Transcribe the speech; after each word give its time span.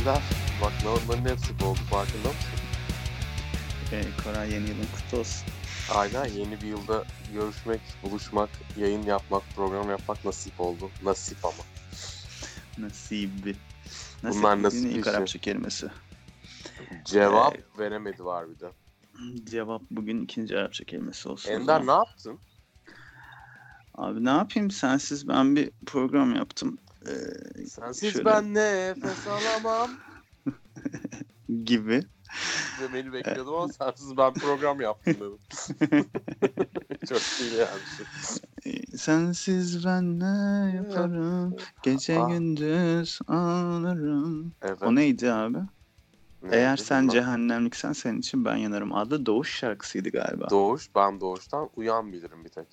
Ender 0.00 0.22
bak 0.62 0.72
onların 0.86 1.30
hepsi 1.30 1.64
oldu 1.64 1.78
farkında 1.90 2.28
mısın? 2.28 2.50
Ee, 3.92 4.02
Koray 4.24 4.52
yeni 4.52 4.68
yılın 4.68 4.86
kutlu 4.94 5.18
olsun. 5.18 5.48
Aynen 5.94 6.24
yeni 6.24 6.60
bir 6.60 6.66
yılda 6.66 7.04
görüşmek, 7.34 7.80
buluşmak, 8.02 8.48
yayın 8.76 9.02
yapmak, 9.02 9.42
program 9.56 9.90
yapmak 9.90 10.24
nasip 10.24 10.60
oldu. 10.60 10.90
Nasip 11.02 11.44
ama. 11.44 11.62
Nasibi. 12.78 13.56
Bunlar 14.22 14.62
nasip 14.62 14.92
ilk 14.92 15.06
işi. 15.06 15.10
Arapça 15.10 15.38
kelimesi. 15.38 15.90
Cevap 17.04 17.56
Ee, 17.56 17.62
veremedi 17.78 18.24
var 18.24 18.46
bir 18.50 18.60
de. 18.60 18.72
Cevap 19.50 19.82
bugün 19.90 20.24
ikinci 20.24 20.58
Arapça 20.58 20.84
kelimesi 20.84 21.28
olsun. 21.28 21.50
Ender 21.50 21.86
ne 21.86 21.92
yaptın? 21.92 22.38
Abi 23.94 24.24
ne 24.24 24.30
yapayım 24.30 24.70
sensiz 24.70 25.28
ben 25.28 25.56
bir 25.56 25.70
program 25.86 26.34
yaptım. 26.34 26.78
Ee, 27.06 27.66
Sensiz 27.66 28.12
şöyle 28.12 28.24
ben 28.24 28.54
nefes 28.54 29.26
alamam. 29.26 29.90
Gibi. 31.64 32.02
Demeni 32.80 33.12
bekliyordum 33.12 33.54
ama 33.54 33.68
sensiz 33.72 34.16
ben 34.16 34.32
program 34.34 34.80
yaptım 34.80 35.14
dedim. 35.14 35.38
Çok 37.08 37.22
iyi 37.40 37.54
yani. 37.54 37.82
Ee, 38.66 38.96
Sensiz 38.96 39.86
ben 39.86 40.20
ne 40.20 40.76
yaparım? 40.76 41.56
Gece 41.82 42.18
Aa. 42.18 42.28
gündüz 42.28 43.18
ağlarım. 43.28 44.52
Evet. 44.62 44.82
O 44.82 44.94
neydi 44.94 45.32
abi? 45.32 45.58
Neydi 46.42 46.56
Eğer 46.56 46.76
sen 46.76 47.02
bilmem. 47.02 47.12
cehennemliksen 47.14 47.92
senin 47.92 48.18
için 48.18 48.44
ben 48.44 48.56
yanarım 48.56 48.94
adlı 48.94 49.26
Doğuş 49.26 49.58
şarkısıydı 49.58 50.08
galiba. 50.08 50.50
Doğuş, 50.50 50.94
ben 50.94 51.20
doğuştan 51.20 51.70
uyan 51.76 52.12
bilirim 52.12 52.44
bir 52.44 52.48
tek. 52.48 52.66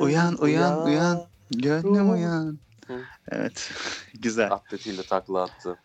Uyan 0.00 0.36
uyan 0.42 0.86
uyan. 0.86 1.28
Gönlüm 1.50 2.10
uyan. 2.10 2.58
Hı. 2.86 2.94
Evet. 3.28 3.72
Güzel. 4.20 4.52
Atletiyle 4.52 5.02
takla 5.02 5.42
attı. 5.42 5.76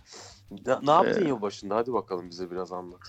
Ne, 0.51 0.77
ne 0.85 0.91
yaptın 0.91 1.25
Ee, 1.25 1.27
yılbaşında? 1.27 1.75
Hadi 1.75 1.93
bakalım 1.93 2.29
bize 2.29 2.51
biraz 2.51 2.71
anlat. 2.71 3.01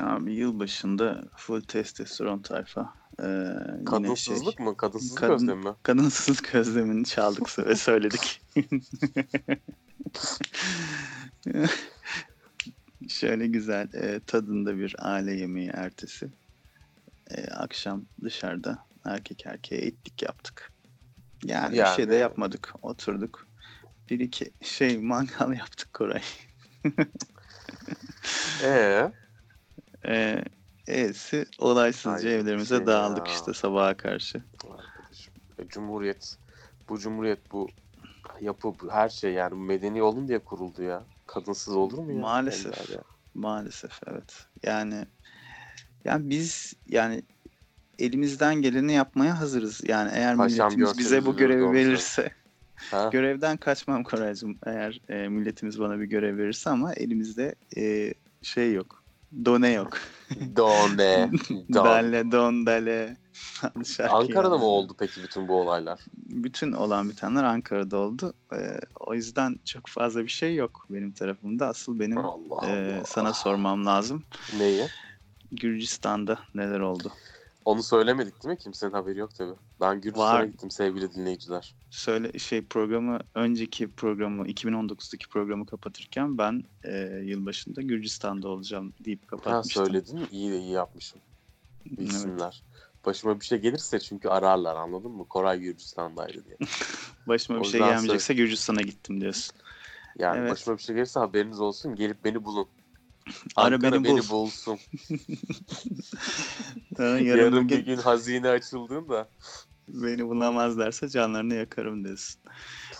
Abi 0.00 0.32
yılbaşında 0.34 1.24
full 1.36 1.60
testosteron 1.60 2.38
tayfa. 2.42 2.94
Ee, 3.22 3.24
yine 3.24 3.84
Kadınsızlık 3.84 4.56
şey, 4.56 4.66
mı? 4.66 4.76
Kadınsızlık 4.76 5.18
kadın- 5.18 5.34
özlemi 5.34 5.62
mi? 5.68 5.74
kadınsızlık 5.82 6.54
özlemini 6.54 7.04
çaldık 7.04 7.58
ve 7.58 7.76
söyledik. 7.76 8.42
Şöyle 13.08 13.46
güzel 13.46 13.88
e, 13.94 14.20
tadında 14.20 14.78
bir 14.78 14.96
aile 14.98 15.32
yemeği 15.32 15.70
ertesi. 15.74 16.30
E, 17.30 17.44
akşam 17.46 18.06
dışarıda 18.24 18.86
erkek 19.04 19.46
erkeğe 19.46 19.80
ettik 19.82 20.22
yaptık. 20.22 20.69
Yani, 21.44 21.72
bir 21.72 21.84
şey 21.86 22.08
de 22.08 22.14
Yani- 22.14 22.20
yapmadık. 22.22 22.72
Oturduk. 22.82 23.46
Bir 24.10 24.20
iki 24.20 24.50
şey 24.62 24.98
mangal 24.98 25.52
yaptık 25.58 25.92
Koray. 25.92 26.22
Ee, 28.64 29.12
E, 30.08 30.44
E'si 30.86 31.46
olaysızca 31.58 32.28
Ay, 32.28 32.34
evlerimize 32.34 32.76
şey 32.76 32.86
dağıldık 32.86 33.28
ya. 33.28 33.34
işte 33.34 33.54
sabaha 33.54 33.96
karşı. 33.96 34.42
arkadaşım. 34.70 35.34
e, 35.58 35.68
Cumhuriyet, 35.68 36.36
bu 36.88 36.98
cumhuriyet, 36.98 37.52
bu 37.52 37.68
yapı, 38.40 38.68
bu 38.68 38.90
her 38.90 39.08
şey 39.08 39.32
yani 39.32 39.54
medeni 39.54 40.02
olun 40.02 40.28
diye 40.28 40.38
kuruldu 40.38 40.82
ya. 40.82 41.04
Kadınsız 41.26 41.76
olur 41.76 41.98
mu 41.98 42.12
ya? 42.12 42.18
Maalesef. 42.18 42.90
Ya? 42.90 43.02
Maalesef 43.34 44.00
evet. 44.06 44.46
Yani 44.62 45.06
yani 46.04 46.30
biz 46.30 46.74
yani 46.86 47.22
elimizden 48.00 48.54
geleni 48.54 48.92
yapmaya 48.92 49.40
hazırız. 49.40 49.80
Yani 49.88 50.10
eğer 50.14 50.36
Paşam 50.36 50.72
milletimiz 50.72 50.98
bize 50.98 51.26
bu 51.26 51.36
görevi 51.36 51.72
verirse 51.72 52.32
Ha? 52.90 53.08
görevden 53.12 53.56
kaçmam 53.56 54.04
Koraycığım. 54.04 54.58
Eğer 54.66 55.00
e, 55.08 55.28
milletimiz 55.28 55.80
bana 55.80 56.00
bir 56.00 56.04
görev 56.04 56.38
verirse 56.38 56.70
ama 56.70 56.92
elimizde 56.92 57.54
e, 57.76 58.14
şey 58.42 58.72
yok. 58.72 59.02
Done 59.44 59.70
yok. 59.70 59.98
Done. 60.56 61.30
Don. 61.74 61.84
Dale 61.84 62.32
don 62.32 62.66
dale. 62.66 63.16
Ankara'da 64.08 64.54
yani. 64.54 64.58
mı 64.58 64.64
oldu 64.64 64.96
peki 64.98 65.22
bütün 65.22 65.48
bu 65.48 65.60
olaylar? 65.60 66.00
Bütün 66.16 66.72
olan 66.72 67.10
bitenler 67.10 67.44
Ankara'da 67.44 67.96
oldu. 67.96 68.34
E, 68.52 68.58
o 69.00 69.14
yüzden 69.14 69.56
çok 69.64 69.86
fazla 69.88 70.22
bir 70.22 70.28
şey 70.28 70.54
yok 70.54 70.86
benim 70.90 71.12
tarafımda. 71.12 71.66
Asıl 71.66 71.98
benim 71.98 72.18
Allah 72.18 72.66
e, 72.66 72.94
Allah. 72.96 73.04
sana 73.04 73.32
sormam 73.32 73.86
lazım. 73.86 74.22
Neyi? 74.58 74.86
Gürcistan'da 75.52 76.38
neler 76.54 76.80
oldu? 76.80 77.12
Onu 77.64 77.82
söylemedik 77.82 78.42
değil 78.42 78.52
mi? 78.52 78.58
Kimsenin 78.58 78.92
haberi 78.92 79.18
yok 79.18 79.34
tabii. 79.34 79.54
Ben 79.80 80.00
Gürcistan'a 80.00 80.44
gittim 80.44 80.70
sevgili 80.70 81.14
dinleyiciler. 81.14 81.74
Söyle 81.90 82.38
şey 82.38 82.66
programı 82.66 83.18
önceki 83.34 83.90
programı 83.92 84.46
2019'daki 84.48 85.28
programı 85.28 85.66
kapatırken 85.66 86.38
ben 86.38 86.62
e, 86.84 86.92
yılbaşında 87.24 87.82
Gürcistan'da 87.82 88.48
olacağım 88.48 88.92
deyip 89.04 89.22
Ha 89.22 89.26
kapatmıştım. 89.26 89.84
söyledin 89.86 90.18
mi? 90.18 90.26
İyi 90.32 90.50
iyi 90.52 90.70
yapmışım. 90.70 91.20
Evet. 91.86 91.98
Bilsinler. 91.98 92.62
Başıma 93.06 93.40
bir 93.40 93.44
şey 93.44 93.58
gelirse 93.58 94.00
çünkü 94.00 94.28
ararlar 94.28 94.76
anladın 94.76 95.10
mı? 95.10 95.28
Koray 95.28 95.60
Gürcistan'daydı 95.60 96.44
diye. 96.44 96.56
Başıma 97.26 97.60
bir 97.60 97.64
şey 97.64 97.80
gelmeyecekse 97.80 98.34
Gürcistan'a 98.34 98.80
gittim 98.82 99.20
diyorsun. 99.20 99.56
Yani 100.18 100.38
Evet. 100.38 100.50
başıma 100.50 100.76
bir 100.76 100.82
şey 100.82 100.94
gelirse 100.94 101.20
haberiniz 101.20 101.60
olsun. 101.60 101.94
Gelip 101.94 102.24
beni 102.24 102.44
bulun. 102.44 102.68
Ara 103.56 103.74
Ankara 103.74 104.04
beni 104.04 104.18
bul. 104.18 104.28
bulsun. 104.30 104.78
Yarın, 106.98 107.18
yarın 107.24 107.68
bir 107.68 107.78
gün 107.78 107.96
hazine 107.96 108.48
açıldığında. 108.48 109.28
beni 109.88 110.26
bulamazlarsa 110.28 111.08
canlarını 111.08 111.54
yakarım 111.54 112.04
diyorsun. 112.04 112.40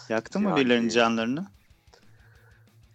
Yaktın 0.08 0.42
mı 0.42 0.48
Yani- 0.48 0.60
birilerinin 0.60 0.88
canlarını? 0.88 1.47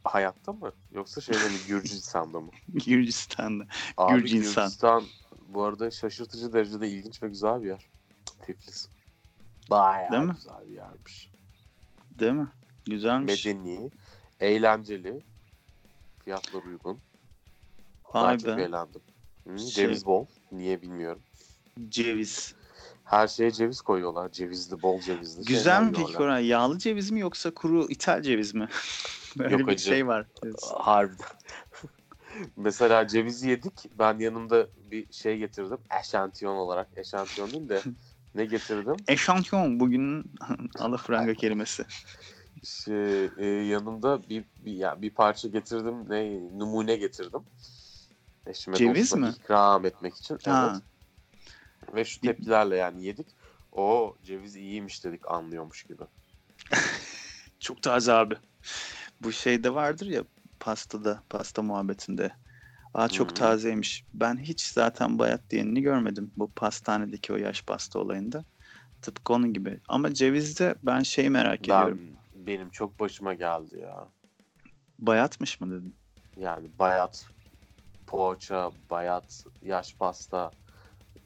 Hayatta 0.03 0.53
mı? 0.53 0.71
Yoksa 0.91 1.21
şeyde 1.21 1.49
mi? 1.49 1.55
Gürcistan'da 1.67 2.39
mı? 2.39 2.51
Gürcistan'da. 2.85 3.65
Abi 3.97 4.21
Gürcistan. 4.21 4.63
Gürcistan 4.65 5.03
bu 5.47 5.63
arada 5.63 5.91
şaşırtıcı 5.91 6.53
derecede 6.53 6.89
ilginç 6.89 7.23
ve 7.23 7.27
güzel 7.29 7.61
bir 7.63 7.67
yer. 7.67 7.89
Tiflis. 8.45 8.87
Bayağı 9.69 10.11
Değil 10.11 10.23
mi? 10.23 10.33
güzel 10.35 10.69
bir 10.69 10.73
yermiş. 10.75 11.29
Değil 12.19 12.31
mi? 12.33 12.47
Güzelmiş. 12.85 13.45
Medeni, 13.45 13.91
eğlenceli, 14.39 15.21
fiyatlar 16.23 16.63
uygun. 16.63 16.99
Vay 18.23 18.37
çok 18.37 18.59
eğlendim. 18.59 19.01
Hı, 19.47 19.59
Şey- 19.59 19.69
Ceviz 19.69 20.05
bol. 20.05 20.25
Niye 20.51 20.81
bilmiyorum. 20.81 21.21
Ceviz. 21.89 22.55
Her 23.03 23.27
şeye 23.27 23.51
ceviz 23.51 23.81
koyuyorlar. 23.81 24.31
Cevizli, 24.31 24.81
bol 24.81 25.01
cevizli. 25.01 25.45
Güzel 25.45 25.83
mi 25.83 25.93
peki. 25.95 26.13
Koray? 26.13 26.47
Yağlı 26.47 26.79
ceviz 26.79 27.11
mi 27.11 27.19
yoksa 27.19 27.51
kuru 27.51 27.85
ithal 27.89 28.21
ceviz 28.21 28.55
mi? 28.55 28.67
Böyle 29.37 29.51
Yok 29.53 29.67
bir 29.67 29.73
acı. 29.73 29.83
şey 29.83 30.07
var. 30.07 30.27
Harbiden. 30.77 31.27
Mesela 32.55 33.07
cevizi 33.07 33.49
yedik. 33.49 33.73
Ben 33.99 34.19
yanımda 34.19 34.67
bir 34.91 35.13
şey 35.13 35.37
getirdim. 35.37 35.77
Eşantiyon 35.99 36.55
olarak. 36.55 36.87
Eşantiyon 36.95 37.51
değil 37.51 37.69
de 37.69 37.81
ne 38.35 38.45
getirdim? 38.45 38.95
Eşantiyon 39.07 39.79
bugünün 39.79 40.31
alafranga 40.79 41.33
kelimesi. 41.33 41.85
Şey, 42.63 43.25
e, 43.37 43.45
yanımda 43.45 44.29
bir, 44.29 44.45
bir, 44.59 44.73
ya 44.73 45.01
bir 45.01 45.09
parça 45.09 45.47
getirdim. 45.47 46.09
Ne 46.09 46.39
numune 46.59 46.95
getirdim. 46.95 47.41
Eşime 48.47 48.77
Ceviz 48.77 49.13
mi? 49.13 49.33
ikram 49.41 49.85
etmek 49.85 50.15
için. 50.15 50.37
Ha. 50.45 50.73
Evet. 50.73 50.83
Ve 51.95 52.05
şu 52.05 52.21
tepkilerle 52.21 52.75
yani 52.75 53.03
yedik. 53.03 53.27
O 53.71 54.15
ceviz 54.23 54.55
iyiymiş 54.55 55.03
dedik 55.03 55.31
anlıyormuş 55.31 55.83
gibi. 55.83 56.03
Çok 57.59 57.81
taze 57.81 58.13
abi. 58.13 58.35
Bu 59.21 59.31
şeyde 59.31 59.73
vardır 59.73 60.05
ya 60.05 60.23
pastada, 60.59 61.23
pasta 61.29 61.61
muhabbetinde. 61.61 62.31
Aa 62.93 63.09
çok 63.09 63.29
Hı. 63.29 63.33
tazeymiş. 63.33 64.05
Ben 64.13 64.37
hiç 64.37 64.61
zaten 64.61 65.19
bayat 65.19 65.49
diyenini 65.49 65.81
görmedim 65.81 66.31
bu 66.37 66.51
pastanedeki 66.51 67.33
o 67.33 67.35
yaş 67.35 67.61
pasta 67.61 67.99
olayında. 67.99 68.45
Tıpkı 69.01 69.33
onun 69.33 69.53
gibi. 69.53 69.79
Ama 69.87 70.13
cevizde 70.13 70.75
ben 70.83 71.03
şeyi 71.03 71.29
merak 71.29 71.59
Ben, 71.59 71.63
ediyorum. 71.63 72.01
benim 72.35 72.69
çok 72.69 72.99
başıma 72.99 73.33
geldi 73.33 73.79
ya. 73.79 74.07
Bayatmış 74.99 75.61
mı 75.61 75.71
dedin? 75.71 75.95
Yani 76.37 76.69
bayat 76.79 77.27
poğaça, 78.07 78.71
bayat 78.89 79.43
yaş 79.61 79.95
pasta 79.95 80.51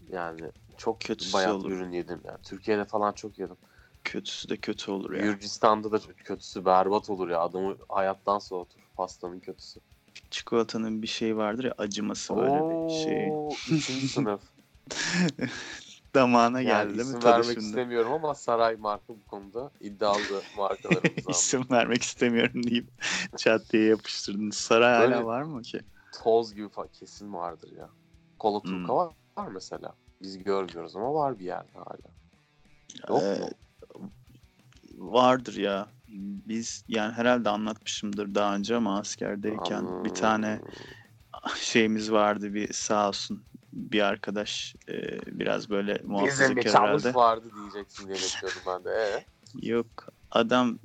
yani 0.10 0.52
çok 0.78 1.00
Kötüsü 1.00 1.34
bayat 1.34 1.54
olur. 1.56 1.72
ürün 1.72 1.92
yedim. 1.92 2.22
Yani 2.26 2.38
Türkiye'de 2.44 2.86
falan 2.86 3.14
çok 3.14 3.40
yedim. 3.40 3.58
Kötüsü 4.04 4.50
de 4.50 4.58
kötü 4.58 4.92
olur 4.92 5.14
ya. 5.14 5.22
Gürcistan'da 5.22 5.92
da 5.92 6.00
kötüsü 6.24 6.66
berbat 6.66 7.10
olur 7.10 7.30
ya. 7.30 7.40
Adamı 7.40 7.78
hayattan 7.90 8.40
soğutur. 8.40 8.80
Pastanın 8.96 9.40
kötüsü. 9.40 9.80
Çikolatanın 10.32 11.02
bir 11.02 11.08
şey 11.08 11.38
vardır 11.38 11.64
ya 11.64 11.74
acıması 11.78 12.38
böyle 12.38 12.56
bir 12.88 12.90
şey. 12.94 13.30
Oo, 13.32 13.50
üçüncü 13.72 14.08
sınıf. 14.14 14.42
Damağına 16.16 16.62
Yani 16.62 16.88
geldi 16.88 16.98
değil 16.98 17.18
mi? 17.18 17.24
vermek 17.24 17.46
şimdi. 17.46 17.60
istemiyorum 17.60 18.12
ama 18.12 18.36
Saray 18.36 18.76
marka 18.76 19.08
bu 19.08 19.26
konuda 19.26 19.72
iddialı 19.80 20.44
markalarımızdan. 20.58 21.32
İsim 21.32 21.66
vermek 21.72 22.04
istemiyorum 22.04 22.64
deyip 22.64 22.88
çat 23.38 23.70
diye 23.70 23.84
yapıştırdın. 23.84 24.50
Saray 24.50 25.00
Böyle- 25.00 25.16
hala 25.16 25.26
var 25.26 25.42
mı 25.42 25.62
ki? 25.62 25.80
Toz 26.12 26.54
gibi 26.54 26.70
falan 26.70 26.90
kesin 26.94 27.34
vardır 27.34 27.72
ya. 27.78 27.90
Kola 28.40 28.60
Hmm. 28.60 28.72
turka 28.72 28.96
var, 28.96 29.14
var 29.38 29.48
mesela. 29.48 29.94
Biz 30.22 30.44
görmüyoruz 30.44 30.96
ama 30.96 31.14
var 31.14 31.40
bir 31.40 31.46
yerde 31.46 31.72
hala. 31.74 32.10
Yok 33.10 33.22
Ee, 33.24 33.40
mu? 33.40 33.50
vardır 34.98 35.56
ya. 35.58 35.88
Biz 36.48 36.84
yani 36.88 37.14
herhalde 37.14 37.50
anlatmışımdır 37.50 38.36
daha 38.36 38.56
önce 38.56 38.76
ama 38.76 39.00
askerdeyken 39.00 40.06
bir 40.06 40.16
tane 40.16 40.60
şeyimiz 41.56 42.12
vardı 42.12 42.54
bir 42.54 42.74
sağ 42.74 43.08
olsun 43.08 43.44
bir 43.74 44.02
arkadaş 44.02 44.76
e, 44.90 44.94
biraz 45.40 45.70
böyle 45.70 45.94
Bizim 45.94 46.08
muhafazakar 46.08 46.74
herhalde. 46.74 47.14
vardı 47.14 47.52
diyeceksin 47.56 48.08
diye 48.08 48.16
bekliyordum 48.16 48.62
ben 48.68 48.84
de. 48.84 48.90
Ee? 48.90 49.26
Yok 49.68 49.88
adam 50.32 50.80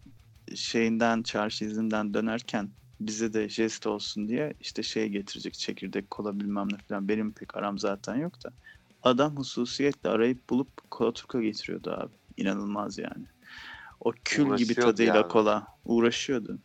şeyinden 0.54 1.22
çarşı 1.22 1.64
izinden 1.64 2.14
dönerken 2.14 2.70
bize 3.06 3.32
de 3.32 3.48
jest 3.48 3.86
olsun 3.86 4.28
diye 4.28 4.54
işte 4.60 4.82
şey 4.82 5.08
getirecek 5.08 5.54
çekirdek 5.54 6.10
kola 6.10 6.40
bilmem 6.40 6.68
ne 6.72 6.76
falan. 6.76 7.08
Benim 7.08 7.32
pek 7.32 7.56
aram 7.56 7.78
zaten 7.78 8.14
yok 8.14 8.44
da. 8.44 8.52
Adam 9.02 9.36
hususiyetle 9.36 10.10
arayıp 10.10 10.50
bulup 10.50 10.90
kola 10.90 11.12
turka 11.12 11.42
getiriyordu 11.42 11.90
abi. 11.90 12.12
İnanılmaz 12.36 12.98
yani. 12.98 13.26
O 14.00 14.12
kül 14.24 14.56
gibi 14.56 14.74
tadıyla 14.74 15.16
yani. 15.16 15.28
kola 15.28 15.66
uğraşıyordu. 15.84 16.58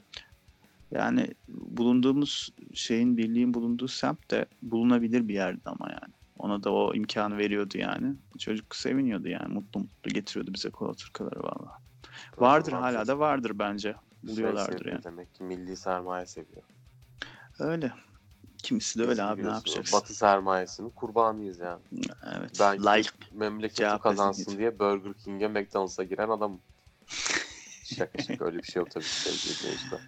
Yani 0.92 1.28
bulunduğumuz 1.48 2.50
şeyin 2.74 3.18
birliğin 3.18 3.54
bulunduğu 3.54 3.88
semt 3.88 4.32
de 4.32 4.46
bulunabilir 4.62 5.28
bir 5.28 5.34
yerdi 5.34 5.62
ama 5.66 5.90
yani. 5.90 6.14
Ona 6.38 6.64
da 6.64 6.74
o 6.74 6.94
imkanı 6.94 7.38
veriyordu 7.38 7.78
yani. 7.78 8.16
Çocuk 8.40 8.76
seviniyordu 8.76 9.28
yani. 9.28 9.54
Mutlu 9.54 9.80
mutlu 9.80 10.12
getiriyordu 10.12 10.54
bize 10.54 10.70
kola 10.70 10.94
turkaları 10.94 11.44
valla 11.44 11.80
Vardır 12.38 12.72
hala 12.72 13.08
da 13.08 13.20
vardır 13.20 13.52
bence. 13.60 13.96
Şey 14.26 14.36
Buluyorlardır 14.36 14.78
seviyor 14.78 14.94
yani. 14.96 15.04
Demek 15.04 15.36
ki 15.36 15.44
milli 15.44 15.78
sermaye 15.78 16.26
seviyor. 16.26 16.64
Öyle. 17.60 17.94
Kimisi 18.58 19.00
de 19.00 19.04
öyle 19.04 19.12
Biz 19.12 19.20
abi 19.20 19.44
ne 19.44 19.50
yapacaksın? 19.50 20.00
Batı 20.00 20.16
sermayesinin 20.16 20.90
kurbanıyız 20.90 21.60
yani. 21.60 21.82
Evet. 22.38 22.58
Ben 22.60 22.78
like. 22.78 23.10
memleketi 23.32 24.02
kazansın 24.02 24.58
diye 24.58 24.80
Burger 24.80 25.14
King'e 25.14 25.48
McDonald's'a 25.48 26.04
giren 26.04 26.30
adamım. 26.30 26.62
şaka 27.84 28.24
şaka 28.24 28.46
öyle 28.46 28.58
bir 28.58 28.64
şey 28.64 28.80
yok 28.80 28.92
tabii 28.92 29.04
ki 29.04 29.10
sevgili 29.10 29.60
dinleyiciler. 29.60 30.00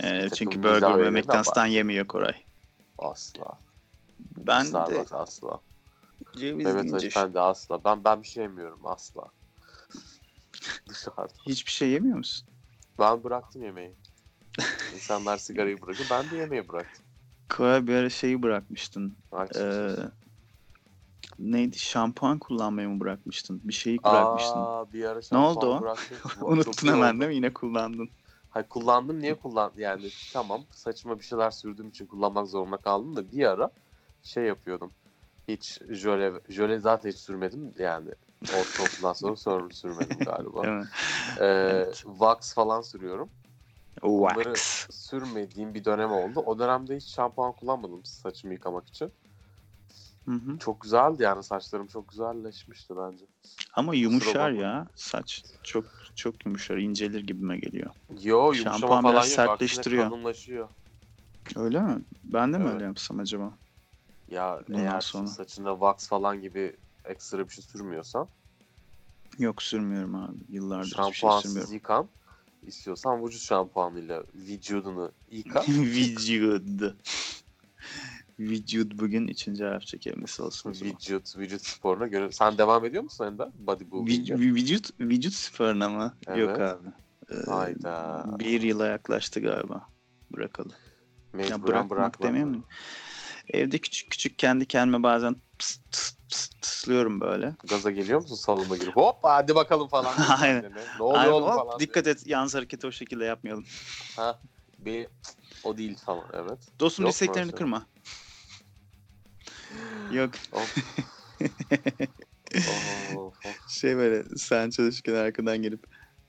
Ee, 0.00 0.30
çünkü 0.30 0.62
burger 0.62 0.98
ve 0.98 1.04
de 1.04 1.10
McDonald's'tan 1.10 1.66
yemiyor 1.66 2.06
Koray. 2.06 2.44
Asla. 2.98 3.58
Ben 4.36 4.64
de 4.64 4.68
Starbucks 4.68 5.12
asla. 5.12 5.60
ceviz 6.36 6.64
Mehmet 6.64 6.94
Ali 6.94 7.10
ben 7.16 7.34
de 7.34 7.40
asla. 7.40 7.84
Ben 7.84 8.04
ben 8.04 8.22
bir 8.22 8.28
şey 8.28 8.42
yemiyorum 8.42 8.86
asla. 8.86 9.22
Dışarıda. 10.88 11.32
hiçbir 11.46 11.70
şey 11.72 11.88
yemiyor 11.88 12.16
musun? 12.16 12.51
Ben 12.98 13.24
bıraktım 13.24 13.62
yemeği. 13.62 13.94
İnsanlar 14.94 15.36
sigarayı 15.36 15.82
bırakıyor. 15.82 16.10
Ben 16.10 16.30
de 16.30 16.36
yemeği 16.36 16.68
bıraktım. 16.68 17.04
Koray 17.50 17.86
bir 17.86 17.94
ara 17.94 18.10
şeyi 18.10 18.42
bırakmıştın. 18.42 19.16
Ee, 19.56 19.94
neydi? 21.38 21.78
Şampuan 21.78 22.38
kullanmayı 22.38 22.88
mı 22.88 23.00
bırakmıştın? 23.00 23.60
Bir 23.64 23.72
şeyi 23.72 23.98
bırakmıştın. 24.04 24.60
Aa, 24.60 24.92
bir 24.92 25.04
ara 25.04 25.20
Ne 25.32 25.38
oldu 25.38 25.60
şampuan 25.60 25.78
o? 25.78 25.82
bıraktım. 25.82 26.18
Çok 26.34 26.48
Unuttun 26.48 26.88
hemen 26.88 27.14
oldu. 27.14 27.20
değil 27.20 27.30
mi? 27.30 27.34
Yine 27.36 27.52
kullandın. 27.54 28.10
Hayır 28.50 28.68
kullandım 28.68 29.20
niye 29.20 29.34
kullan 29.34 29.72
yani 29.76 30.10
tamam 30.32 30.60
saçıma 30.70 31.18
bir 31.18 31.24
şeyler 31.24 31.50
sürdüğüm 31.50 31.88
için 31.88 32.06
kullanmak 32.06 32.46
zorunda 32.48 32.76
kaldım 32.76 33.16
da 33.16 33.32
bir 33.32 33.46
ara 33.46 33.70
şey 34.22 34.44
yapıyordum. 34.44 34.92
Hiç 35.48 35.80
jöle 35.90 36.32
jöle 36.48 36.78
zaten 36.78 37.10
hiç 37.10 37.18
sürmedim 37.18 37.74
yani 37.78 38.10
ortaokuldan 38.42 39.12
sonra 39.12 39.36
sonra 39.36 39.70
sürmedim 39.70 40.18
galiba. 40.18 40.62
Değil 40.62 40.74
mi? 40.74 40.88
Ee, 41.40 41.44
Evet. 41.44 41.94
Wax 42.06 42.54
falan 42.54 42.80
sürüyorum. 42.80 43.30
Wax. 44.02 44.86
sürmediğim 44.90 45.74
bir 45.74 45.84
dönem 45.84 46.12
oldu. 46.12 46.40
O 46.40 46.58
dönemde 46.58 46.96
hiç 46.96 47.14
şampuan 47.14 47.52
kullanmadım 47.52 48.04
saçımı 48.04 48.52
yıkamak 48.52 48.88
için. 48.88 49.12
Hı 50.28 50.34
hı. 50.34 50.58
Çok 50.58 50.80
güzeldi 50.80 51.22
yani 51.22 51.42
saçlarım 51.42 51.86
çok 51.86 52.08
güzelleşmişti 52.08 52.94
bence. 52.96 53.24
Ama 53.74 53.94
yumuşar 53.94 54.50
ya 54.50 54.86
saç. 54.94 55.44
Çok 55.62 55.84
çok 56.14 56.46
yumuşar, 56.46 56.76
incelir 56.76 57.26
gibime 57.26 57.58
geliyor. 57.58 57.90
Yo 58.22 58.52
yumuşama 58.52 58.78
Şampuan 58.78 59.02
falan 59.02 59.12
biraz 59.12 59.30
yok. 59.30 59.36
Sertleştiriyor. 59.36 60.04
kalınlaşıyor. 60.04 60.68
Öyle 61.56 61.80
mi? 61.80 62.04
Ben 62.24 62.52
de 62.52 62.58
mi 62.58 62.64
Evet. 62.64 62.74
öyle 62.74 62.84
yapsam 62.84 63.20
acaba? 63.20 63.58
Ya 64.28 64.60
Bundan 64.68 64.80
eğer 64.80 65.00
sonra. 65.00 65.26
saçında 65.26 65.72
wax 65.72 66.08
falan 66.08 66.40
gibi 66.40 66.76
ekstra 67.04 67.38
bir 67.48 67.52
şey 67.52 67.64
sürmüyorsan 67.64 68.28
Yok 69.38 69.62
sürmüyorum 69.62 70.14
abi. 70.14 70.38
Yıllardır 70.48 70.86
şey 70.88 70.96
şampuansız 70.96 71.42
sürmüyorum. 71.42 71.74
yıkan 71.74 72.08
istiyorsan 72.62 73.24
vücut 73.26 73.40
şampuanıyla 73.40 74.24
vücudunu 74.34 75.12
yıka. 75.30 75.62
Vücut. 75.68 76.94
Vücut 78.38 78.98
bugün 78.98 79.28
üçüncü 79.28 79.64
harf 79.64 79.82
çekilmesi 79.82 80.42
olsun 80.42 80.70
vücut, 80.70 81.38
vücut 81.38 81.66
sporuna 81.66 82.06
göre. 82.06 82.32
Sen 82.32 82.58
devam 82.58 82.84
ediyor 82.84 83.02
musun 83.02 83.24
Ender? 83.26 83.48
Bodybuilding'e? 83.54 84.34
Vü- 84.34 84.54
Vücut, 84.54 85.00
vücut 85.00 85.32
sporuna 85.32 85.88
mı? 85.88 86.16
Yok 86.28 86.50
Evet. 86.50 86.60
abi. 86.60 86.88
Ee, 87.30 87.50
Hayda. 87.50 88.24
Bir 88.38 88.62
yıla 88.62 88.86
yaklaştı 88.86 89.40
galiba. 89.40 89.88
Bırakalım. 90.32 90.72
Ya 90.72 91.38
Mecburen 91.38 91.62
bırakmak 91.62 91.90
bırakmam. 91.90 92.28
demeyeyim 92.28 92.50
mi? 92.50 92.62
Evde 93.48 93.78
küçük 93.78 94.10
küçük 94.10 94.38
kendi 94.38 94.66
kendime 94.66 95.02
bazen 95.02 95.36
tıs 95.58 95.78
tıs 95.90 96.12
tıs 96.28 96.48
tıslıyorum 96.48 97.20
böyle. 97.20 97.56
Gaza 97.68 97.90
geliyor 97.90 98.20
musun 98.20 98.34
salona 98.34 98.76
girip 98.76 98.96
hop 98.96 99.16
hadi 99.22 99.54
bakalım 99.54 99.88
falan. 99.88 100.16
diye 100.16 100.26
Aynen. 100.28 100.62
kendine. 100.62 100.84
Ne 100.98 101.02
oluyor 101.02 101.20
Aynen, 101.20 101.32
oğlum 101.32 101.48
hop, 101.48 101.54
falan. 101.54 101.80
dikkat 101.80 102.06
et 102.06 102.26
yalnız 102.26 102.54
hareketi 102.54 102.86
o 102.86 102.92
şekilde 102.92 103.24
yapmayalım. 103.24 103.64
diye. 103.64 103.74
Ha, 104.16 104.40
bir 104.78 105.08
o 105.64 105.78
değil 105.78 105.96
falan 105.96 106.24
evet. 106.34 106.58
Dostum 106.80 107.04
Yok 107.04 107.14
dirseklerini 107.14 107.52
kırma. 107.52 107.86
Yok 110.10 110.30
şey 113.66 113.96
böyle 113.96 114.24
sen 114.36 114.70
çalışırken 114.70 115.14
arkadan 115.14 115.62
gelip 115.62 115.84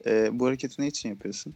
e, 0.05 0.39
bu 0.39 0.47
hareketi 0.47 0.81
ne 0.81 0.87
için 0.87 1.09
yapıyorsun? 1.09 1.55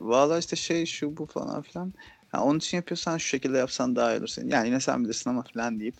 Valla 0.00 0.38
işte 0.38 0.56
şey 0.56 0.86
şu 0.86 1.16
bu 1.16 1.26
falan 1.26 1.62
filan. 1.62 1.94
Ha, 2.28 2.44
onun 2.44 2.58
için 2.58 2.76
yapıyorsan 2.76 3.18
şu 3.18 3.28
şekilde 3.28 3.58
yapsan 3.58 3.96
daha 3.96 4.14
iyi 4.14 4.18
olur 4.18 4.28
senin. 4.28 4.50
Yani 4.50 4.66
yine 4.68 4.80
sen 4.80 5.04
bilirsin 5.04 5.30
ama 5.30 5.42
filan 5.42 5.80
deyip. 5.80 5.96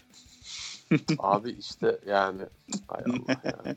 Abi 1.19 1.51
işte 1.51 2.01
yani 2.07 2.43
hay 2.89 3.05
Allah 3.07 3.41
ya. 3.45 3.77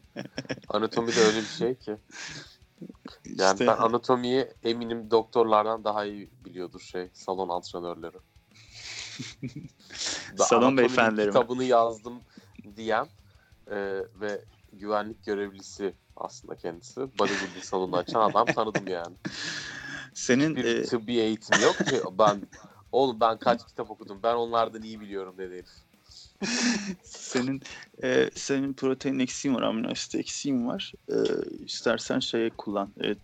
Anatomi 0.69 1.15
de 1.15 1.19
öyle 1.19 1.37
bir 1.37 1.47
şey 1.47 1.75
ki. 1.75 1.97
Yani 3.25 3.53
işte, 3.53 3.67
ben 3.67 3.77
anatomiyi 3.77 4.47
eminim 4.63 5.11
doktorlardan 5.11 5.83
daha 5.83 6.05
iyi 6.05 6.29
biliyordur 6.45 6.79
şey 6.79 7.09
salon 7.13 7.49
antrenörleri. 7.49 8.17
Salon 10.37 10.77
beyefendileri 10.77 11.27
kitabını 11.27 11.63
yazdım 11.63 12.13
diyen 12.75 13.07
e, 13.67 13.75
ve 14.21 14.45
güvenlik 14.73 15.25
görevlisi 15.25 15.93
aslında 16.15 16.55
kendisi. 16.55 16.99
Bodybuilding 17.01 17.63
salonu 17.63 17.97
açan 17.97 18.29
adam 18.29 18.45
tanıdım 18.45 18.87
yani. 18.87 19.15
senin 20.13 20.55
Bir 20.55 20.65
e, 20.65 20.83
tıbbi 20.83 21.13
eğitimi 21.17 21.63
yok 21.63 21.77
ki 21.77 22.01
ben 22.19 22.41
oğlum 22.91 23.19
ben 23.19 23.37
kaç 23.37 23.67
kitap 23.67 23.91
okudum 23.91 24.19
ben 24.23 24.35
onlardan 24.35 24.81
iyi 24.81 24.99
biliyorum 24.99 25.35
dedi 25.37 25.53
herif. 25.53 25.69
senin 27.03 27.61
e, 28.03 28.29
senin 28.35 28.73
protein 28.73 29.19
eksiğin 29.19 29.55
var, 29.55 29.61
amino 29.61 29.91
asit 29.91 30.15
eksiğin 30.15 30.67
var. 30.67 30.93
E, 31.09 31.15
istersen 31.65 32.19
şey 32.19 32.49
kullan. 32.49 32.93
E, 33.03 33.15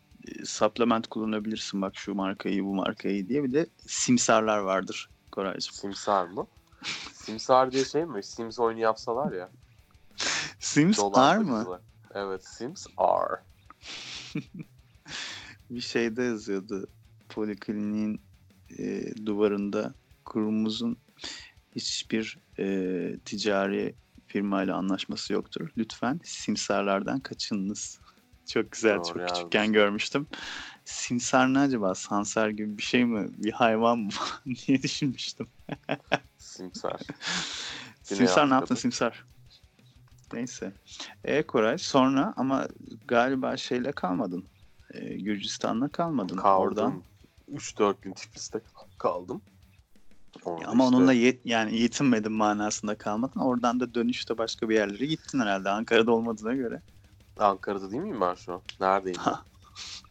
supplement 0.45 1.07
kullanabilirsin 1.07 1.81
bak 1.81 1.95
şu 1.95 2.15
markayı 2.15 2.63
bu 2.63 2.75
markayı 2.75 3.29
diye 3.29 3.43
bir 3.43 3.53
de 3.53 3.67
simsarlar 3.87 4.57
vardır 4.57 5.09
Koraycığım. 5.31 5.73
Simsar 5.73 6.27
mı? 6.27 6.47
Simsar 7.13 7.71
diye 7.71 7.85
şey 7.85 8.05
mi? 8.05 8.23
Sims 8.23 8.59
oyunu 8.59 8.79
yapsalar 8.79 9.31
ya. 9.31 9.49
Sims 10.59 10.99
R 10.99 11.37
mı? 11.37 11.81
Evet 12.13 12.45
Sims 12.45 12.87
R. 12.99 13.43
Bir 15.69 15.81
şeyde 15.81 16.23
yazıyordu. 16.23 16.87
Polikliniğin 17.29 18.21
e, 18.79 19.03
duvarında 19.25 19.93
kurumumuzun 20.25 20.97
hiçbir 21.75 22.37
e, 22.59 23.19
ticari 23.25 23.95
firmayla 24.27 24.75
anlaşması 24.75 25.33
yoktur. 25.33 25.69
Lütfen 25.77 26.19
simsarlardan 26.23 27.19
kaçınınız. 27.19 27.99
Çok 28.45 28.71
güzel, 28.71 28.95
Doğru 28.95 29.03
çok 29.03 29.17
yazmış. 29.17 29.37
küçükken 29.39 29.73
görmüştüm. 29.73 30.27
Simsar 30.85 31.53
ne 31.53 31.59
acaba? 31.59 31.95
Sansar 31.95 32.49
gibi 32.49 32.77
bir 32.77 32.83
şey 32.83 33.05
mi? 33.05 33.29
Bir 33.37 33.51
hayvan 33.51 33.99
mı? 33.99 34.09
diye 34.67 34.83
düşünmüştüm. 34.83 35.47
Simsar. 36.37 37.01
Güney 38.09 38.17
Simsar 38.17 38.49
ne 38.49 38.53
yaptın. 38.53 38.75
Simsar? 38.75 39.25
Neyse. 40.33 40.73
E 41.23 41.43
Koray 41.43 41.77
sonra 41.77 42.33
ama 42.37 42.67
galiba 43.07 43.57
şeyle 43.57 43.91
kalmadın. 43.91 44.47
E, 44.93 45.17
Gürcistan'la 45.17 45.87
kalmadın. 45.89 46.35
Kaldım. 46.37 46.61
Oradan 46.67 47.03
3-4 47.53 48.01
gün 48.01 48.11
Tiflis'te 48.13 48.61
kaldım. 48.97 49.41
Orada 50.45 50.67
Ama 50.67 50.83
işte- 50.83 50.95
onunla 50.95 51.13
yet, 51.13 51.45
yani 51.45 51.79
yetinmedin 51.79 52.31
manasında 52.31 52.97
kalmadın. 52.97 53.39
Oradan 53.39 53.79
da 53.79 53.93
dönüşte 53.93 54.37
başka 54.37 54.69
bir 54.69 54.75
yerlere 54.75 55.05
gittin 55.05 55.39
herhalde. 55.39 55.69
Ankara'da 55.69 56.11
olmadığına 56.11 56.53
göre. 56.53 56.81
Ankara'da 57.39 57.91
değil 57.91 58.03
miyim 58.03 58.21
ben 58.21 58.33
şu 58.35 58.53
an? 58.53 58.61
Neredeyim? 58.79 59.19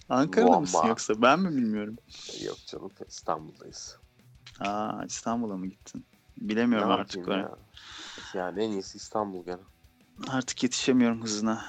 Ankara'da 0.08 0.50
Valla. 0.50 0.60
mısın 0.60 0.86
yoksa 0.88 1.22
ben 1.22 1.40
mi 1.40 1.56
bilmiyorum. 1.56 1.96
Yok 2.44 2.56
canım 2.66 2.90
İstanbul'dayız. 3.08 3.98
Aa 4.60 5.04
İstanbul'a 5.04 5.56
mı 5.56 5.66
gittin? 5.66 6.04
Bilemiyorum 6.40 6.88
Ne 6.88 6.92
artık. 6.94 7.28
ya? 7.28 7.50
Yani 8.34 8.64
en 8.64 8.70
iyisi 8.70 8.96
İstanbul 8.96 9.44
gene. 9.44 9.60
Artık 10.28 10.62
yetişemiyorum 10.62 11.22
hızına. 11.22 11.64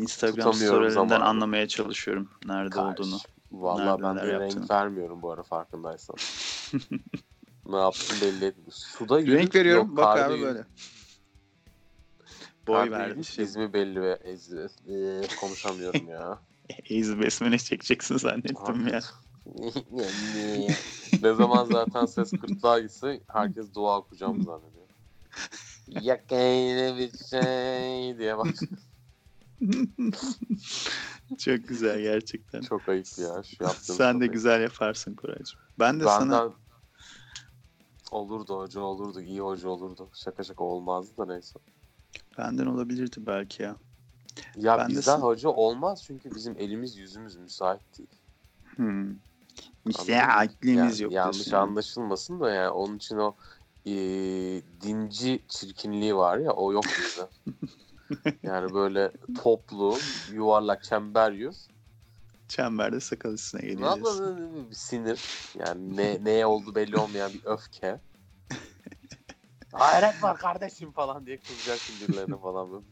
Instagram 0.00 0.54
storylerinden 0.54 1.20
anlamaya 1.20 1.68
çalışıyorum 1.68 2.30
nerede 2.46 2.80
olduğunu. 2.80 3.10
Karşı. 3.10 3.28
Vallahi 3.52 4.02
ben 4.02 4.16
Neredeler 4.16 4.40
de 4.40 4.44
renk 4.44 4.70
vermiyorum 4.70 5.22
bu 5.22 5.30
ara 5.30 5.42
farkındaysan. 5.42 6.16
ne 7.66 7.76
yaptım 7.76 8.16
belli 8.22 8.44
etmiyor. 8.44 8.72
Suda 8.72 9.20
yürü. 9.20 9.32
Renk 9.38 9.54
veriyorum. 9.54 9.88
yok, 9.88 9.96
Bak 9.96 10.18
abi 10.18 10.34
yürü. 10.34 10.42
böyle. 10.46 10.64
Boy 12.66 12.90
verdi. 12.90 13.24
Şey. 13.24 13.44
İzmi 13.44 13.72
belli 13.72 14.02
ve 14.02 14.18
ezdi. 14.24 14.66
Ee, 14.88 15.22
konuşamıyorum 15.40 16.08
ya. 16.08 16.38
Easy 16.90 17.20
besmele 17.20 17.58
çekeceksin 17.58 18.16
zannettim 18.16 18.88
ya. 18.88 19.00
ne 21.22 21.34
zaman 21.34 21.64
zaten 21.64 22.06
ses 22.06 22.30
kırklığa 22.30 22.80
gitse 22.80 23.20
herkes 23.28 23.74
dua 23.74 23.98
okuyacağımı 23.98 24.42
zannediyor. 24.44 24.86
Yakayla 25.88 26.96
bir 26.96 27.10
şey 27.30 28.18
diye 28.18 28.38
bak. 28.38 28.46
Çok 31.38 31.68
güzel 31.68 32.00
gerçekten. 32.00 32.60
Çok 32.60 32.88
ayıp 32.88 33.06
ya 33.18 33.42
şu 33.42 33.64
yaptığım. 33.64 33.96
Sen 33.96 34.20
de 34.20 34.24
ayıp. 34.24 34.32
güzel 34.34 34.62
yaparsın 34.62 35.14
Koraycığım. 35.14 35.60
Ben 35.78 36.00
de 36.00 36.04
Benden 36.04 36.18
sana 36.18 36.52
olurdu 38.10 38.58
hoca 38.58 38.80
olurdu 38.80 39.20
iyi 39.20 39.40
hoca 39.40 39.68
olurdu. 39.68 40.08
Şaka 40.14 40.44
şaka 40.44 40.64
olmazdı 40.64 41.16
da 41.16 41.26
neyse. 41.26 41.58
benden 42.38 42.66
olabilirdi 42.66 43.16
belki 43.26 43.62
ya. 43.62 43.76
Ya 44.56 44.78
Ben 44.78 44.86
de 44.86 44.90
bizden 44.90 45.14
sen- 45.16 45.20
hoca 45.22 45.48
olmaz 45.48 46.02
çünkü 46.04 46.34
bizim 46.34 46.54
elimiz 46.58 46.96
yüzümüz 46.96 47.36
müsait 47.36 47.80
değil. 47.98 48.08
Hmm. 48.76 49.10
Aklımız 49.88 50.08
Yani 50.68 51.02
yok. 51.02 51.12
yanlış 51.12 51.46
yani. 51.46 51.56
anlaşılmasın 51.62 52.40
da 52.40 52.50
yani 52.50 52.70
onun 52.70 52.96
için 52.96 53.16
o 53.16 53.36
e, 53.86 53.92
dinci 54.80 55.42
çirkinliği 55.48 56.16
var 56.16 56.38
ya 56.38 56.52
o 56.52 56.72
yok 56.72 56.84
bizde. 56.98 57.26
yani 58.42 58.74
böyle 58.74 59.12
toplu, 59.42 59.98
yuvarlak, 60.32 60.84
çember 60.84 61.32
yüz. 61.32 61.68
Çemberde 62.48 63.00
sakal 63.00 63.32
üstüne 63.32 63.62
Ne 63.62 63.66
geliyoruz. 63.66 63.96
yapalım? 63.98 64.70
Bir 64.70 64.74
sinir. 64.74 65.18
Yani 65.58 65.96
ne, 65.96 66.24
neye 66.24 66.46
oldu 66.46 66.74
belli 66.74 66.98
olmayan 66.98 67.34
bir 67.34 67.44
öfke. 67.44 68.00
Hayret 69.72 70.22
var 70.22 70.38
kardeşim 70.38 70.92
falan 70.92 71.26
diye 71.26 71.36
kızacaksın 71.40 72.00
birilerine 72.00 72.38
falan. 72.38 72.72
böyle. 72.72 72.84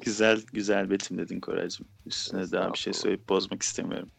Güzel 0.00 0.42
güzel 0.52 0.90
betimledin 0.90 1.40
Koraycığım. 1.40 1.86
Üstüne 2.06 2.52
daha 2.52 2.72
bir 2.72 2.78
şey 2.78 2.92
söyleyip 2.92 3.28
bozmak 3.28 3.62
istemiyorum. 3.62 4.10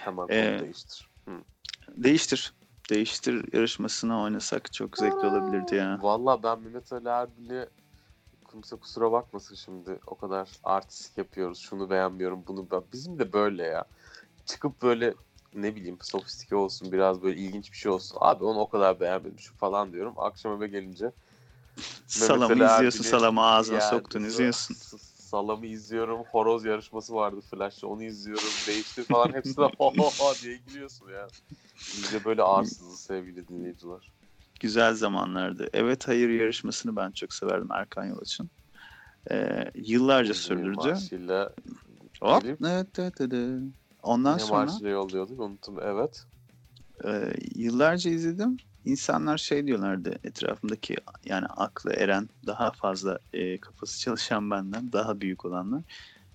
Hemen 0.00 0.26
Ee, 0.28 0.58
değiştir. 0.62 1.08
Hı. 1.28 1.32
Değiştir. 1.96 2.54
Değiştir 2.90 3.54
yarışmasına 3.54 4.22
oynasak 4.22 4.72
çok 4.72 4.98
zevkli 4.98 5.28
olabilirdi 5.28 5.74
ya. 5.74 5.98
Valla 6.02 6.42
ben 6.42 6.60
Mehmet 6.60 6.92
Ali 6.92 7.08
Erbil'e 7.08 7.68
kimse 8.50 8.76
kusura 8.76 9.12
bakmasın 9.12 9.54
şimdi 9.54 9.98
o 10.06 10.14
kadar 10.14 10.48
artistik 10.64 11.18
yapıyoruz. 11.18 11.58
Şunu 11.58 11.90
beğenmiyorum 11.90 12.44
bunu 12.46 12.70
ben. 12.70 12.82
Bizim 12.92 13.18
de 13.18 13.32
böyle 13.32 13.62
ya. 13.64 13.84
Çıkıp 14.46 14.82
böyle 14.82 15.14
ne 15.54 15.76
bileyim 15.76 15.98
sofistike 16.02 16.56
olsun 16.56 16.92
biraz 16.92 17.22
böyle 17.22 17.40
ilginç 17.40 17.72
bir 17.72 17.76
şey 17.76 17.92
olsun. 17.92 18.18
Abi 18.20 18.44
onu 18.44 18.58
o 18.58 18.68
kadar 18.68 19.00
beğenmedim 19.00 19.38
şu 19.38 19.54
falan 19.54 19.92
diyorum. 19.92 20.14
Akşam 20.16 20.56
eve 20.56 20.68
gelince 20.68 21.12
Salamı 22.06 22.52
izliyorsun, 22.54 22.98
Erbil'i 22.98 23.02
salamı 23.02 23.44
ağzına 23.44 23.78
yani 23.78 23.90
soktun, 23.90 24.24
izliyorsun. 24.24 24.76
Salamı 25.28 25.66
izliyorum. 25.66 26.22
Horoz 26.32 26.64
yarışması 26.64 27.14
vardı 27.14 27.40
Flash'ta. 27.50 27.86
Onu 27.86 28.02
izliyorum. 28.02 28.48
Değiştir 28.66 29.04
falan. 29.04 29.32
Hepsine 29.32 29.64
ho 29.64 29.92
ho 29.98 30.10
ho 30.18 30.34
diye 30.42 30.56
gülüyorsun 30.56 31.10
ya. 31.10 31.26
Biz 31.96 32.12
de 32.12 32.24
böyle 32.24 32.42
arsızız 32.42 33.00
sevgili 33.00 33.48
dinleyiciler. 33.48 34.12
Güzel 34.60 34.94
zamanlardı. 34.94 35.68
Evet 35.72 36.08
hayır 36.08 36.28
yarışmasını 36.28 36.96
ben 36.96 37.10
çok 37.10 37.32
severdim 37.32 37.72
Erkan 37.72 38.04
Yolaç'ın. 38.04 38.50
Ee, 39.30 39.70
yıllarca 39.74 40.34
sürdürdü. 40.34 40.76
Marşıyla 40.76 41.54
Hop. 42.22 42.44
Evet, 42.44 42.98
evet, 42.98 43.20
evet. 43.20 43.62
Ondan 44.02 44.36
ne 44.36 44.40
sonra 44.40 44.64
marşıyla 44.64 44.90
yolluyorduk 44.90 45.40
unuttum. 45.40 45.78
Evet. 45.82 46.24
e, 47.04 47.32
yıllarca 47.54 48.10
izledim. 48.10 48.56
İnsanlar 48.88 49.38
şey 49.38 49.66
diyorlardı 49.66 50.18
etrafımdaki 50.24 50.96
yani 51.24 51.46
aklı 51.46 51.92
eren 51.92 52.28
daha 52.46 52.70
fazla 52.70 53.18
e, 53.32 53.60
kafası 53.60 54.00
çalışan 54.00 54.50
benden 54.50 54.92
daha 54.92 55.20
büyük 55.20 55.44
olanlar. 55.44 55.82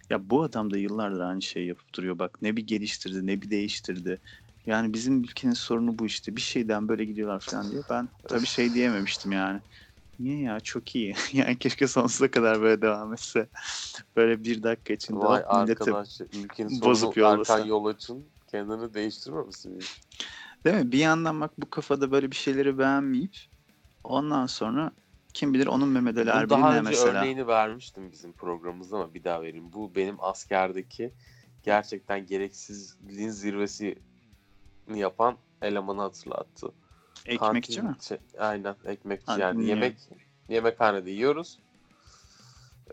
Ya 0.10 0.30
bu 0.30 0.44
adam 0.44 0.72
da 0.72 0.78
yıllardır 0.78 1.20
aynı 1.20 1.42
şeyi 1.42 1.68
yapıp 1.68 1.96
duruyor. 1.96 2.20
Bak 2.20 2.42
ne 2.42 2.58
bir 2.58 2.68
geliştirdi 2.68 3.28
ne 3.28 3.42
bir 3.42 3.50
değiştirdi. 3.50 4.22
Yani 4.66 4.94
bizim 4.94 5.24
ülkenin 5.24 5.54
sorunu 5.54 6.00
bu 6.00 6.06
işte. 6.06 6.36
Bir 6.36 6.42
şeyden 6.42 6.88
böyle 6.88 7.06
gidiyorlar 7.06 7.40
falan 7.40 7.72
diye. 7.72 7.82
Ben 7.90 8.10
tabii 8.28 8.48
şey 8.48 8.74
diyememiştim 8.74 9.32
yani. 9.32 9.62
Niye 10.20 10.40
ya 10.40 10.60
çok 10.60 10.96
iyi. 10.96 11.16
yani 11.34 11.60
keşke 11.60 11.88
sonsuza 11.88 12.32
kadar 12.32 12.62
böyle 12.62 12.82
devam 12.82 13.14
etse. 13.14 13.50
Böyle 14.16 14.44
bir 14.44 14.64
dakika 14.64 14.94
içinde 14.94 15.20
Vay 15.20 15.44
hop 15.44 15.54
milleti 15.54 15.84
arkadaş 15.84 16.22
ülkenin 16.22 16.82
bozup 16.82 17.18
yollasa. 17.18 17.54
Erkan 17.54 17.68
Yolaç'ın 17.68 18.26
kendini 18.48 18.94
değiştirmemişsin. 18.94 19.80
Değil 20.66 20.76
mi? 20.76 20.92
Bir 20.92 20.98
yandan 20.98 21.42
bak 21.42 21.52
bu 21.58 21.70
kafada 21.70 22.12
böyle 22.12 22.32
bir 22.32 22.36
şeyleri 22.36 22.78
beğenmeyip 22.78 23.36
ondan 24.04 24.46
sonra 24.46 24.92
kim 25.34 25.54
bilir 25.54 25.68
onun 25.68 25.90
Mehmet 25.90 26.18
Ali 26.18 26.30
Erbil'in 26.30 26.50
daha 26.50 26.72
ne 26.74 26.80
önce 26.80 26.90
mesela. 26.90 27.20
örneğini 27.20 27.48
vermiştim 27.48 28.12
bizim 28.12 28.34
programımızda 28.34 28.96
ama 28.98 29.14
bir 29.14 29.24
daha 29.24 29.42
vereyim. 29.42 29.74
Bu 29.74 29.96
benim 29.96 30.16
askerdeki 30.24 31.14
gerçekten 31.64 32.26
gereksizliğin 32.26 33.30
zirvesini 33.30 33.96
yapan 34.94 35.38
elemanı 35.62 36.02
hatırlattı. 36.02 36.72
Ekmekçi 37.26 37.74
Kantin- 37.82 37.84
mi? 37.90 37.96
şey- 38.02 38.18
aynen 38.40 38.76
ekmekçi 38.86 39.26
Ha, 39.32 39.38
yani 39.40 39.54
dinliyorum. 39.58 39.84
yemek 39.84 39.98
yemekhanede 40.50 41.12
yiyoruz. 41.12 41.60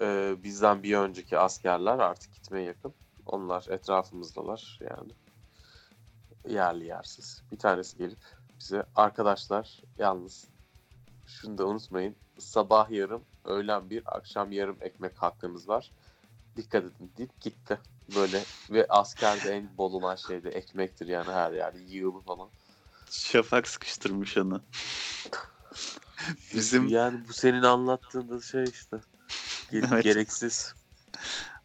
Ee, 0.00 0.34
bizden 0.42 0.82
bir 0.82 0.96
önceki 0.96 1.38
askerler 1.38 1.98
artık 1.98 2.32
gitmeye 2.32 2.64
yakın. 2.66 2.94
Onlar 3.26 3.66
etrafımızdalar 3.70 4.78
yani. 4.90 5.12
Yerli 6.48 6.84
yersiz. 6.84 7.42
Bir 7.52 7.58
tanesi 7.58 7.98
gelip 7.98 8.18
bize 8.60 8.84
arkadaşlar 8.96 9.80
yalnız 9.98 10.48
şunu 11.26 11.58
da 11.58 11.66
unutmayın. 11.66 12.14
Sabah 12.38 12.90
yarım, 12.90 13.22
öğlen 13.44 13.90
bir, 13.90 14.02
akşam 14.16 14.52
yarım 14.52 14.76
ekmek 14.80 15.18
hakkınız 15.18 15.68
var. 15.68 15.90
Dikkat 16.56 16.84
edin 16.84 17.12
deyip 17.18 17.40
gitti. 17.40 17.78
Böyle 18.14 18.44
ve 18.70 18.86
askerde 18.88 19.50
en 19.52 19.78
bol 19.78 19.92
olan 19.92 20.14
şey 20.14 20.44
de 20.44 20.50
ekmektir 20.50 21.06
yani 21.06 21.32
her 21.32 21.52
yerde 21.52 21.78
yığılı 21.78 22.20
falan. 22.20 22.48
Şafak 23.10 23.68
sıkıştırmış 23.68 24.36
onu. 24.36 24.60
Bizim 26.54 26.88
Yani 26.88 27.28
bu 27.28 27.32
senin 27.32 27.62
anlattığın 27.62 28.28
da 28.28 28.40
şey 28.40 28.64
işte. 28.64 28.96
Ge- 29.72 29.88
Evet. 29.92 30.04
Gereksiz. 30.04 30.74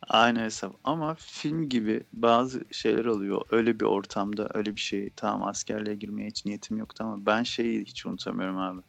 Aynı 0.08 0.40
hesap 0.40 0.76
ama 0.84 1.16
film 1.20 1.70
gibi 1.70 2.04
bazı 2.14 2.62
şeyler 2.72 3.06
oluyor. 3.06 3.42
Öyle 3.52 3.80
bir 3.80 3.86
ortamda 3.86 4.50
öyle 4.54 4.76
bir 4.76 4.82
şey 4.82 5.10
tamam 5.16 5.48
askerliğe 5.48 5.96
girmeye 5.96 6.28
hiç 6.28 6.46
niyetim 6.46 6.78
yoktu 6.78 7.04
ama 7.04 7.26
ben 7.26 7.44
şeyi 7.44 7.82
hiç 7.86 8.06
unutamıyorum 8.06 8.58
abi. 8.58 8.82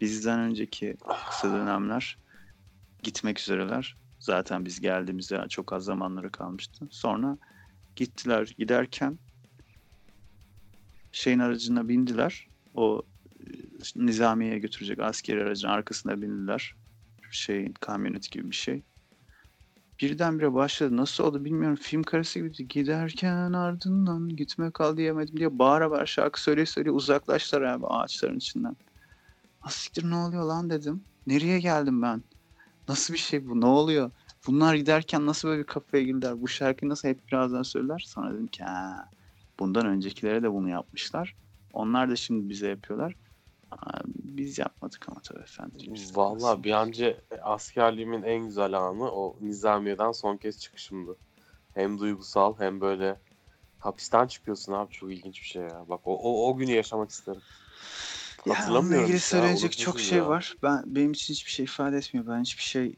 Bizden 0.00 0.40
önceki 0.40 0.96
kısa 1.30 1.52
dönemler 1.52 2.18
gitmek 3.02 3.40
üzereler. 3.40 3.96
Zaten 4.20 4.64
biz 4.64 4.80
geldiğimizde 4.80 5.46
çok 5.48 5.72
az 5.72 5.84
zamanları 5.84 6.30
kalmıştı. 6.30 6.88
Sonra 6.90 7.38
gittiler 7.96 8.54
giderken 8.58 9.18
şeyin 11.12 11.38
aracına 11.38 11.88
bindiler. 11.88 12.48
O 12.74 13.02
e, 13.40 13.44
nizamiye 13.96 14.58
götürecek 14.58 14.98
askeri 15.00 15.42
aracın 15.42 15.68
arkasına 15.68 16.22
bindiler. 16.22 16.74
Şeyin 17.30 17.72
kamyonet 17.80 18.30
gibi 18.30 18.50
bir 18.50 18.56
şey. 18.56 18.82
Birdenbire 20.02 20.54
başladı. 20.54 20.96
Nasıl 20.96 21.24
oldu 21.24 21.44
bilmiyorum. 21.44 21.78
Film 21.80 22.02
karesi 22.02 22.40
gibi 22.40 22.68
giderken 22.68 23.52
ardından 23.52 24.28
gitme 24.28 24.70
kal 24.70 24.96
diyemedim 24.96 25.36
diye 25.36 25.58
bağıra 25.58 25.90
bağıra 25.90 26.06
şarkı 26.06 26.42
söyleye 26.42 26.66
söyleye 26.66 26.92
uzaklaştılar 26.92 27.62
abi 27.62 27.86
ağaçların 27.86 28.36
içinden. 28.36 28.76
Asiktir 29.62 30.10
ne 30.10 30.14
oluyor 30.16 30.44
lan 30.44 30.70
dedim. 30.70 31.04
Nereye 31.26 31.60
geldim 31.60 32.02
ben? 32.02 32.22
Nasıl 32.88 33.14
bir 33.14 33.18
şey 33.18 33.48
bu? 33.48 33.60
Ne 33.60 33.66
oluyor? 33.66 34.10
Bunlar 34.46 34.74
giderken 34.74 35.26
nasıl 35.26 35.48
böyle 35.48 35.60
bir 35.60 35.66
kafaya 35.66 36.02
girdiler? 36.02 36.40
Bu 36.40 36.48
şarkıyı 36.48 36.90
nasıl 36.90 37.08
hep 37.08 37.28
birazdan 37.28 37.62
söyler? 37.62 38.04
Sonra 38.06 38.34
dedim 38.34 38.46
ki 38.46 38.64
bundan 39.58 39.86
öncekilere 39.86 40.42
de 40.42 40.52
bunu 40.52 40.68
yapmışlar. 40.68 41.36
Onlar 41.72 42.10
da 42.10 42.16
şimdi 42.16 42.48
bize 42.48 42.68
yapıyorlar. 42.68 43.14
Biz 44.14 44.58
yapmadık 44.58 45.08
ama 45.08 45.20
tabii 45.20 45.40
efendim. 45.42 45.94
nasıl- 46.50 46.62
bir 46.62 46.74
önce 46.74 47.20
askerliğimin 47.42 48.22
en 48.22 48.46
güzel 48.46 48.72
anı 48.78 49.10
o 49.10 49.36
Nizamiye'den 49.40 50.12
son 50.12 50.36
kez 50.36 50.60
çıkışımdı. 50.60 51.16
Hem 51.74 51.98
duygusal 51.98 52.58
hem 52.58 52.80
böyle 52.80 53.20
hapisten 53.78 54.26
çıkıyorsun 54.26 54.72
abi 54.72 54.92
çok 54.92 55.12
ilginç 55.12 55.40
bir 55.40 55.46
şey 55.46 55.62
ya. 55.62 55.84
Bak 55.88 56.00
o, 56.04 56.14
o, 56.18 56.50
o 56.50 56.56
günü 56.56 56.70
yaşamak 56.70 57.10
isterim. 57.10 57.42
Ya 58.46 58.54
onunla 58.70 58.96
ilgili 58.96 59.20
söyleyecek 59.20 59.78
çok 59.78 60.00
şey 60.00 60.18
ya. 60.18 60.28
var. 60.28 60.56
Ben 60.62 60.82
benim 60.86 61.12
için 61.12 61.34
hiçbir 61.34 61.50
şey 61.50 61.64
ifade 61.64 61.96
etmiyor. 61.96 62.26
Ben 62.26 62.40
hiçbir 62.40 62.62
şey 62.62 62.94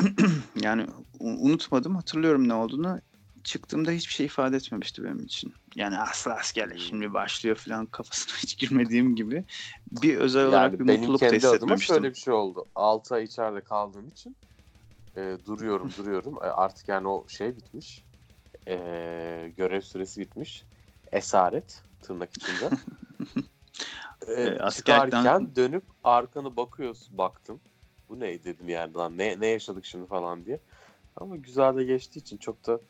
yani 0.62 0.86
unutmadım. 1.20 1.96
Hatırlıyorum 1.96 2.48
ne 2.48 2.54
olduğunu. 2.54 3.00
Çıktığımda 3.44 3.90
hiçbir 3.90 4.12
şey 4.12 4.26
ifade 4.26 4.56
etmemişti 4.56 5.04
benim 5.04 5.18
için. 5.24 5.54
Yani 5.74 5.98
asla 5.98 6.34
askerlik 6.34 6.78
Hmm. 6.78 6.84
şimdi 6.86 7.12
başlıyor 7.14 7.56
falan 7.56 7.86
kafasına 7.86 8.34
hiç 8.36 8.58
girmediğim 8.58 9.16
gibi 9.16 9.44
bir 10.02 10.16
özel 10.16 10.46
olarak 10.46 10.72
Yani 10.72 10.78
bir 10.78 10.84
mutluluk 10.84 11.20
da 11.20 11.26
hissetmemiştim. 11.32 11.94
şöyle 11.96 12.10
bir 12.10 12.18
şey 12.18 12.34
oldu. 12.34 12.68
6 12.74 13.14
ay 13.14 13.24
içeride 13.24 13.60
kaldığım 13.60 14.08
için 14.08 14.36
e, 15.16 15.38
duruyorum 15.46 15.90
duruyorum. 15.98 16.36
E, 16.36 16.46
artık 16.46 16.88
yani 16.88 17.08
o 17.08 17.28
şey 17.28 17.56
bitmiş. 17.56 18.04
Ee, 18.68 19.52
görev 19.56 19.80
süresi 19.80 20.20
bitmiş. 20.20 20.64
Esaret 21.12 21.84
tırnak 22.02 22.30
içinde. 22.36 22.70
ee, 24.26 24.32
Ee, 24.42 24.58
askerlikten- 24.58 24.70
çıkarken 24.70 25.56
dönüp 25.56 25.84
arkanı 26.04 26.56
bakıyorsun. 26.56 27.18
Baktım. 27.18 27.60
Bu 28.08 28.20
ne 28.20 28.44
dedim 28.44 28.68
yani 28.68 28.94
lan 28.94 29.18
ne, 29.18 29.40
ne 29.40 29.46
yaşadık 29.46 29.84
şimdi 29.84 30.06
falan 30.06 30.44
diye. 30.46 30.60
Ama 31.16 31.36
güzel 31.36 31.76
de 31.76 31.84
geçtiği 31.84 32.18
için 32.18 32.36
çok 32.36 32.66
da 32.66 32.80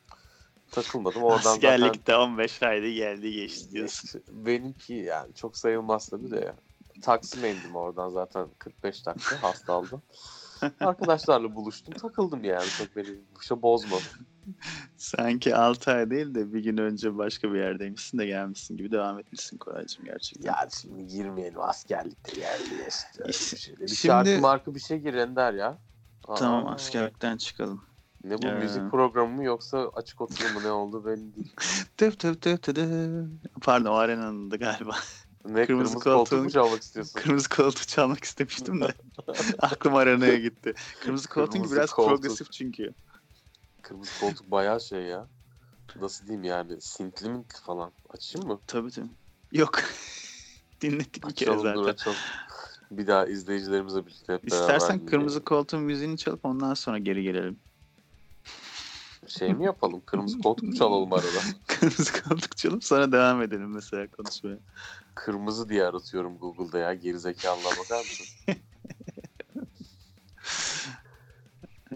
takılmadım. 0.71 1.23
Oradan 1.23 1.39
zaten 1.41 1.69
Askerlikte 1.73 2.17
15 2.17 2.63
ayda 2.63 2.89
geldi 2.89 3.33
geçti 3.33 3.71
diyorsun. 3.73 4.23
benimki 4.31 4.95
yani 4.95 5.35
çok 5.35 5.57
sayılmaz 5.57 6.09
tabii 6.09 6.31
de 6.31 6.37
ya. 6.41 6.55
Taksim'e 7.03 7.51
indim 7.51 7.77
oradan 7.77 8.09
zaten 8.09 8.47
45 8.59 9.07
dakika 9.07 9.43
hasta 9.43 9.73
aldım. 9.73 10.03
Arkadaşlarla 10.81 11.55
buluştum 11.55 11.95
takıldım 11.95 12.45
yani 12.45 12.69
çok 12.79 12.97
beni 12.97 13.07
bir 13.07 13.45
şey 13.49 13.63
bozmadı. 13.63 14.03
Sanki 14.97 15.57
6 15.57 15.91
ay 15.91 16.11
değil 16.11 16.35
de 16.35 16.53
bir 16.53 16.63
gün 16.65 16.77
önce 16.77 17.19
başka 17.19 17.53
bir 17.53 17.59
yerdeymişsin 17.59 18.19
de 18.19 18.27
gelmişsin 18.27 18.77
gibi 18.77 18.91
devam 18.93 19.19
etmişsin 19.19 19.59
Koraycığım 19.59 20.05
gerçekten. 20.05 20.47
Ya 20.49 20.69
şimdi 20.81 21.07
girmeyelim 21.07 21.61
askerlikte 21.61 22.41
geldi 22.41 22.87
işte. 22.89 23.25
Bir, 23.29 23.33
şeyler. 23.33 23.81
bir 23.81 23.87
Şimdi- 23.89 24.07
şarkı 24.07 24.39
marka 24.41 24.75
bir 24.75 24.81
şey 24.81 24.99
gir 24.99 25.15
Ender 25.15 25.53
ya. 25.53 25.79
Aa, 26.29 26.35
Tamam 26.35 26.67
askerlikten 26.67 27.37
çıkalım. 27.37 27.85
Ne 28.25 28.43
bu 28.43 28.47
Ee. 28.47 28.55
müzik 28.55 28.91
programı 28.91 29.37
mı 29.37 29.45
yoksa 29.45 29.91
açık 29.95 30.21
oturum 30.21 30.53
mu 30.53 30.61
ne 30.65 30.71
oldu 30.71 31.05
belli 31.05 31.37
değil. 31.37 31.53
Tıp 31.97 32.19
tıp 32.19 32.43
tıp 32.43 32.63
tıp. 32.63 32.77
Pardon 33.63 33.91
o 33.91 33.95
arenanın 33.95 34.51
da 34.51 34.57
galiba. 34.57 34.97
Ne 35.45 35.67
Kırmızı 35.67 35.99
kırmızı, 35.99 36.37
mu 36.37 36.51
çalmak 36.51 36.83
istiyorsun? 36.83 37.21
Kırmızı 37.21 37.49
koltuğu 37.49 37.87
çalmak 37.87 38.25
istemiştim 38.25 38.81
de. 38.81 38.95
Aklım 39.59 39.95
arenaya 39.95 40.37
gitti. 40.39 40.75
Kırmızı 41.03 41.29
koltuğun 41.29 41.53
Kırmızı 41.53 41.77
biraz 41.77 41.91
koltuk. 41.93 42.17
progresif 42.23 42.53
çünkü. 42.53 42.95
Kırmızı 43.83 44.21
koltuk 44.21 44.51
bayağı 44.51 44.81
şey 44.81 45.03
ya. 45.03 45.27
Nasıl 46.01 46.27
diyeyim 46.27 46.45
yani 46.45 46.81
sintli 46.81 47.29
mi 47.29 47.45
falan. 47.65 47.93
Açayım 48.09 48.49
mı? 48.49 48.61
Tabii 48.67 48.91
tabii. 48.91 49.09
Yok. 49.53 49.81
Dinlettik 50.81 51.29
bir 51.29 51.35
kere 51.35 51.51
Açalım 51.51 51.75
dur 51.75 51.85
zaten. 51.85 51.93
açalım. 51.93 52.19
Bir 52.91 53.07
daha 53.07 53.27
izleyicilerimizle 53.27 54.07
birlikte 54.07 54.33
hep 54.33 54.51
beraber 54.51 54.77
İstersen 54.77 54.89
dinleyelim. 54.89 55.07
kırmızı 55.07 55.45
koltuğun 55.45 55.83
müziğini 55.83 56.19
çalıp 56.19 56.45
ondan 56.45 56.75
sonra 56.75 56.99
geri 56.99 57.23
gelelim. 57.23 57.61
Şey 59.31 59.55
mi 59.55 59.65
yapalım? 59.65 60.03
Kırmızı 60.07 60.39
koltuk 60.39 60.77
çalalım 60.77 61.13
arada? 61.13 61.27
kırmızı 61.67 62.23
koltuk 62.23 62.57
çalıp 62.57 62.85
sonra 62.85 63.13
devam 63.13 63.43
edelim 63.43 63.71
mesela 63.75 64.07
konuşmaya. 64.11 64.59
Kırmızı 65.15 65.69
diye 65.69 65.85
aratıyorum 65.87 66.39
Google'da 66.39 66.79
ya. 66.79 66.95
Gerizekalılar 66.95 67.73
bakar 67.79 67.99
mısın? 67.99 68.27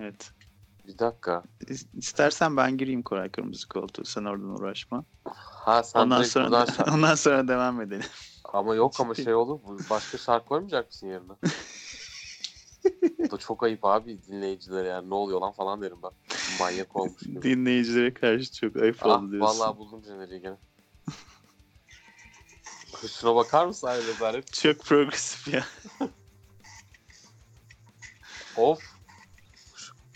Evet. 0.00 0.32
Bir 0.86 0.98
dakika. 0.98 1.42
İs- 1.64 1.86
İstersen 1.98 2.56
ben 2.56 2.76
gireyim 2.78 3.02
Koray 3.02 3.30
kırmızı 3.30 3.68
koltuğu. 3.68 4.04
Sen 4.04 4.24
oradan 4.24 4.48
uğraşma. 4.48 5.04
Ha 5.64 5.82
sen 5.82 6.00
ondan 6.00 6.22
sonra 6.22 6.44
buradan 6.44 6.64
şarkı- 6.66 6.90
ondan 6.94 7.14
sonra 7.14 7.48
devam 7.48 7.80
edelim. 7.80 8.06
Ama 8.52 8.74
yok 8.74 9.00
ama 9.00 9.14
şey 9.14 9.34
olur. 9.34 9.60
Başka 9.90 10.18
şarkı 10.18 10.46
koymayacak 10.48 10.86
mısın 10.86 11.06
yerine? 11.06 11.32
Bu 13.18 13.30
da 13.30 13.38
çok 13.38 13.62
ayıp 13.62 13.84
abi 13.84 14.22
dinleyicilere 14.22 14.88
yani. 14.88 15.10
Ne 15.10 15.14
oluyor 15.14 15.40
lan 15.40 15.52
falan 15.52 15.82
derim 15.82 15.98
ben. 16.02 16.10
Manyak 16.60 16.96
olmuş 16.96 17.22
gibi. 17.22 17.42
Dinleyicilere 17.42 18.14
karşı 18.14 18.52
çok 18.52 18.76
ayıp 18.76 18.96
ah, 19.02 19.22
oldu 19.22 19.32
diyorsun. 19.32 19.60
vallahi 19.60 19.78
buldum 19.78 20.04
jeneriği 20.04 20.40
gene. 20.40 20.56
Şuna 23.08 23.36
bakar 23.36 23.66
mısın 23.66 23.86
abi 23.86 24.06
rezalet? 24.06 24.52
Çok 24.52 24.80
progresif 24.80 25.54
ya. 25.54 25.64
Of. 28.56 28.94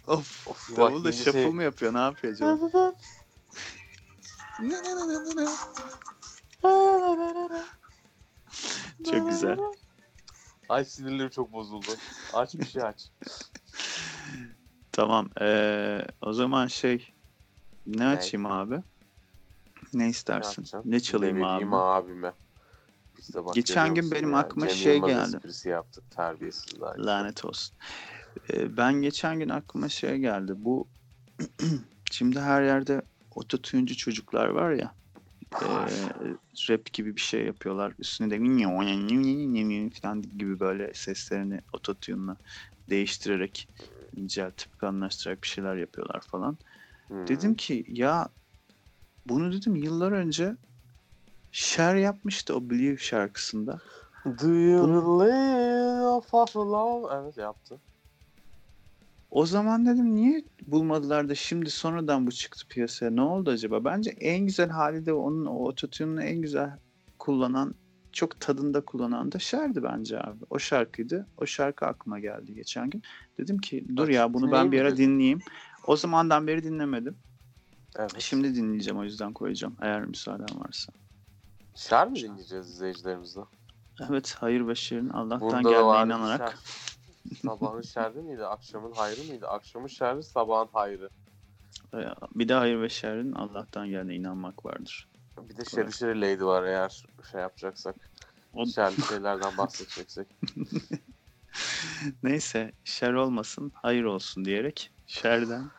Of. 0.07 0.49
Of, 0.49 0.77
Davul 0.77 1.05
da 1.05 1.13
shuffle 1.13 1.33
şey- 1.33 1.51
mı 1.51 1.63
yapıyor? 1.63 1.95
Ne 1.95 1.99
yapıyor 1.99 2.33
acaba? 2.33 2.95
Çok 9.05 9.29
güzel. 9.31 9.59
Ay 10.69 10.85
sinirlerim 10.85 11.31
çok 11.31 11.53
bozuldu. 11.53 11.97
Aç 12.33 12.55
bir 12.55 12.65
şey 12.65 12.83
aç. 12.83 13.09
Tamam. 14.93 15.31
Ee, 15.41 16.07
o 16.21 16.33
zaman 16.33 16.67
şey 16.67 17.15
ne 17.87 18.07
açayım 18.07 18.47
abi? 18.47 18.83
Ne 19.95 20.09
istersin? 20.09 20.63
yapacaksın? 20.63 20.91
Ne 20.91 21.01
çalayım 21.01 21.41
Ne 21.41 21.47
abi? 21.47 21.67
abime. 21.77 22.33
Geçen 23.55 23.95
gün 23.95 24.11
benim 24.11 24.33
ya? 24.33 24.39
aklıma 24.39 24.69
Cem 24.69 24.77
şey 24.77 24.95
Yılmaz 24.95 25.11
geldi. 25.11 25.37
esprisi 25.37 25.69
yaptık 25.69 26.11
terbiyesizler. 26.11 26.97
Lanet 26.99 27.45
olsun. 27.45 27.77
Ee, 28.53 28.77
ben 28.77 28.95
geçen 28.95 29.39
gün 29.39 29.49
aklıma 29.49 29.89
şey 29.89 30.17
geldi. 30.17 30.53
Bu 30.57 30.89
şimdi 32.11 32.41
her 32.41 32.63
yerde 32.63 33.03
ototune'cu 33.35 33.97
çocuklar 33.97 34.47
var 34.49 34.71
ya. 34.73 34.98
E, 35.53 35.67
rap 36.71 36.93
gibi 36.93 37.17
bir 37.17 37.21
şey 37.21 37.45
yapıyorlar. 37.45 37.95
Üstüne 37.99 38.31
de 38.31 38.39
falan 39.91 40.23
gibi 40.23 40.61
böyle 40.61 40.95
seslerini 40.95 41.61
ototune'la 41.73 42.37
değiştirerek 42.91 43.69
inceltip 44.17 44.79
kanlaştırarak 44.79 45.43
bir 45.43 45.49
şeyler 45.49 45.77
yapıyorlar 45.77 46.21
falan. 46.21 46.59
Hmm. 47.09 47.29
Dedim 47.29 47.55
ki 47.55 47.85
ya 47.89 48.29
bunu 49.27 49.53
dedim 49.53 49.77
yıllar 49.77 50.13
önce 50.13 50.57
Cher 51.53 51.95
yapmıştı 51.95 52.57
o 52.57 52.71
Believe 52.71 52.97
şarkısında. 52.97 53.79
Do 54.25 54.49
you 54.49 55.21
live 55.21 56.05
off 56.05 56.35
of 56.35 56.57
love? 56.57 57.15
Evet 57.15 57.37
yaptı. 57.37 57.81
O 59.31 59.47
zaman 59.47 59.87
dedim 59.87 60.15
niye 60.17 60.45
bulmadılar 60.67 61.29
da 61.29 61.35
şimdi 61.35 61.71
sonradan 61.71 62.27
bu 62.27 62.33
çıktı 62.33 62.69
piyasaya? 62.69 63.11
Ne 63.11 63.23
oldu 63.23 63.51
acaba? 63.51 63.85
Bence 63.85 64.11
en 64.11 64.47
güzel 64.47 64.69
hali 64.69 65.07
de 65.07 65.13
onun 65.13 65.47
o 65.47 65.55
ototune'unu 65.55 66.23
en 66.23 66.43
güzel 66.43 66.79
kullanan, 67.19 67.75
çok 68.13 68.41
tadında 68.41 68.85
kullanan 68.85 69.33
da 69.33 69.39
Cher'di 69.39 69.83
bence 69.83 70.21
abi. 70.21 70.45
O 70.51 70.59
şarkıydı. 70.59 71.27
O 71.37 71.47
şarkı 71.47 71.87
aklıma 71.87 72.19
geldi 72.19 72.55
geçen 72.55 72.91
gün. 72.91 73.03
Dedim 73.39 73.59
ki 73.59 73.87
dur 73.97 74.09
ya 74.09 74.35
bunu 74.35 74.53
ben 74.53 74.73
bir 74.73 74.81
ara 74.81 74.97
dinleyeyim. 74.97 75.41
O 75.87 75.97
zamandan 75.97 76.47
beri 76.47 76.65
dinlemedim. 76.65 77.17
Evet. 77.97 78.21
Şimdi 78.21 78.55
dinleyeceğim 78.55 78.99
o 78.99 79.05
yüzden 79.05 79.33
koyacağım 79.33 79.77
eğer 79.81 80.05
müsaaden 80.05 80.61
varsa. 80.61 80.93
Şer 81.75 82.09
mi 82.09 82.17
dinleyeceğiz 82.17 82.69
izleyicilerimizle? 82.69 83.41
Evet 84.11 84.37
hayır 84.41 84.69
ve 84.69 84.75
şirin 84.75 85.09
Allah'tan 85.09 85.41
Bunda 85.41 85.57
da 85.57 85.71
geldiğine 85.71 86.05
inanarak. 86.05 86.51
şer. 86.51 86.59
Sabahın 87.35 87.83
şerri 87.83 88.23
miydi? 88.23 88.45
Akşamın 88.47 88.93
hayrı 88.93 89.25
mıydı? 89.25 89.49
Akşamın 89.49 89.87
şerri, 89.87 90.23
sabahın 90.23 90.69
hayrı. 90.73 91.11
Bir 92.35 92.49
de 92.49 92.55
hayır 92.55 92.81
ve 92.81 92.89
şerrin 92.89 93.33
Allah'tan 93.33 93.89
geldiğine 93.89 94.15
inanmak 94.17 94.65
vardır. 94.65 95.09
Bir 95.39 95.57
de 95.57 95.65
şeri 95.65 95.93
şeri 95.93 96.21
lady 96.21 96.45
var 96.45 96.63
eğer 96.63 97.03
şey 97.31 97.41
yapacaksak. 97.41 97.97
O- 98.53 98.67
Şerli 98.67 99.03
şeylerden 99.09 99.59
bahsedeceksek. 99.59 100.27
Neyse 102.23 102.73
şer 102.85 103.13
olmasın 103.13 103.73
hayır 103.75 104.05
olsun 104.05 104.45
diyerek 104.45 104.93
şerden. 105.07 105.71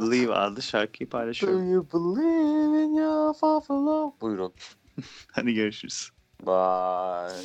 Believe 0.00 0.34
adlı 0.34 0.62
şarkıyı 0.62 1.10
Do 1.10 1.10
paylaşıyorum. 1.18 1.72
you 1.72 1.86
believe 1.92 2.84
in 2.84 2.94
your 2.94 3.34
love? 3.70 4.12
Buyurun. 4.20 4.54
Hadi 5.32 5.54
görüşürüz. 5.54 6.10
Bye. 6.46 7.42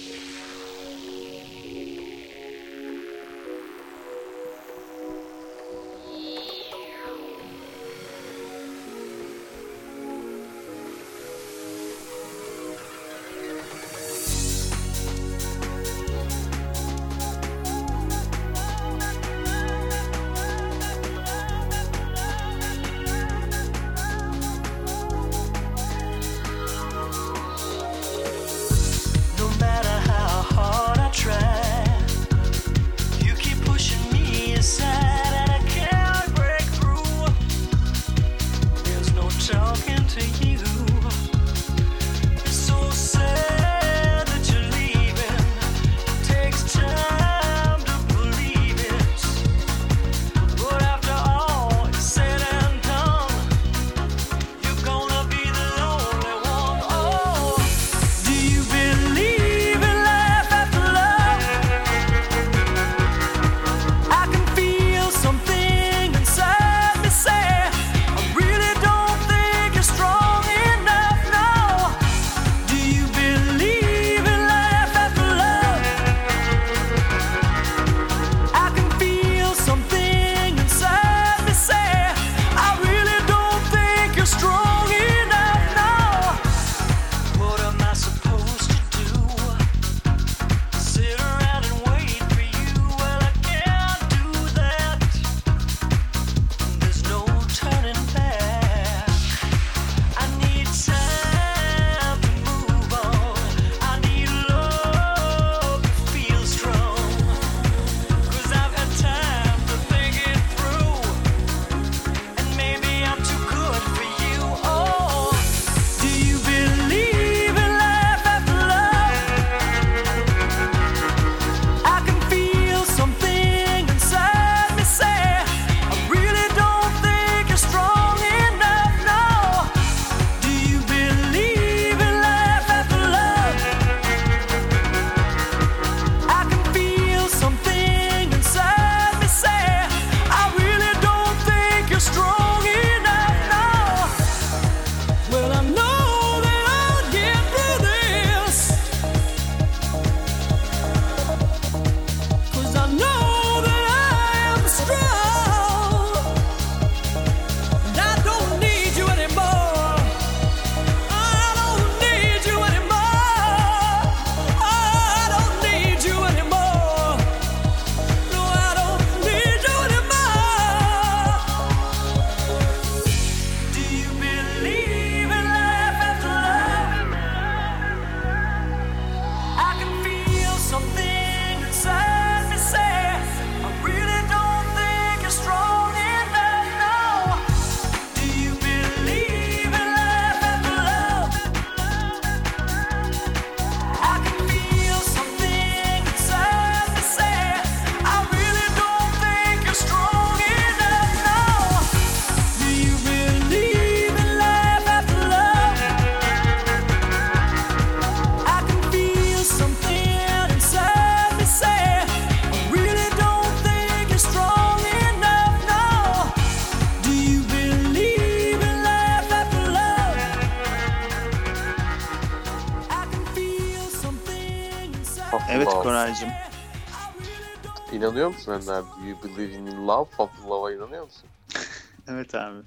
Musun 228.47 228.51
Ender? 228.73 228.83
Do 228.95 229.01
you 229.01 229.17
believe 229.23 229.53
in 229.57 229.87
love? 229.87 230.09
Fucking 230.11 230.47
love'a 230.47 230.73
inanıyor 230.75 231.03
musun? 231.03 231.29
Evet 232.07 232.35
abi. 232.35 232.63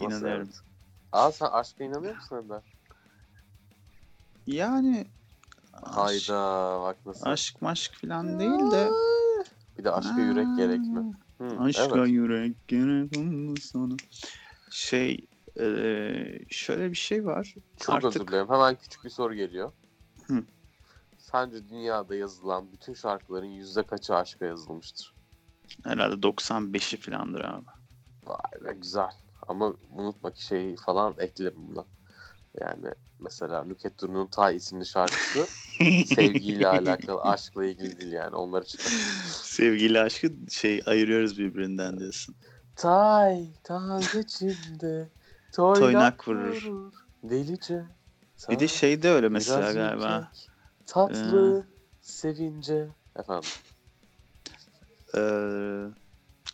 Nasıl 0.00 0.16
İnanıyorum. 0.16 0.44
evet? 0.46 0.60
Aa 1.12 1.32
sen 1.32 1.46
aşka 1.46 1.84
inanıyor 1.84 2.14
musun 2.14 2.36
Ender? 2.36 2.62
Yani 4.46 5.06
aşk, 5.72 5.96
Hayda 6.30 6.80
bak 6.82 7.06
nasıl. 7.06 7.26
aşk 7.30 7.62
maşk 7.62 7.92
falan 8.00 8.38
değil 8.38 8.70
de 8.70 8.90
Bir 9.78 9.84
de 9.84 9.90
aşka 9.90 10.20
yürek 10.20 10.56
gerek 10.56 10.80
mi? 10.80 11.14
Hı, 11.38 11.58
Aşka 11.62 11.96
evet. 11.96 12.08
yürek 12.08 12.68
gerek 12.68 13.12
oldu 13.12 13.60
sana. 13.60 13.94
Şey 14.70 15.26
eee, 15.58 16.44
şöyle 16.50 16.90
bir 16.90 16.96
şey 16.96 17.26
var. 17.26 17.54
Çok 17.76 17.94
Artık- 17.94 18.16
özür 18.16 18.26
dilerim. 18.28 18.48
Hemen 18.48 18.74
küçük 18.76 19.04
bir 19.04 19.10
soru 19.10 19.34
geliyor. 19.34 19.72
Hı. 20.26 20.44
Sence 21.34 21.68
dünyada 21.68 22.14
yazılan 22.14 22.72
bütün 22.72 22.94
şarkıların 22.94 23.46
yüzde 23.46 23.82
kaçı 23.82 24.14
aşka 24.14 24.44
yazılmıştır? 24.44 25.14
Herhalde 25.84 26.14
95'i 26.26 27.00
falandır 27.00 27.44
abi. 27.44 27.66
Vay 28.26 28.64
be 28.64 28.72
güzel. 28.72 29.10
Ama 29.48 29.74
unutma 29.90 30.30
ki 30.30 30.44
şeyi 30.44 30.76
falan 30.76 31.14
ekle 31.18 31.56
buna. 31.56 31.84
Yani 32.60 32.86
mesela 33.20 33.64
Nükhet 33.64 34.00
Duru'nun 34.00 34.26
Tay 34.26 34.56
isimli 34.56 34.86
şarkısı 34.86 35.46
sevgiyle 36.14 36.68
alakalı, 36.68 37.22
aşkla 37.22 37.64
ilgili 37.64 38.00
değil 38.00 38.12
yani. 38.12 38.36
Onları 38.36 38.64
çıkar. 38.64 38.90
Sevgili 39.42 40.00
aşkı 40.00 40.32
şey 40.50 40.82
ayırıyoruz 40.86 41.38
birbirinden 41.38 41.98
diyorsun. 41.98 42.34
Tay, 42.76 43.48
tay 43.64 44.02
içinde 44.20 45.08
toynak, 45.52 45.80
Toynak 45.80 46.28
vurur. 46.28 46.92
Delice. 47.22 47.84
Bir 48.50 48.58
de 48.58 48.68
şey 48.68 49.02
de 49.02 49.10
öyle 49.10 49.28
mesela 49.28 49.72
galiba. 49.72 50.18
ürkek, 50.18 50.53
Tatlı, 50.86 51.66
sevince. 52.00 52.88
Efendim. 53.16 53.50
Eee, 55.14 55.86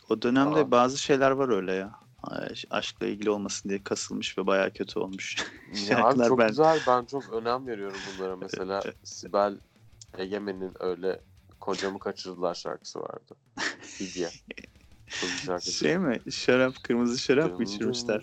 o 0.09 0.21
dönemde 0.21 0.59
Aa. 0.59 0.71
bazı 0.71 0.97
şeyler 0.97 1.31
var 1.31 1.49
öyle 1.49 1.73
ya. 1.73 1.99
Aş- 2.23 2.65
Aşkla 2.69 3.05
ilgili 3.07 3.29
olmasın 3.29 3.69
diye 3.69 3.83
kasılmış 3.83 4.37
ve 4.37 4.47
bayağı 4.47 4.71
kötü 4.73 4.99
olmuş. 4.99 5.35
Ya 5.89 6.13
çok 6.27 6.39
ben- 6.39 6.47
güzel. 6.47 6.79
Ben 6.87 7.05
çok 7.05 7.33
önem 7.33 7.67
veriyorum 7.67 7.97
bunlara. 8.17 8.35
Mesela 8.35 8.83
Sibel 9.03 9.59
Egemen'in 10.17 10.73
öyle 10.79 11.21
kocamı 11.59 11.99
kaçırdılar 11.99 12.55
şarkısı 12.55 12.99
vardı. 12.99 13.35
Fidye. 13.81 14.29
Şey 15.61 15.97
mi? 15.97 16.31
Şarap, 16.31 16.83
kırmızı 16.83 17.19
şarap 17.19 17.59
mı 17.59 17.63
içirmişler? 17.65 18.21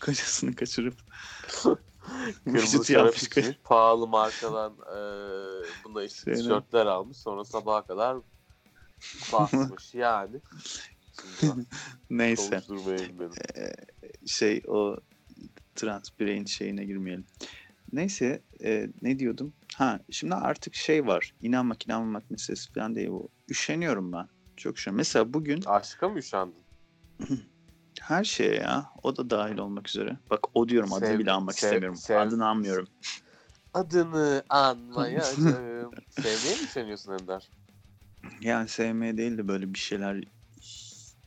Kocasını 0.00 0.54
kaçırıp. 0.54 0.94
Kırmızı 2.44 2.92
yapmış. 2.92 3.22
içmiş. 3.22 3.58
Pahalı 3.64 4.08
markadan 4.08 4.72
e, 4.72 4.98
buna 5.84 6.02
işte 6.02 6.24
Şeyden. 6.24 6.40
tişörtler 6.40 6.86
almış. 6.86 7.16
Sonra 7.16 7.44
sabaha 7.44 7.86
kadar 7.86 8.18
basmış 9.32 9.94
yani. 9.94 10.40
Neyse. 12.10 12.62
beni. 12.70 13.30
Şey 14.26 14.62
o 14.68 14.96
trans 15.74 16.10
bireyin 16.20 16.44
şeyine 16.44 16.84
girmeyelim. 16.84 17.26
Neyse 17.92 18.42
e, 18.64 18.88
ne 19.02 19.18
diyordum? 19.18 19.52
Ha 19.76 20.00
şimdi 20.10 20.34
artık 20.34 20.74
şey 20.74 21.06
var. 21.06 21.34
İnanmak 21.40 21.86
inanmamak 21.86 22.30
meselesi 22.30 22.72
falan 22.72 22.94
değil 22.94 23.08
bu. 23.08 23.28
Üşeniyorum 23.48 24.12
ben. 24.12 24.28
Çok 24.56 24.78
üşeniyorum. 24.78 24.96
Mesela 24.98 25.34
bugün 25.34 25.62
Aşka 25.66 26.08
mı 26.08 26.18
üşendin? 26.18 26.64
her 28.10 28.24
şeye 28.24 28.54
ya. 28.54 28.92
O 29.02 29.16
da 29.16 29.30
dahil 29.30 29.58
olmak 29.58 29.88
üzere. 29.88 30.16
Bak 30.30 30.40
o 30.54 30.68
diyorum 30.68 30.92
adını 30.92 31.06
Sev- 31.06 31.18
bile 31.18 31.32
anmak 31.32 31.54
sev- 31.54 31.64
istemiyorum. 31.64 31.98
sev- 31.98 32.18
Adını 32.18 32.46
anmıyorum. 32.46 32.88
Adını 33.74 34.42
anmayacağım. 34.48 35.92
Sevmeye 36.10 36.56
mi 36.56 36.62
üşeniyorsun 36.62 37.12
Ender? 37.12 37.50
Yani 38.40 38.68
sevmeye 38.68 39.16
değil 39.16 39.38
de 39.38 39.48
böyle 39.48 39.74
bir 39.74 39.78
şeyler 39.78 40.24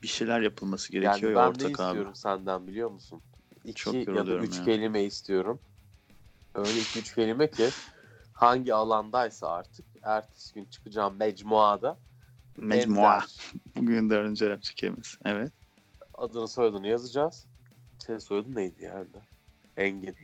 bir 0.04 0.08
şeyler 0.08 0.42
yapılması 0.42 0.94
Yani 0.94 1.04
gerekiyor 1.06 1.32
ya 1.32 1.38
ben 1.38 1.44
ne 1.44 1.50
ortak 1.50 1.66
abi. 1.66 1.74
istiyorum 1.74 2.16
senden 2.16 2.68
biliyor 2.68 2.92
musun? 2.92 3.22
İki 3.64 3.76
Çok 3.76 3.96
ya 3.96 4.28
da 4.28 4.36
üç 4.36 4.58
ya. 4.58 4.66
kelime 4.66 5.04
istiyorum. 5.04 5.60
Öyle 6.56 6.80
iki 6.80 7.00
üç 7.00 7.16
kelime 7.16 7.52
ki 7.52 7.70
hangi 8.34 8.74
alandaysa 8.74 9.52
artık 9.52 9.86
ertesi 10.04 10.54
gün 10.54 10.66
çıkacağım 10.66 11.16
mecmuada 11.18 11.98
Mecmua. 12.58 13.14
Ender 13.18 13.28
Bugün 13.76 14.10
dördüncü 14.10 14.46
Arapça 14.46 14.74
kelimesi. 14.74 15.18
Evet. 15.26 15.52
Adını 16.14 16.48
soyadını 16.48 16.88
yazacağız. 16.88 17.48
Senin 17.98 18.18
soyadın 18.18 18.56
neydi 18.56 18.84
ya 18.84 18.92
Ender? 18.92 19.22
Engin. 19.78 20.16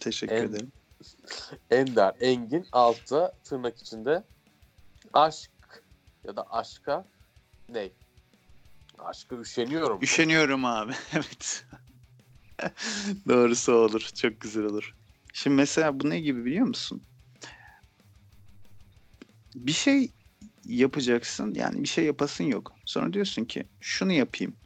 Teşekkür 0.00 0.34
En- 0.36 0.44
ederim. 0.48 0.72
Ender, 1.70 2.14
Engin, 2.20 2.66
altta 2.72 3.36
tırnak 3.44 3.78
içinde 3.78 4.24
aşk 5.12 5.50
ya 6.24 6.36
da 6.36 6.50
aşka 6.50 7.08
ne? 7.68 7.90
Aşka 8.98 9.36
üşeniyorum. 9.36 10.02
Üşeniyorum 10.02 10.64
abi. 10.64 10.92
evet. 11.12 11.66
Doğrusu 13.28 13.72
olur. 13.72 14.00
Çok 14.14 14.40
güzel 14.40 14.64
olur. 14.64 14.96
Şimdi 15.32 15.56
mesela 15.56 16.00
bu 16.00 16.10
ne 16.10 16.20
gibi 16.20 16.44
biliyor 16.44 16.66
musun? 16.66 17.06
Bir 19.54 19.72
şey 19.72 20.12
yapacaksın. 20.64 21.54
Yani 21.54 21.82
bir 21.82 21.88
şey 21.88 22.04
yapasın 22.04 22.44
yok. 22.44 22.72
Sonra 22.84 23.12
diyorsun 23.12 23.44
ki 23.44 23.68
şunu 23.80 24.12
yapayım. 24.12 24.56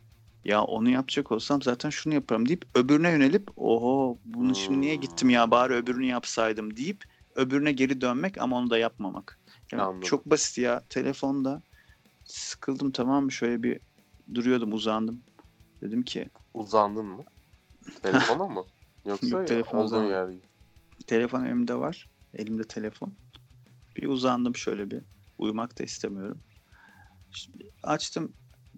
Ya 0.45 0.63
onu 0.63 0.91
yapacak 0.91 1.33
olsam 1.33 1.63
zaten 1.63 1.91
şunu 1.91 2.15
yaparım 2.15 2.49
deyip 2.49 2.65
öbürüne 2.75 3.11
yönelip 3.11 3.49
oho 3.57 4.19
bunu 4.25 4.55
şimdi 4.55 4.81
niye 4.81 4.97
gittim 4.97 5.31
ya 5.31 5.51
bari 5.51 5.75
öbürünü 5.75 6.07
yapsaydım 6.07 6.77
deyip 6.77 7.05
öbürüne 7.35 7.73
geri 7.73 8.01
dönmek 8.01 8.39
ama 8.39 8.57
onu 8.57 8.71
da 8.71 8.79
yapmamak. 8.79 9.39
Yani 9.73 9.83
Anladım. 9.83 10.01
çok 10.09 10.27
basit 10.27 10.59
ya 10.59 10.83
telefonda 10.89 11.63
sıkıldım 12.25 12.93
tamam 12.93 13.25
mı 13.25 13.33
şöyle 13.33 13.63
bir 13.63 13.81
duruyordum 14.35 14.73
uzandım. 14.73 15.23
Dedim 15.83 16.03
ki 16.03 16.29
Uzandın 16.55 17.07
mı? 17.07 17.25
Telefona 18.03 18.49
mı? 18.49 18.65
Yoksa 19.07 19.27
Yok, 19.27 19.41
ya, 19.41 19.47
telefona 19.47 19.81
olduğun 19.81 19.87
uzanmadım. 19.87 20.13
yer 20.13 20.29
değil. 20.29 20.43
telefon 21.07 21.45
elimde 21.45 21.75
var. 21.75 22.09
Elimde 22.35 22.65
telefon. 22.65 23.15
Bir 23.97 24.09
uzandım 24.09 24.57
şöyle 24.57 24.91
bir. 24.91 25.03
Uyumak 25.39 25.79
da 25.79 25.85
istemiyorum. 25.85 26.41
Şimdi 27.31 27.71
açtım. 27.83 28.35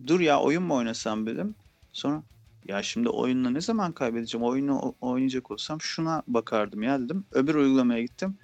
Dur 0.06 0.20
ya 0.20 0.40
oyun 0.40 0.62
mu 0.62 0.74
oynasam 0.74 1.26
dedim. 1.26 1.54
Sonra 1.92 2.22
ya 2.64 2.82
şimdi 2.82 3.08
oyunla 3.08 3.50
ne 3.50 3.60
zaman 3.60 3.92
kaybedeceğim? 3.92 4.46
Oyunu 4.46 4.94
oynayacak 5.00 5.50
olsam 5.50 5.80
şuna 5.80 6.22
bakardım 6.26 6.82
ya 6.82 7.00
dedim. 7.00 7.24
Öbür 7.32 7.54
uygulamaya 7.54 8.02
gittim. 8.02 8.38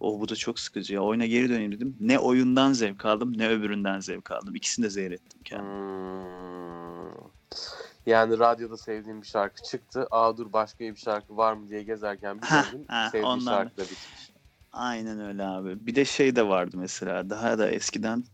O 0.00 0.20
bu 0.20 0.28
da 0.28 0.36
çok 0.36 0.60
sıkıcı 0.60 0.94
ya. 0.94 1.00
Oyuna 1.00 1.26
geri 1.26 1.48
döneyim 1.48 1.72
dedim. 1.72 1.96
Ne 2.00 2.18
oyundan 2.18 2.72
zevk 2.72 3.04
aldım 3.04 3.38
ne 3.38 3.48
öbüründen 3.48 4.00
zevk 4.00 4.30
aldım. 4.30 4.54
İkisini 4.54 4.84
de 4.84 4.90
zehir 4.90 5.10
ettim 5.10 5.40
kendime. 5.44 5.68
Hmm. 5.68 6.22
Yani 8.06 8.38
radyoda 8.38 8.76
sevdiğim 8.76 9.22
bir 9.22 9.26
şarkı 9.26 9.62
çıktı. 9.62 10.06
Aa 10.10 10.36
dur 10.36 10.52
başka 10.52 10.84
bir 10.84 10.96
şarkı 10.96 11.36
var 11.36 11.52
mı 11.52 11.68
diye 11.68 11.82
gezerken 11.82 12.42
bir 12.42 12.46
hah, 12.46 12.64
Sevdiğim 13.10 13.26
ondan 13.26 13.52
şarkı 13.52 13.76
da 13.76 13.82
bitmiş. 13.82 14.32
Aynen 14.72 15.20
öyle 15.20 15.44
abi. 15.44 15.86
Bir 15.86 15.94
de 15.94 16.04
şey 16.04 16.36
de 16.36 16.48
vardı 16.48 16.76
mesela 16.80 17.30
daha 17.30 17.58
da 17.58 17.70
eskiden 17.70 18.24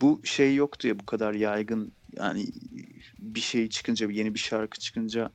bu 0.00 0.20
şey 0.24 0.54
yoktu 0.54 0.88
ya 0.88 0.98
bu 0.98 1.06
kadar 1.06 1.34
yaygın 1.34 1.92
yani 2.16 2.46
bir 3.18 3.40
şey 3.40 3.68
çıkınca 3.68 4.10
yeni 4.10 4.34
bir 4.34 4.38
şarkı 4.38 4.78
çıkınca 4.78 5.30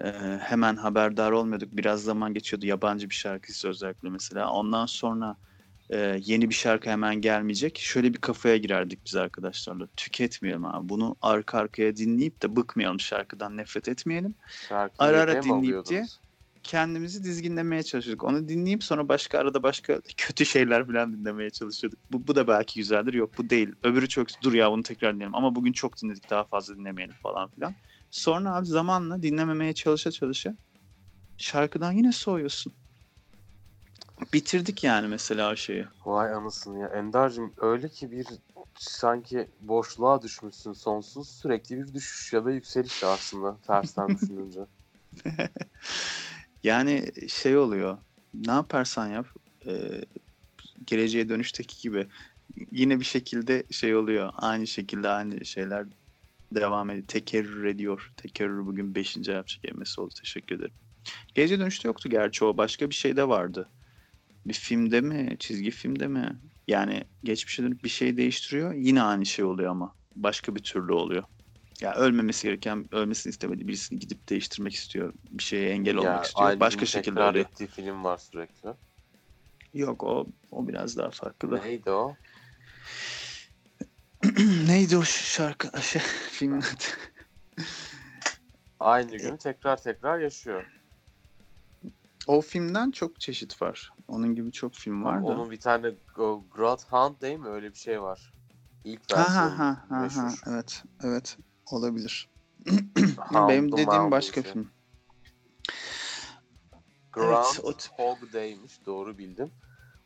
e, 0.00 0.06
hemen 0.40 0.76
haberdar 0.76 1.32
olmuyorduk. 1.32 1.68
Biraz 1.72 2.02
zaman 2.02 2.34
geçiyordu 2.34 2.66
yabancı 2.66 3.10
bir 3.10 3.14
şarkıysa 3.14 3.68
özellikle 3.68 4.10
mesela. 4.10 4.50
Ondan 4.50 4.86
sonra 4.86 5.36
e, 5.90 6.20
yeni 6.24 6.50
bir 6.50 6.54
şarkı 6.54 6.90
hemen 6.90 7.20
gelmeyecek. 7.20 7.78
Şöyle 7.78 8.14
bir 8.14 8.18
kafaya 8.18 8.56
girerdik 8.56 9.00
biz 9.06 9.16
arkadaşlarla. 9.16 9.86
Tüketmeyelim 9.96 10.64
abi. 10.64 10.88
Bunu 10.88 11.16
arka 11.22 11.58
arkaya 11.58 11.96
dinleyip 11.96 12.42
de 12.42 12.56
bıkmayalım 12.56 13.00
şarkıdan 13.00 13.56
nefret 13.56 13.88
etmeyelim. 13.88 14.34
Şarkıyı 14.68 15.10
Ara 15.10 15.20
ara 15.20 15.42
dinleyip 15.42 15.86
diye. 15.86 16.06
Kendimizi 16.62 17.24
dizginlemeye 17.24 17.82
çalışıyorduk. 17.82 18.24
Onu 18.24 18.48
dinleyip 18.48 18.84
sonra 18.84 19.08
başka 19.08 19.38
arada 19.38 19.62
başka 19.62 20.00
kötü 20.16 20.46
şeyler 20.46 20.86
falan 20.86 21.12
dinlemeye 21.12 21.50
çalışıyorduk. 21.50 21.98
Bu, 22.10 22.26
bu 22.26 22.34
da 22.34 22.48
belki 22.48 22.80
güzeldir. 22.80 23.14
Yok 23.14 23.30
bu 23.38 23.50
değil. 23.50 23.72
Öbürü 23.82 24.08
çok 24.08 24.28
dur 24.42 24.52
ya 24.52 24.72
bunu 24.72 24.82
tekrar 24.82 25.14
dinleyelim. 25.14 25.34
Ama 25.34 25.54
bugün 25.54 25.72
çok 25.72 26.02
dinledik 26.02 26.30
daha 26.30 26.44
fazla 26.44 26.76
dinlemeyelim 26.76 27.14
falan 27.22 27.48
filan. 27.48 27.74
Sonra 28.10 28.54
abi 28.54 28.66
zamanla 28.66 29.22
dinlememeye 29.22 29.72
çalışa 29.72 30.10
çalışa 30.10 30.54
şarkıdan 31.38 31.92
yine 31.92 32.12
soğuyorsun. 32.12 32.72
Bitirdik 34.32 34.84
yani 34.84 35.08
mesela 35.08 35.52
o 35.52 35.56
şeyi. 35.56 35.86
Vay 36.06 36.34
anasını 36.34 36.78
ya. 36.78 36.88
Ender'cim 36.88 37.52
öyle 37.56 37.88
ki 37.88 38.10
bir 38.10 38.26
sanki 38.78 39.48
boşluğa 39.60 40.22
düşmüşsün 40.22 40.72
sonsuz. 40.72 41.28
Sürekli 41.28 41.78
bir 41.78 41.94
düşüş 41.94 42.32
ya 42.32 42.44
da 42.44 42.50
yükseliş 42.50 43.04
aslında 43.04 43.56
tersten 43.66 44.08
düşününce. 44.16 44.60
Yani 46.64 47.12
şey 47.28 47.56
oluyor. 47.56 47.98
Ne 48.34 48.52
yaparsan 48.52 49.08
yap. 49.08 49.26
e, 49.66 49.72
geleceğe 50.86 51.28
dönüşteki 51.28 51.82
gibi 51.82 52.06
yine 52.72 53.00
bir 53.00 53.04
şekilde 53.04 53.64
şey 53.70 53.96
oluyor. 53.96 54.32
Aynı 54.36 54.66
şekilde 54.66 55.08
aynı 55.08 55.44
şeyler 55.44 55.86
devam 56.54 56.90
ediyor. 56.90 57.06
Tekerrür 57.06 57.64
ediyor. 57.64 58.12
Tekerrür 58.16 58.66
bugün 58.66 58.94
5. 58.94 59.16
yapacak 59.16 59.62
kelimesi 59.62 60.00
oldu. 60.00 60.14
Teşekkür 60.20 60.56
ederim. 60.56 60.74
Geleceğe 61.34 61.60
dönüşte 61.60 61.88
yoktu 61.88 62.08
gerçi 62.08 62.44
o. 62.44 62.56
Başka 62.56 62.90
bir 62.90 62.94
şey 62.94 63.16
de 63.16 63.28
vardı. 63.28 63.68
bir 64.46 64.54
filmde 64.54 65.00
mi, 65.00 65.36
çizgi 65.38 65.70
filmde 65.70 66.08
mi? 66.08 66.40
Yani 66.68 67.04
geçmişe 67.24 67.62
dönüp 67.62 67.84
bir 67.84 67.88
şey 67.88 68.16
değiştiriyor. 68.16 68.74
Yine 68.74 69.02
aynı 69.02 69.26
şey 69.26 69.44
oluyor 69.44 69.70
ama. 69.70 69.94
Başka 70.16 70.56
bir 70.56 70.62
türlü 70.62 70.92
oluyor. 70.92 71.24
Ya 71.82 71.94
ölmemesi 71.94 72.46
gereken, 72.46 72.94
ölmesini 72.94 73.30
istemediği 73.30 73.68
birisini 73.68 73.98
gidip 73.98 74.28
değiştirmek 74.28 74.72
istiyor. 74.72 75.12
Bir 75.30 75.42
şeye 75.42 75.70
engel 75.70 75.96
olmak 75.96 76.16
Ya, 76.16 76.22
istiyor. 76.22 76.60
Başka 76.60 76.80
gün 76.80 76.86
şekilde 76.86 77.22
oluyor. 77.22 77.44
ettiği 77.44 77.66
film 77.66 78.04
var 78.04 78.18
sürekli. 78.18 78.74
Yok 79.74 80.04
o 80.04 80.26
o 80.50 80.68
biraz 80.68 80.96
daha 80.96 81.10
farklı. 81.10 81.60
Neydi 81.64 81.90
o? 81.90 82.16
Neydi 84.66 84.96
o 84.96 85.02
şarkı 85.02 85.82
şey, 85.82 86.02
filmin 86.30 86.60
adı? 86.60 86.84
Aynı 88.80 89.16
günü 89.16 89.38
tekrar 89.38 89.82
tekrar 89.82 90.18
yaşıyor. 90.18 90.64
O 92.26 92.40
filmden 92.40 92.90
çok 92.90 93.20
çeşit 93.20 93.62
var. 93.62 93.90
Onun 94.08 94.34
gibi 94.34 94.52
çok 94.52 94.74
film 94.74 95.04
var 95.04 95.22
da. 95.22 95.26
Onun 95.26 95.50
bir 95.50 95.60
tane 95.60 95.88
Go- 95.88 96.48
Grothound 96.50 97.20
değil 97.20 97.38
mi? 97.38 97.48
Öyle 97.48 97.70
bir 97.70 97.78
şey 97.78 98.02
var. 98.02 98.32
İlk 98.84 99.10
Ha 99.12 99.18
versiyonu 99.18 99.58
ha 99.58 99.58
ha 99.58 99.86
ha, 99.88 99.96
ha 99.98 100.02
meşhur. 100.02 100.42
evet 100.46 100.84
evet 101.04 101.36
olabilir. 101.72 102.28
Benim 103.48 103.72
dediğim 103.72 104.10
başka 104.10 104.42
şey. 104.42 104.52
film. 104.52 104.70
Ground 107.12 107.44
Evet, 107.64 107.90
Hog 107.96 108.32
Day'miş. 108.32 108.86
Doğru 108.86 109.18
bildim. 109.18 109.50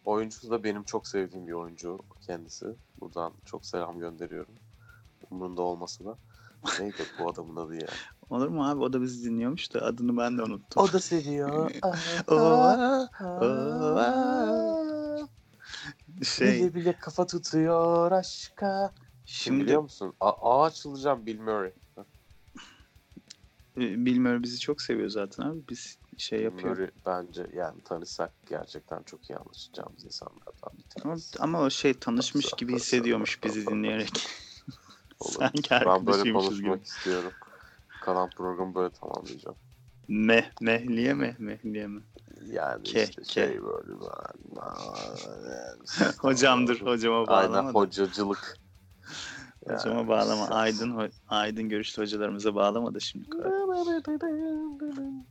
Oyuncusu 0.05 0.51
da 0.51 0.65
benim 0.65 0.85
çok 0.85 1.09
sevdiğim 1.09 1.47
bir 1.47 1.53
oyuncu 1.53 1.99
kendisi. 2.27 2.67
Buradan 3.01 3.33
çok 3.45 3.67
selam 3.67 3.99
gönderiyorum. 3.99 4.55
Umurunda 5.31 5.63
olmasa 5.63 6.05
da. 6.05 6.19
Neydi 6.81 7.03
bu 7.19 7.31
adamın 7.31 7.57
adı 7.57 7.75
ya? 7.75 7.89
Olur 8.31 8.49
mu 8.49 8.69
abi? 8.69 8.81
O 8.81 8.93
da 8.93 9.03
bizi 9.03 9.25
dinliyormuş 9.25 9.75
da 9.75 9.83
adını 9.83 10.17
ben 10.17 10.39
de 10.39 10.43
unuttum. 10.43 10.83
O 10.83 10.93
da 10.93 11.01
seviyor. 11.01 11.71
Şey, 16.23 16.61
Bile 16.61 16.75
bile 16.75 16.99
kafa 16.99 17.27
tutuyor 17.27 18.13
aşka. 18.13 18.93
Şimdi 19.27 19.65
biliyor 19.65 19.83
musun? 19.83 20.15
A- 20.21 20.63
açılacağım 20.65 21.27
Bill 21.27 21.41
Murray. 21.41 21.73
e, 23.77 23.81
Bill 24.07 24.19
Murray 24.19 24.43
bizi 24.43 24.59
çok 24.61 24.83
seviyor 24.83 25.09
zaten 25.09 25.43
abi. 25.43 25.61
Biz 25.69 25.99
şey 26.19 26.39
Bill 26.39 26.45
yapıyor. 26.45 26.77
Murray 26.77 26.91
bence 27.07 27.47
yani 27.55 27.83
tanışsak 27.85 28.33
gerçekten 28.47 29.03
çok 29.03 29.31
iyi 29.31 29.37
anlaşacağımız 29.37 30.05
insanlardan 30.05 30.71
bir 30.79 30.85
Ama, 31.03 31.05
tanesi. 31.05 31.39
ama 31.39 31.61
o 31.63 31.71
şey 31.71 31.95
tanışmış 31.95 32.53
gibi 32.53 32.75
hissediyormuş 32.75 33.45
bizi 33.45 33.67
dinleyerek. 33.67 34.11
Olur. 35.21 35.33
Sanki 35.33 35.71
Ben 35.71 35.87
böyle 35.87 35.91
arkadaşıymışız 35.91 36.59
gibi. 36.59 36.69
konuşmak 36.69 36.87
istiyorum. 36.87 37.33
Kalan 38.01 38.31
programı 38.31 38.75
böyle 38.75 38.91
tamamlayacağım. 38.91 39.57
Meh, 40.09 40.51
mehliye 40.61 41.15
mi? 41.15 41.37
Mehliye 41.39 41.87
mi? 41.87 42.03
Yani 42.47 42.85
Ke- 42.89 43.03
işte 43.09 43.23
ke. 43.23 43.27
şey 43.27 43.63
böyle 43.63 43.93
ben- 44.01 44.47
Hocamdır, 46.19 46.81
hocama 46.81 47.25
Aynen 47.27 47.53
bağlama 47.53 47.73
hocacılık. 49.67 49.87
Yani 49.87 50.05
Hocama 50.05 50.09
bağlama. 50.09 50.49
Aydın, 50.49 51.11
Aydın 51.29 51.69
görüşlü 51.69 52.03
hocalarımıza 52.03 52.55
bağlama 52.55 52.95
da 52.95 53.01
şimdi. 53.01 53.29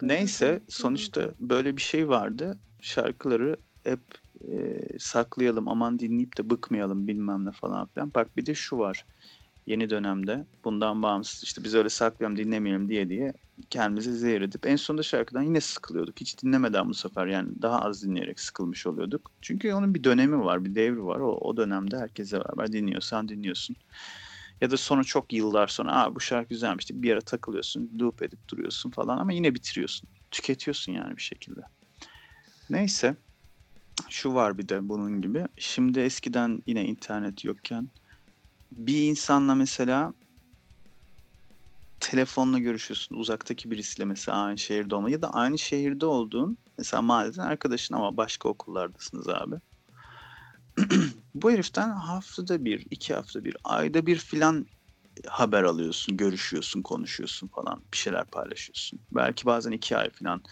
Neyse 0.01 0.63
sonuçta 0.69 1.29
böyle 1.39 1.77
bir 1.77 1.81
şey 1.81 2.09
vardı. 2.09 2.59
Şarkıları 2.81 3.57
hep 3.83 3.99
e, 4.47 4.79
saklayalım 4.99 5.67
aman 5.67 5.99
dinleyip 5.99 6.37
de 6.37 6.49
bıkmayalım 6.49 7.07
bilmem 7.07 7.45
ne 7.45 7.51
falan 7.51 7.87
filan. 7.87 8.11
Bak 8.15 8.37
bir 8.37 8.45
de 8.45 8.55
şu 8.55 8.77
var 8.77 9.05
yeni 9.65 9.89
dönemde 9.89 10.45
bundan 10.63 11.03
bağımsız 11.03 11.43
işte 11.43 11.63
biz 11.63 11.75
öyle 11.75 11.89
saklayalım 11.89 12.37
dinlemeyelim 12.37 12.89
diye 12.89 13.09
diye 13.09 13.33
kendimizi 13.69 14.13
zehir 14.13 14.41
edip 14.41 14.67
en 14.67 14.75
sonunda 14.75 15.03
şarkıdan 15.03 15.41
yine 15.41 15.61
sıkılıyorduk. 15.61 16.21
Hiç 16.21 16.43
dinlemeden 16.43 16.89
bu 16.89 16.93
sefer 16.93 17.27
yani 17.27 17.61
daha 17.61 17.81
az 17.81 18.03
dinleyerek 18.03 18.39
sıkılmış 18.39 18.87
oluyorduk. 18.87 19.31
Çünkü 19.41 19.73
onun 19.73 19.93
bir 19.93 20.03
dönemi 20.03 20.39
var 20.39 20.65
bir 20.65 20.75
devri 20.75 21.05
var. 21.05 21.19
O, 21.19 21.31
o 21.31 21.57
dönemde 21.57 21.97
herkesle 21.97 22.39
beraber 22.39 22.71
dinliyorsan 22.71 23.29
dinliyorsun. 23.29 23.75
Ya 24.65 24.71
da 24.71 24.77
sonra 24.77 25.03
çok 25.03 25.33
yıllar 25.33 25.67
sonra 25.67 25.95
Aa, 25.95 26.15
bu 26.15 26.19
şarkı 26.19 26.49
güzelmiş 26.49 26.85
bir 26.91 27.11
ara 27.11 27.21
takılıyorsun, 27.21 27.91
loop 28.01 28.21
edip 28.21 28.49
duruyorsun 28.49 28.91
falan 28.91 29.17
ama 29.17 29.33
yine 29.33 29.55
bitiriyorsun. 29.55 30.09
Tüketiyorsun 30.31 30.91
yani 30.91 31.17
bir 31.17 31.21
şekilde. 31.21 31.61
Neyse. 32.69 33.15
Şu 34.09 34.33
var 34.33 34.57
bir 34.57 34.69
de 34.69 34.89
bunun 34.89 35.21
gibi. 35.21 35.45
Şimdi 35.57 35.99
eskiden 35.99 36.63
yine 36.67 36.85
internet 36.85 37.45
yokken 37.45 37.89
bir 38.71 39.01
insanla 39.01 39.55
mesela 39.55 40.13
telefonla 41.99 42.59
görüşüyorsun. 42.59 43.15
Uzaktaki 43.15 43.71
birisiyle 43.71 44.05
mesela 44.05 44.37
aynı 44.37 44.57
şehirde 44.57 44.95
olma 44.95 45.09
ya 45.09 45.21
da 45.21 45.33
aynı 45.33 45.59
şehirde 45.59 46.05
olduğun 46.05 46.57
mesela 46.77 47.01
mahalleden 47.01 47.43
arkadaşın 47.43 47.95
ama 47.95 48.17
başka 48.17 48.49
okullardasınız 48.49 49.27
abi. 49.29 49.55
Bu 51.35 51.51
heriften 51.51 51.89
haftada 51.89 52.65
bir, 52.65 52.87
iki 52.91 53.13
hafta 53.13 53.43
bir, 53.43 53.57
ayda 53.63 54.05
bir 54.05 54.17
filan 54.17 54.69
haber 55.27 55.63
alıyorsun, 55.63 56.17
görüşüyorsun, 56.17 56.81
konuşuyorsun 56.81 57.47
falan. 57.47 57.85
Bir 57.93 57.97
şeyler 57.97 58.25
paylaşıyorsun. 58.25 58.99
Belki 59.11 59.45
bazen 59.45 59.71
iki 59.71 59.97
ay 59.97 60.09
filan 60.09 60.43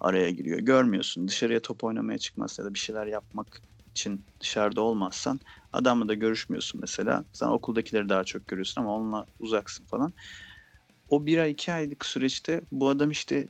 araya 0.00 0.30
giriyor. 0.30 0.58
Görmüyorsun. 0.58 1.28
Dışarıya 1.28 1.62
top 1.62 1.84
oynamaya 1.84 2.18
çıkmazsa 2.18 2.62
ya 2.62 2.68
da 2.68 2.74
bir 2.74 2.78
şeyler 2.78 3.06
yapmak 3.06 3.60
için 3.90 4.26
dışarıda 4.40 4.80
olmazsan 4.80 5.40
adamla 5.72 6.08
da 6.08 6.14
görüşmüyorsun 6.14 6.80
mesela. 6.80 7.24
Sen 7.32 7.46
okuldakileri 7.48 8.08
daha 8.08 8.24
çok 8.24 8.48
görüyorsun 8.48 8.80
ama 8.82 8.96
onunla 8.96 9.26
uzaksın 9.38 9.84
falan. 9.86 10.14
O 11.08 11.26
bir 11.26 11.38
ay 11.38 11.50
iki 11.50 11.72
aylık 11.72 12.06
süreçte 12.06 12.62
bu 12.72 12.88
adam 12.88 13.10
işte 13.10 13.48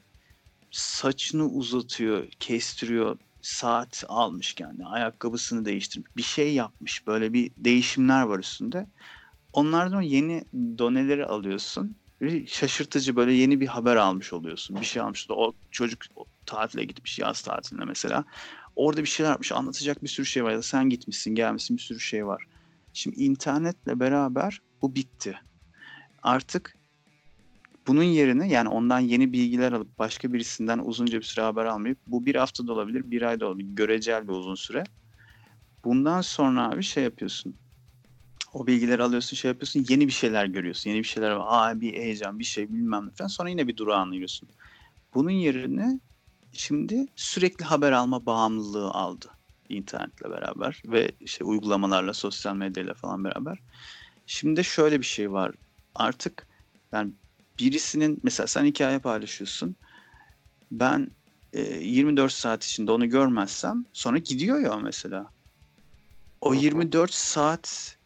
saçını 0.71 1.49
uzatıyor, 1.51 2.29
kestiriyor, 2.41 3.19
saat 3.43 4.05
almış 4.09 4.55
kendi, 4.55 4.85
ayakkabısını 4.85 5.65
değiştirmiş, 5.65 6.17
bir 6.17 6.23
şey 6.23 6.55
yapmış. 6.55 7.07
Böyle 7.07 7.33
bir 7.33 7.51
değişimler 7.57 8.23
var 8.23 8.39
üstünde. 8.39 8.87
Onlardan 9.53 10.03
yeni 10.03 10.45
doneleri 10.79 11.27
alıyorsun. 11.27 11.97
Ve 12.21 12.47
şaşırtıcı 12.47 13.17
böyle 13.17 13.33
yeni 13.33 13.61
bir 13.61 13.67
haber 13.67 13.97
almış 13.97 14.33
oluyorsun. 14.33 14.81
Bir 14.81 14.87
şey 14.87 15.03
almış. 15.03 15.27
O 15.31 15.53
çocuk 15.71 16.05
tatile 16.47 16.85
gitmiş 16.85 17.19
yaz 17.19 17.43
tatiline 17.43 17.85
mesela. 17.85 18.25
Orada 18.77 19.01
bir 19.01 19.07
şeyler 19.07 19.31
yapmış. 19.31 19.53
Anlatacak 19.53 20.03
bir 20.03 20.09
sürü 20.09 20.27
şey 20.27 20.45
var. 20.45 20.51
Ya 20.51 20.59
da 20.59 20.63
sen 20.63 20.89
gitmişsin 20.89 21.35
gelmişsin 21.35 21.77
bir 21.77 21.83
sürü 21.83 22.01
şey 22.01 22.27
var. 22.27 22.45
Şimdi 22.93 23.17
internetle 23.17 24.01
beraber 24.01 24.61
bu 24.83 24.95
bitti. 24.95 25.39
Artık 26.23 26.77
bunun 27.87 28.03
yerine 28.03 28.49
yani 28.49 28.69
ondan 28.69 28.99
yeni 28.99 29.33
bilgiler 29.33 29.73
alıp 29.73 29.99
başka 29.99 30.33
birisinden 30.33 30.79
uzunca 30.79 31.19
bir 31.19 31.25
süre 31.25 31.45
haber 31.45 31.65
almayıp 31.65 31.99
bu 32.07 32.27
bir 32.27 32.35
hafta 32.35 32.67
da 32.67 32.73
olabilir, 32.73 33.11
bir 33.11 33.23
ay 33.23 33.41
da 33.41 33.47
olabilir. 33.47 33.69
Görecel 33.77 34.29
bir 34.29 34.33
uzun 34.33 34.55
süre. 34.55 34.85
Bundan 35.85 36.21
sonra 36.21 36.71
abi 36.71 36.83
şey 36.83 37.05
yapıyorsun. 37.05 37.55
O 38.53 38.67
bilgileri 38.67 39.03
alıyorsun, 39.03 39.37
şey 39.37 39.49
yapıyorsun, 39.49 39.87
yeni 39.89 40.07
bir 40.07 40.13
şeyler 40.13 40.47
görüyorsun. 40.47 40.91
Yeni 40.91 40.99
bir 40.99 41.09
şeyler 41.09 41.31
var. 41.31 41.45
Aa 41.49 41.81
bir 41.81 41.93
heyecan, 41.93 42.39
bir 42.39 42.45
şey 42.45 42.69
bilmem 42.69 43.07
ne 43.07 43.11
falan. 43.11 43.29
Sonra 43.29 43.49
yine 43.49 43.69
bir 43.69 43.77
durağı 43.77 43.99
anlıyorsun. 43.99 44.49
Bunun 45.15 45.31
yerine 45.31 46.01
şimdi 46.53 47.07
sürekli 47.17 47.65
haber 47.65 47.93
alma 47.93 48.27
bağımlılığı 48.27 48.91
aldı 48.91 49.27
internetle 49.69 50.31
beraber 50.31 50.83
ve 50.85 51.11
işte 51.21 51.45
uygulamalarla, 51.45 52.15
sosyal 52.15 52.57
medyayla 52.57 52.95
falan 52.95 53.25
beraber. 53.25 53.59
Şimdi 54.27 54.65
şöyle 54.65 55.01
bir 55.01 55.07
şey 55.07 55.33
var. 55.33 55.53
Artık 55.95 56.47
yani 56.93 57.13
birisinin 57.59 58.21
mesela 58.23 58.47
sen 58.47 58.65
hikaye 58.65 58.99
paylaşıyorsun. 58.99 59.77
Ben 60.71 61.11
e, 61.53 61.61
24 61.79 62.33
saat 62.33 62.65
içinde 62.65 62.93
onu 62.93 63.09
görmezsem 63.09 63.85
sonra 63.93 64.19
gidiyor 64.19 64.61
ya 64.61 64.77
mesela. 64.77 65.31
O 66.41 66.55
24 66.55 67.15
saati 67.15 67.99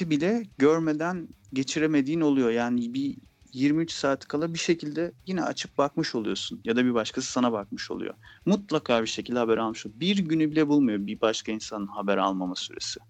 bile 0.00 0.42
görmeden 0.58 1.28
geçiremediğin 1.52 2.20
oluyor. 2.20 2.50
Yani 2.50 2.94
bir 2.94 3.16
23 3.52 3.92
saat 3.92 4.28
kala 4.28 4.54
bir 4.54 4.58
şekilde 4.58 5.12
yine 5.26 5.42
açıp 5.42 5.78
bakmış 5.78 6.14
oluyorsun. 6.14 6.60
Ya 6.64 6.76
da 6.76 6.84
bir 6.84 6.94
başkası 6.94 7.32
sana 7.32 7.52
bakmış 7.52 7.90
oluyor. 7.90 8.14
Mutlaka 8.46 9.02
bir 9.02 9.06
şekilde 9.06 9.38
haber 9.38 9.56
almış 9.56 9.86
oluyor. 9.86 10.00
Bir 10.00 10.18
günü 10.18 10.50
bile 10.50 10.68
bulmuyor 10.68 11.06
bir 11.06 11.20
başka 11.20 11.52
insanın 11.52 11.86
haber 11.86 12.16
almama 12.16 12.54
süresi. 12.54 13.00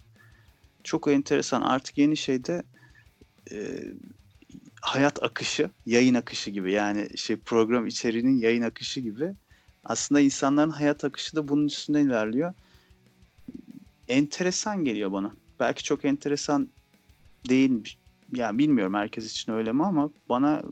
Çok 0.84 1.08
enteresan. 1.08 1.62
Artık 1.62 1.98
yeni 1.98 2.16
şeyde 2.16 2.62
e, 3.52 3.80
hayat 4.84 5.22
akışı, 5.22 5.70
yayın 5.86 6.14
akışı 6.14 6.50
gibi. 6.50 6.72
Yani 6.72 7.18
şey 7.18 7.36
program 7.36 7.86
içeriğinin 7.86 8.36
yayın 8.36 8.62
akışı 8.62 9.00
gibi. 9.00 9.34
Aslında 9.84 10.20
insanların 10.20 10.70
hayat 10.70 11.04
akışı 11.04 11.36
da 11.36 11.48
bunun 11.48 11.66
üstünde 11.66 12.00
ilerliyor. 12.00 12.54
Enteresan 14.08 14.84
geliyor 14.84 15.12
bana. 15.12 15.32
Belki 15.60 15.82
çok 15.82 16.04
enteresan 16.04 16.68
değilmiş. 17.48 17.98
Yani 18.32 18.58
bilmiyorum 18.58 18.94
herkes 18.94 19.30
için 19.30 19.52
öyle 19.52 19.72
mi 19.72 19.84
ama 19.84 20.10
bana 20.28 20.62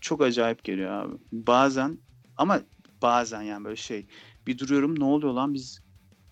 çok 0.00 0.22
acayip 0.22 0.64
geliyor 0.64 0.90
abi. 0.90 1.14
Bazen 1.32 1.98
ama 2.36 2.60
bazen 3.02 3.42
yani 3.42 3.64
böyle 3.64 3.76
şey 3.76 4.06
bir 4.46 4.58
duruyorum 4.58 5.00
ne 5.00 5.04
oluyor 5.04 5.32
lan 5.32 5.54
biz 5.54 5.80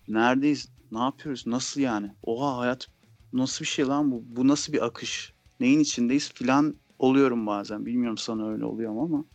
neredeyiz? 0.07 0.69
Ne 0.91 0.99
yapıyoruz? 0.99 1.47
Nasıl 1.47 1.81
yani? 1.81 2.11
Oha 2.23 2.57
hayat 2.57 2.87
nasıl 3.33 3.61
bir 3.61 3.69
şey 3.69 3.85
lan 3.85 4.11
bu? 4.11 4.23
Bu 4.27 4.47
nasıl 4.47 4.73
bir 4.73 4.85
akış? 4.85 5.33
Neyin 5.59 5.79
içindeyiz 5.79 6.33
filan 6.33 6.75
oluyorum 6.99 7.47
bazen. 7.47 7.85
Bilmiyorum 7.85 8.17
sana 8.17 8.49
öyle 8.49 8.65
oluyor 8.65 8.91
mu 8.91 9.01
ama. 9.03 9.25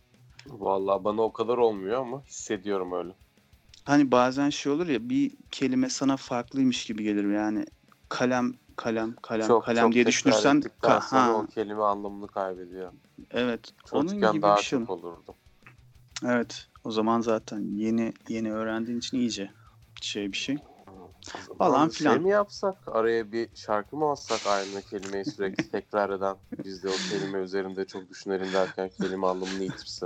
Vallahi 0.47 1.03
bana 1.03 1.21
o 1.21 1.33
kadar 1.33 1.57
olmuyor 1.57 2.01
ama 2.01 2.23
hissediyorum 2.25 2.91
öyle. 2.91 3.15
Hani 3.85 4.11
bazen 4.11 4.49
şey 4.49 4.71
olur 4.71 4.87
ya 4.87 5.09
bir 5.09 5.31
kelime 5.51 5.89
sana 5.89 6.17
farklıymış 6.17 6.85
gibi 6.85 7.03
gelir 7.03 7.31
yani 7.33 7.65
kalem 8.09 8.53
kalem 8.75 9.15
kalem 9.21 9.47
çok, 9.47 9.65
kalem 9.65 9.83
çok 9.83 9.93
diye 9.93 10.05
düşünürsen 10.05 10.61
ka- 10.81 10.99
ha, 10.99 11.33
o 11.43 11.47
kelime 11.47 11.83
anlamını 11.83 12.27
kaybediyor. 12.27 12.91
evet 13.31 13.73
onun 13.91 14.07
Çocukken 14.07 14.33
gibi 14.33 14.41
daha 14.41 14.55
bir 14.57 14.61
şey. 14.61 14.79
çok 14.79 14.89
olurdu. 14.89 15.35
Evet 16.25 16.67
o 16.83 16.91
zaman 16.91 17.21
zaten 17.21 17.59
yeni 17.75 18.13
yeni 18.29 18.53
öğrendiğin 18.53 18.97
için 18.99 19.17
iyice 19.17 19.51
şey 20.01 20.31
bir 20.31 20.37
şey. 20.37 20.57
Falan 21.57 21.89
Şey 21.89 21.97
filan. 21.97 22.21
mi 22.21 22.29
yapsak? 22.29 22.87
Araya 22.87 23.31
bir 23.31 23.49
şarkı 23.55 23.95
mı 23.97 24.05
alsak 24.05 24.45
aynı 24.45 24.81
kelimeyi 24.81 25.25
sürekli 25.25 25.67
tekrar 25.71 26.09
eden? 26.09 26.37
Biz 26.65 26.83
de 26.83 26.89
o 26.89 26.93
kelime 26.97 27.39
üzerinde 27.39 27.87
çok 27.87 28.09
düşünelim 28.09 28.53
derken 28.53 28.89
kelime 28.89 29.27
anlamını 29.27 29.63
yitirse. 29.63 30.05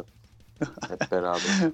Hep 0.89 1.12
beraber. 1.12 1.71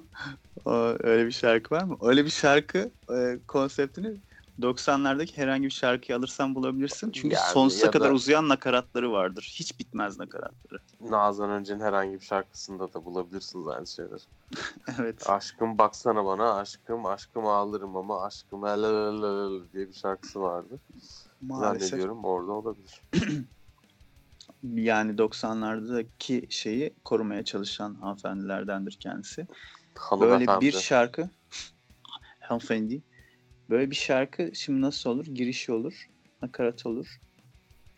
O, 0.64 0.96
öyle 1.00 1.26
bir 1.26 1.30
şarkı 1.32 1.74
var 1.74 1.84
mı? 1.84 1.96
Öyle 2.00 2.24
bir 2.24 2.30
şarkı 2.30 2.92
e, 3.12 3.38
konseptini 3.48 4.16
90'lardaki 4.60 5.36
herhangi 5.36 5.64
bir 5.64 5.70
şarkıyı 5.70 6.18
alırsan 6.18 6.54
bulabilirsin. 6.54 7.10
Çünkü 7.10 7.34
Yani 7.34 7.52
sonsuza 7.52 7.90
kadar 7.90 8.10
da- 8.10 8.14
uzayan 8.14 8.48
nakaratları 8.48 9.12
vardır. 9.12 9.54
Hiç 9.58 9.78
bitmez 9.78 10.18
nakaratları. 10.18 10.80
Nazan 11.00 11.50
Önce'nin 11.50 11.80
herhangi 11.80 12.14
bir 12.20 12.24
şarkısında 12.24 12.94
da 12.94 13.04
bulabilirsiniz 13.04 13.68
aynı 13.68 13.86
şeyleri. 13.86 14.22
evet. 15.00 15.30
Aşkım 15.30 15.78
baksana 15.78 16.24
bana, 16.24 16.54
aşkım 16.54 17.06
aşkım 17.06 17.46
ağlarım 17.46 17.96
ama 17.96 18.22
aşkım 18.22 18.66
el 18.66 18.82
diye 19.72 19.88
bir 19.88 19.94
şarkısı 19.94 20.40
vardı. 20.40 20.80
Maalesef. 21.40 21.88
Zannediyorum 21.88 22.24
orada 22.24 22.52
olabilir. 22.52 23.02
Yani 24.62 25.12
90'lardaki 25.12 26.50
şeyi 26.52 26.94
korumaya 27.04 27.44
çalışan 27.44 27.94
hanımefendilerdendir 27.94 28.96
kendisi. 29.00 29.46
Böyle 30.20 30.60
bir 30.60 30.72
şarkı 30.72 31.30
hanımefendi 32.40 33.02
böyle 33.70 33.90
bir 33.90 33.96
şarkı 33.96 34.50
şimdi 34.54 34.80
nasıl 34.80 35.10
olur? 35.10 35.26
Girişi 35.26 35.72
olur, 35.72 36.10
nakarat 36.42 36.86
olur. 36.86 37.20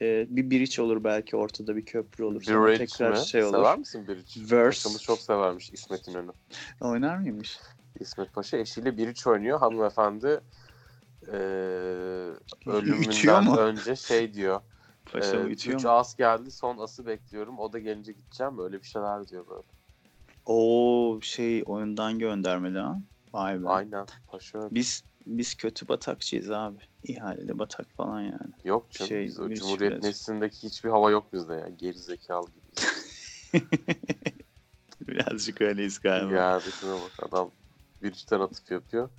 Ee, 0.01 0.27
bir 0.31 0.51
bridge 0.51 0.83
olur 0.83 1.05
belki 1.05 1.37
ortada 1.37 1.77
bir 1.77 1.85
köprü 1.85 2.25
olur. 2.25 2.43
Sonra 2.43 2.69
Bridge 2.69 2.87
tekrar 2.87 3.11
mi? 3.11 3.27
şey 3.27 3.45
olur. 3.45 3.53
Sever 3.53 3.79
misin 3.79 4.09
Bridge? 4.09 4.57
Verse. 4.57 4.83
Paşa'mız 4.83 5.03
çok 5.03 5.19
severmiş 5.19 5.71
İsmet 5.73 6.09
İnönü. 6.09 6.31
Oynar 6.81 7.17
mıymış? 7.17 7.59
İsmet 8.01 8.33
Paşa 8.33 8.57
eşiyle 8.57 8.99
Bridge 8.99 9.31
oynuyor. 9.31 9.59
Hanımefendi 9.59 10.41
Ütüyor 11.23 12.39
ölümünden 12.67 13.59
önce 13.59 13.97
şey 13.97 14.35
diyor. 14.35 14.61
Paşa 15.13 15.37
ütüyor 15.37 15.79
üç 15.79 15.85
mu? 15.85 15.91
as 15.91 16.17
geldi 16.17 16.51
son 16.51 16.79
ası 16.79 17.07
bekliyorum. 17.07 17.59
O 17.59 17.73
da 17.73 17.79
gelince 17.79 18.13
gideceğim. 18.13 18.59
Öyle 18.59 18.83
bir 18.83 18.87
şeyler 18.87 19.29
diyor 19.29 19.47
böyle. 19.47 19.63
Oo 20.47 21.19
şey 21.23 21.63
oyundan 21.67 22.19
göndermeli 22.19 22.79
ha. 22.79 22.99
Vay 23.33 23.63
be. 23.63 23.69
Aynen. 23.69 24.07
Paşa 24.27 24.59
öyle. 24.59 24.75
Biz 24.75 25.05
biz 25.29 25.55
kötü 25.55 25.89
batakçıyız 25.89 26.51
abi. 26.51 26.79
İhaleli 27.03 27.59
batak 27.59 27.87
falan 27.97 28.21
yani. 28.21 28.53
Yok 28.65 28.91
canım. 28.91 29.09
şey, 29.09 29.25
biz 29.25 29.41
o 29.41 29.55
Cumhuriyet 29.55 29.93
biraz- 29.93 30.05
neslindeki 30.05 30.63
hiçbir 30.63 30.91
hava 30.91 31.11
yok 31.11 31.33
bizde 31.33 31.55
ya. 31.55 31.69
Geri 31.69 31.99
zekalı 31.99 32.47
gibiyiz. 32.51 33.03
Birazcık 35.01 35.61
öyleyiz 35.61 36.01
galiba. 36.01 36.35
ya 36.35 36.61
şuna 36.81 36.95
bak 36.95 37.13
adam 37.23 37.51
bir 38.03 38.13
içten 38.13 38.41
atıf 38.41 38.71
yapıyor. 38.71 39.11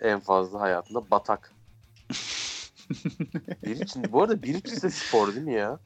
En 0.00 0.20
fazla 0.20 0.60
hayatında 0.60 1.10
batak. 1.10 1.52
bir 3.64 3.76
için, 3.76 4.12
bu 4.12 4.22
arada 4.22 4.42
bir 4.42 4.54
içse 4.54 4.90
spor 4.90 5.34
değil 5.34 5.46
mi 5.46 5.54
ya? 5.54 5.78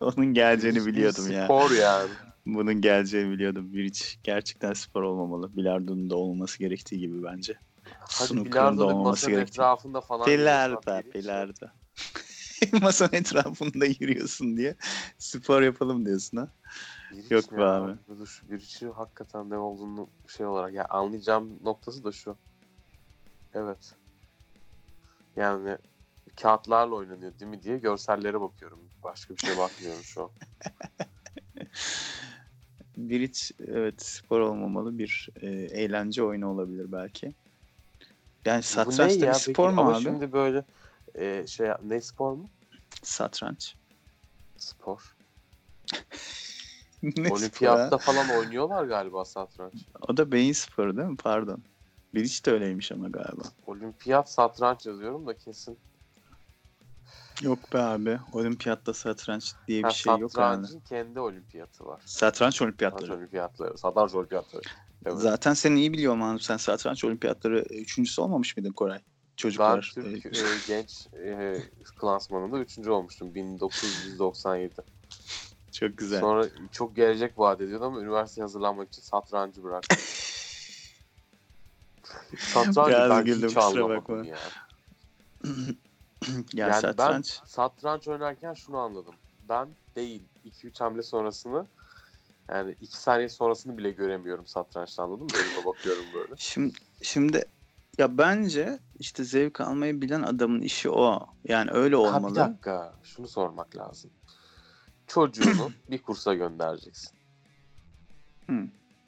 Onun 0.00 0.26
geleceğini 0.26 0.86
biliyordum 0.86 1.30
ya. 1.30 1.44
Spor 1.44 1.70
yani. 1.70 2.10
Bunun 2.46 2.80
geleceğini 2.80 3.30
biliyordum. 3.32 3.70
Hiç 3.74 4.18
gerçekten 4.22 4.72
spor 4.72 5.02
olmamalı. 5.02 5.56
Bilardonun 5.56 6.10
da 6.10 6.16
olmaması 6.16 6.58
gerektiği 6.58 6.98
gibi 6.98 7.22
bence. 7.22 7.58
Snooker'ın 8.08 8.78
da 8.78 8.94
masanın 8.94 9.34
gerektiği. 9.34 9.52
etrafında 9.52 10.00
falan. 10.00 10.26
Bilardo, 10.26 11.00
iç. 11.00 11.14
bilardo. 11.14 11.66
Masanın 12.82 13.12
etrafında 13.12 13.86
yürüyorsun 13.86 14.56
diye 14.56 14.76
spor 15.18 15.62
yapalım 15.62 16.06
diyorsun 16.06 16.36
ha. 16.36 16.48
Bir 17.12 17.16
iç 17.16 17.30
Yok 17.30 17.52
be 17.52 17.64
abi. 17.64 17.98
İçi 18.56 18.88
hakikaten 18.88 19.50
ne 19.50 19.56
olduğunu 19.56 20.08
şey 20.28 20.46
olarak 20.46 20.74
ya 20.74 20.84
anlayacağım 20.84 21.64
noktası 21.64 22.04
da 22.04 22.12
şu. 22.12 22.36
Evet. 23.54 23.94
Yani 25.36 25.78
kağıtlarla 26.42 26.94
oynanıyor 26.94 27.38
değil 27.38 27.50
mi 27.50 27.62
diye 27.62 27.78
görsellere 27.78 28.40
bakıyorum. 28.40 28.78
Başka 29.02 29.34
bir 29.34 29.38
şeye 29.38 29.58
bakmıyorum 29.58 30.02
şu 30.02 30.22
an. 30.22 30.30
Hiç 33.08 33.52
evet 33.58 34.02
spor 34.02 34.40
olmamalı 34.40 34.98
bir 34.98 35.28
e, 35.40 35.46
eğlence 35.50 36.22
oyunu 36.22 36.48
olabilir 36.48 36.92
belki. 36.92 37.34
Yani 38.46 38.62
satranç 38.62 39.20
da 39.20 39.26
ya 39.26 39.32
bir 39.32 39.38
peki? 39.38 39.52
spor 39.52 39.70
mu 39.70 39.80
Ama 39.80 39.94
abi? 39.94 40.02
şimdi 40.02 40.32
böyle 40.32 40.64
e, 41.14 41.46
şey 41.46 41.68
ne 41.82 42.00
spor 42.00 42.32
mu? 42.32 42.50
Satranç. 43.02 43.76
Spor. 44.56 45.16
ne 47.02 47.30
Olimpiyatta 47.32 47.98
falan 47.98 48.30
oynuyorlar 48.38 48.84
galiba 48.84 49.24
satranç. 49.24 49.74
O 50.08 50.16
da 50.16 50.32
beyin 50.32 50.52
sporu 50.52 50.96
değil 50.96 51.08
mi? 51.08 51.16
Pardon. 51.16 51.62
Hiç 52.14 52.46
de 52.46 52.50
öyleymiş 52.50 52.92
ama 52.92 53.08
galiba. 53.08 53.42
Olimpiyat 53.66 54.30
satranç 54.30 54.86
yazıyorum 54.86 55.26
da 55.26 55.38
kesin. 55.38 55.78
Yok 57.42 57.72
be 57.72 57.78
abi. 57.78 58.18
Olimpiyatta 58.32 58.94
satranç 58.94 59.52
diye 59.68 59.78
bir 59.78 59.84
Ha, 59.84 59.90
şey 59.90 60.10
yok 60.12 60.20
yani. 60.20 60.30
satrancın 60.66 60.80
kendi 60.80 61.20
olimpiyatı 61.20 61.86
var. 61.86 62.00
Satranç 62.04 62.34
Satranç 62.34 62.62
olimpiyatları. 62.62 63.14
olimpiyatları. 63.14 63.78
Satranç 63.78 64.14
olimpiyatları. 64.14 64.62
Evet. 65.06 65.18
Zaten 65.18 65.54
sen 65.54 65.76
iyi 65.76 65.92
biliyor 65.92 66.14
musun? 66.14 66.36
Sen 66.46 66.56
satranç 66.56 67.04
olimpiyatları 67.04 67.60
üçüncüsü 67.60 68.20
olmamış 68.20 68.56
mıydın 68.56 68.72
Koray? 68.72 68.98
Ben 68.98 69.02
Çocuklar. 69.36 69.92
Türk 69.94 70.26
e, 70.26 70.28
e, 70.28 70.42
genç 70.66 71.06
e, 71.26 71.56
klasmanında 72.00 72.58
üçüncü 72.58 72.90
olmuştum 72.90 73.34
1997. 73.34 74.74
Çok 75.72 75.98
güzel. 75.98 76.20
Sonra 76.20 76.46
çok 76.72 76.96
gelecek 76.96 77.38
vaat 77.38 77.60
ediyordu 77.60 77.84
ama 77.84 78.00
üniversiteye 78.00 78.42
hazırlanmak 78.42 78.88
için 78.88 79.02
satrancı 79.02 79.62
bıraktım. 79.62 79.98
satrancı 82.38 82.90
Biraz 82.90 83.10
ben 83.10 83.24
güldüm, 83.24 83.48
hiç 83.48 83.56
anlamadım 83.56 83.96
bakma. 83.96 84.26
ya. 84.26 84.38
ya 86.54 86.68
yani 86.68 86.80
satranç. 86.80 87.40
ben 87.42 87.46
satranç 87.46 88.08
oynarken 88.08 88.54
şunu 88.54 88.78
anladım. 88.78 89.14
Ben 89.48 89.68
değil 89.96 90.22
2-3 90.44 90.80
hamle 90.80 91.02
sonrasını 91.02 91.66
yani 92.50 92.76
2 92.80 92.96
saniye 93.00 93.28
sonrasını 93.28 93.78
bile 93.78 93.90
göremiyorum 93.90 94.46
satrançta 94.46 95.02
anladın 95.02 95.24
mı? 95.24 95.30
Önüme 95.34 95.66
bakıyorum 95.66 96.04
böyle. 96.14 96.34
Şimdi 96.36 96.74
şimdi 97.02 97.44
ya 97.98 98.18
bence 98.18 98.78
işte 98.98 99.24
zevk 99.24 99.60
almayı 99.60 100.02
bilen 100.02 100.22
adamın 100.22 100.60
işi 100.60 100.90
o. 100.90 101.26
Yani 101.44 101.70
öyle 101.70 101.96
Ha, 101.96 102.02
bir 102.02 102.08
olmalı. 102.08 102.34
dakika 102.34 102.94
şunu 103.02 103.28
sormak 103.28 103.76
lazım. 103.76 104.10
Çocuğunu 105.06 105.70
bir 105.90 106.02
kursa 106.02 106.34
göndereceksin. 106.34 107.12
Hı. 108.46 108.66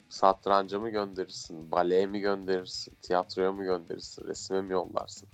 Satranca 0.09 0.79
mı 0.79 0.89
gönderirsin? 0.89 1.71
Baleye 1.71 2.05
mi 2.05 2.19
gönderirsin? 2.19 2.93
Tiyatroya 3.01 3.51
mı 3.51 3.63
gönderirsin? 3.63 4.27
Resme 4.27 4.61
mi 4.61 4.73
yollarsın? 4.73 5.29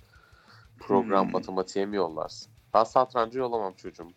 Program 0.80 1.24
Hmm. 1.24 1.32
matematiğe 1.32 1.86
mi 1.86 1.96
yollarsın? 1.96 2.52
Ben 2.74 2.84
satranca 2.84 3.40
yollamam 3.40 3.72
çocuğumu. 3.74 4.12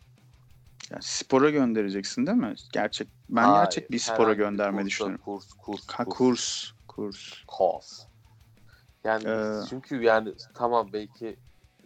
Yani 0.92 1.04
spora 1.04 1.50
göndereceksin 1.50 2.26
değil 2.28 2.38
mi? 2.38 2.56
Gerçek 2.74 3.08
ben 3.30 3.44
Hayır, 3.44 3.66
gerçek 3.66 3.92
bir 3.92 4.00
spora 4.00 4.34
gönderme 4.34 4.78
kursa, 4.84 4.88
düşünüyorum. 4.88 5.26
Kurs, 5.26 5.54
kurs, 5.54 5.88
Ha 5.88 6.06
kurs. 6.06 6.72
kurs, 6.88 7.34
kurs. 7.48 8.00
Yani 9.04 9.28
Ee, 9.28 9.62
çünkü 9.70 10.04
yani 10.04 10.34
tamam 10.54 10.90
belki 10.94 11.38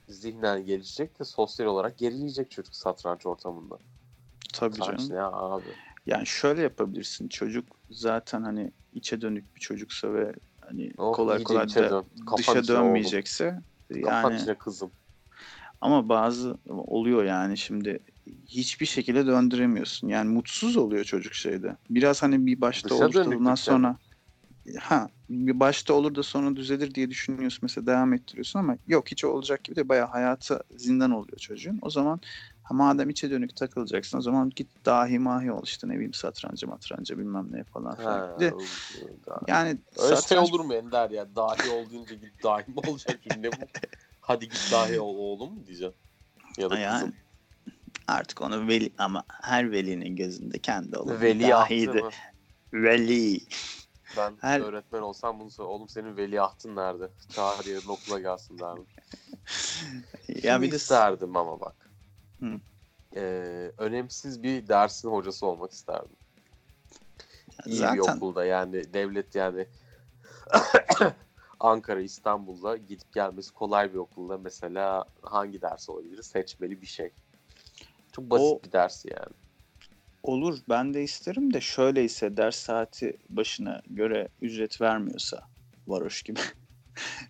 zihnen 0.08 0.66
gelişecek 0.66 1.20
de 1.20 1.24
sosyal 1.24 1.68
olarak 1.68 1.98
gerileyecek 1.98 2.52
çocuk 2.52 2.76
satranç 2.76 3.26
ortamında. 3.26 3.80
Tabii 4.54 4.76
Satranç 4.76 5.00
canım. 5.00 5.16
ne 5.18 5.22
abi? 5.22 5.70
Yani 6.06 6.26
şöyle 6.28 6.62
yapabilirsin. 6.62 7.28
Çocuk 7.28 7.66
zaten 7.90 8.44
hani 8.44 8.72
içe 8.94 9.22
dönük 9.22 9.56
bir 9.56 9.60
çocuksa 9.60 10.14
ve 10.14 10.34
hani 10.62 10.92
Oh, 10.98 11.14
kolay 11.16 11.44
kolay 11.44 11.70
da 11.76 11.90
dön. 11.90 12.06
Dışa 12.38 12.60
içine 12.60 12.80
oğlum. 12.80 13.04
Yani 13.96 14.36
içine 14.36 14.58
kızım. 14.58 14.92
ama 15.82 16.10
bazı 16.10 16.58
oluyor 16.70 17.24
yani 17.24 17.58
şimdi 17.58 18.00
hiçbir 18.48 18.86
şekilde 18.86 19.28
döndüremiyorsun. 19.28 20.08
Yani 20.08 20.30
mutsuz 20.30 20.78
oluyor 20.78 21.04
çocuk 21.04 21.34
şeyde. 21.34 21.78
Biraz 21.90 22.24
hani 22.24 22.46
bir 22.46 22.62
başta 22.62 22.90
mi? 23.52 23.58
sonra 23.58 23.98
ha 24.80 25.10
bir 25.30 25.60
başta 25.60 25.94
olur 25.94 26.16
da 26.16 26.24
sonra 26.24 26.56
düzelir 26.56 26.94
diye 26.94 27.10
düşünüyorsun 27.10 27.60
mesela 27.62 27.88
devam 27.88 28.14
ettiriyorsun 28.14 28.60
ama 28.60 28.78
yok 28.88 29.12
hiç 29.12 29.26
olacak 29.26 29.64
gibi 29.64 29.76
de 29.76 29.90
bayağı 29.90 30.08
hayatı 30.08 30.64
zindan 30.78 31.12
oluyor 31.12 31.38
çocuğun. 31.38 31.80
O 31.82 31.90
zaman 31.90 32.22
ha, 32.68 32.74
madem 32.74 33.10
içe 33.10 33.32
dönük 33.32 33.56
takılacaksın 33.56 34.18
o 34.18 34.22
zaman 34.22 34.50
git 34.50 34.86
dahi 34.86 35.20
mahi 35.20 35.52
ol 35.52 35.62
işte 35.64 35.88
ne 35.88 35.94
bileyim 35.94 36.14
satrancı 36.14 36.68
matrancı 36.68 37.18
bilmem 37.18 37.48
ne 37.52 37.64
falan 37.64 37.96
filan. 37.96 38.12
Ha, 38.12 38.40
de 38.40 38.54
o- 38.54 38.62
yani 39.48 39.70
Öyle 39.98 40.08
şey 40.16 40.18
satranç 40.18 40.50
olur 40.50 40.60
mu 40.60 40.74
Ender 40.74 41.10
ya? 41.10 41.36
Dahi 41.36 41.70
ol 41.70 41.90
deyince 41.90 42.16
git 42.16 42.44
dahi 42.44 42.72
mi 42.72 42.80
olacak 42.88 43.24
cümle 43.24 43.52
bu? 43.52 43.66
Hadi 44.22 44.50
git 44.50 44.72
dahi 44.72 45.00
ol 45.00 45.18
oğlum 45.18 45.66
diyeceğim. 45.66 45.94
Ya 46.58 46.70
da 46.70 46.78
yani 46.80 47.00
kızım. 47.00 47.16
artık 48.08 48.42
onu 48.42 48.68
veli 48.68 48.94
ama 48.98 49.24
her 49.42 49.72
velinin 49.72 50.16
gözünde 50.16 50.60
kendi 50.60 50.98
olur. 50.98 51.22
Veli 51.22 51.50
Dahiydi. 51.50 52.04
Veli. 52.74 53.40
Ben 54.18 54.38
Her- 54.42 54.62
öğretmen 54.62 55.02
olsam 55.02 55.40
bunu 55.40 55.52
söyle. 55.52 55.68
Oğlum 55.70 55.90
senin 55.90 56.18
veliahtın 56.18 56.76
nerede? 56.76 57.10
Çağır 57.36 57.66
yarın 57.66 57.88
okula 57.88 58.20
gelsin 58.20 58.60
derdim. 58.60 58.88
ya 60.44 60.62
bir 60.62 60.72
de 60.72 60.76
isterdim 60.76 61.38
ama 61.38 61.60
bak. 61.60 61.87
Hı. 62.40 62.60
Ee, 63.16 63.72
önemsiz 63.78 64.44
bir 64.44 64.68
dersin 64.68 65.10
hocası 65.10 65.46
olmak 65.46 65.72
isterdim. 65.72 66.16
İyi 67.66 67.74
bir 67.82 67.98
zaten 67.98 68.18
okulda 68.18 68.46
yani 68.46 68.94
devlet 68.94 69.36
yani 69.36 69.68
Ankara, 71.60 72.02
İstanbul'da 72.02 72.78
gidip 72.78 73.14
gelmesi 73.14 73.54
kolay 73.54 73.94
bir 73.94 73.98
okulda 73.98 74.38
mesela 74.38 75.06
hangi 75.22 75.62
ders 75.62 75.90
olabilir? 75.90 76.22
Seçmeli 76.24 76.82
bir 76.82 76.88
şey. 76.88 77.12
Çok 78.12 78.26
basit 78.32 78.44
O- 78.44 78.62
bir 78.64 78.72
ders 78.72 79.06
yani. 79.06 79.34
olur 80.24 80.60
ben 80.70 80.94
de 80.94 81.04
isterim 81.04 81.54
de 81.54 81.62
şöyleyse 81.62 82.38
ders 82.38 82.56
saati 82.56 83.18
başına 83.30 83.82
göre 83.90 84.28
ücret 84.42 84.82
vermiyorsa 84.82 85.48
varoş 85.88 86.24
gibi. 86.24 86.40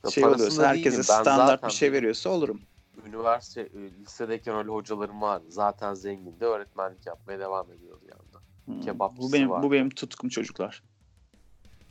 Ya 0.03 0.09
şey 0.11 0.25
oluyorsa 0.25 0.67
herkese 0.67 0.91
değilim. 0.91 1.03
Standart 1.03 1.63
bir 1.63 1.71
şey 1.71 1.91
veriyorsa 1.91 2.29
olurum. 2.29 2.61
Üniversite, 3.05 3.61
e, 3.61 3.91
lisedeyken 3.91 4.55
öyle 4.55 4.69
hocalarım 4.69 5.21
vardı. 5.21 5.45
Zaten 5.49 5.93
zengindi. 5.93 6.45
Öğretmenlik 6.45 7.05
yapmaya 7.05 7.39
devam 7.39 7.71
ediyordu 7.71 8.05
yanında. 8.11 8.41
Hmm, 8.65 8.81
Kebapçısı 8.81 9.29
bu 9.29 9.33
benim 9.33 9.49
var. 9.49 9.63
bu 9.63 9.71
benim 9.71 9.89
tutkum 9.89 10.29
çocuklar. 10.29 10.83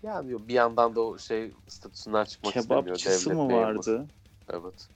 Yani 0.02 0.48
bir 0.48 0.54
yandan 0.54 0.94
da 0.94 1.00
o 1.00 1.18
şey 1.18 1.52
statüsünden 1.68 2.24
çıkmak 2.24 2.56
istemiyor. 2.56 2.84
Kebapçısı 2.84 3.34
mı 3.34 3.52
vardı? 3.52 4.06
Evet. 4.50 4.88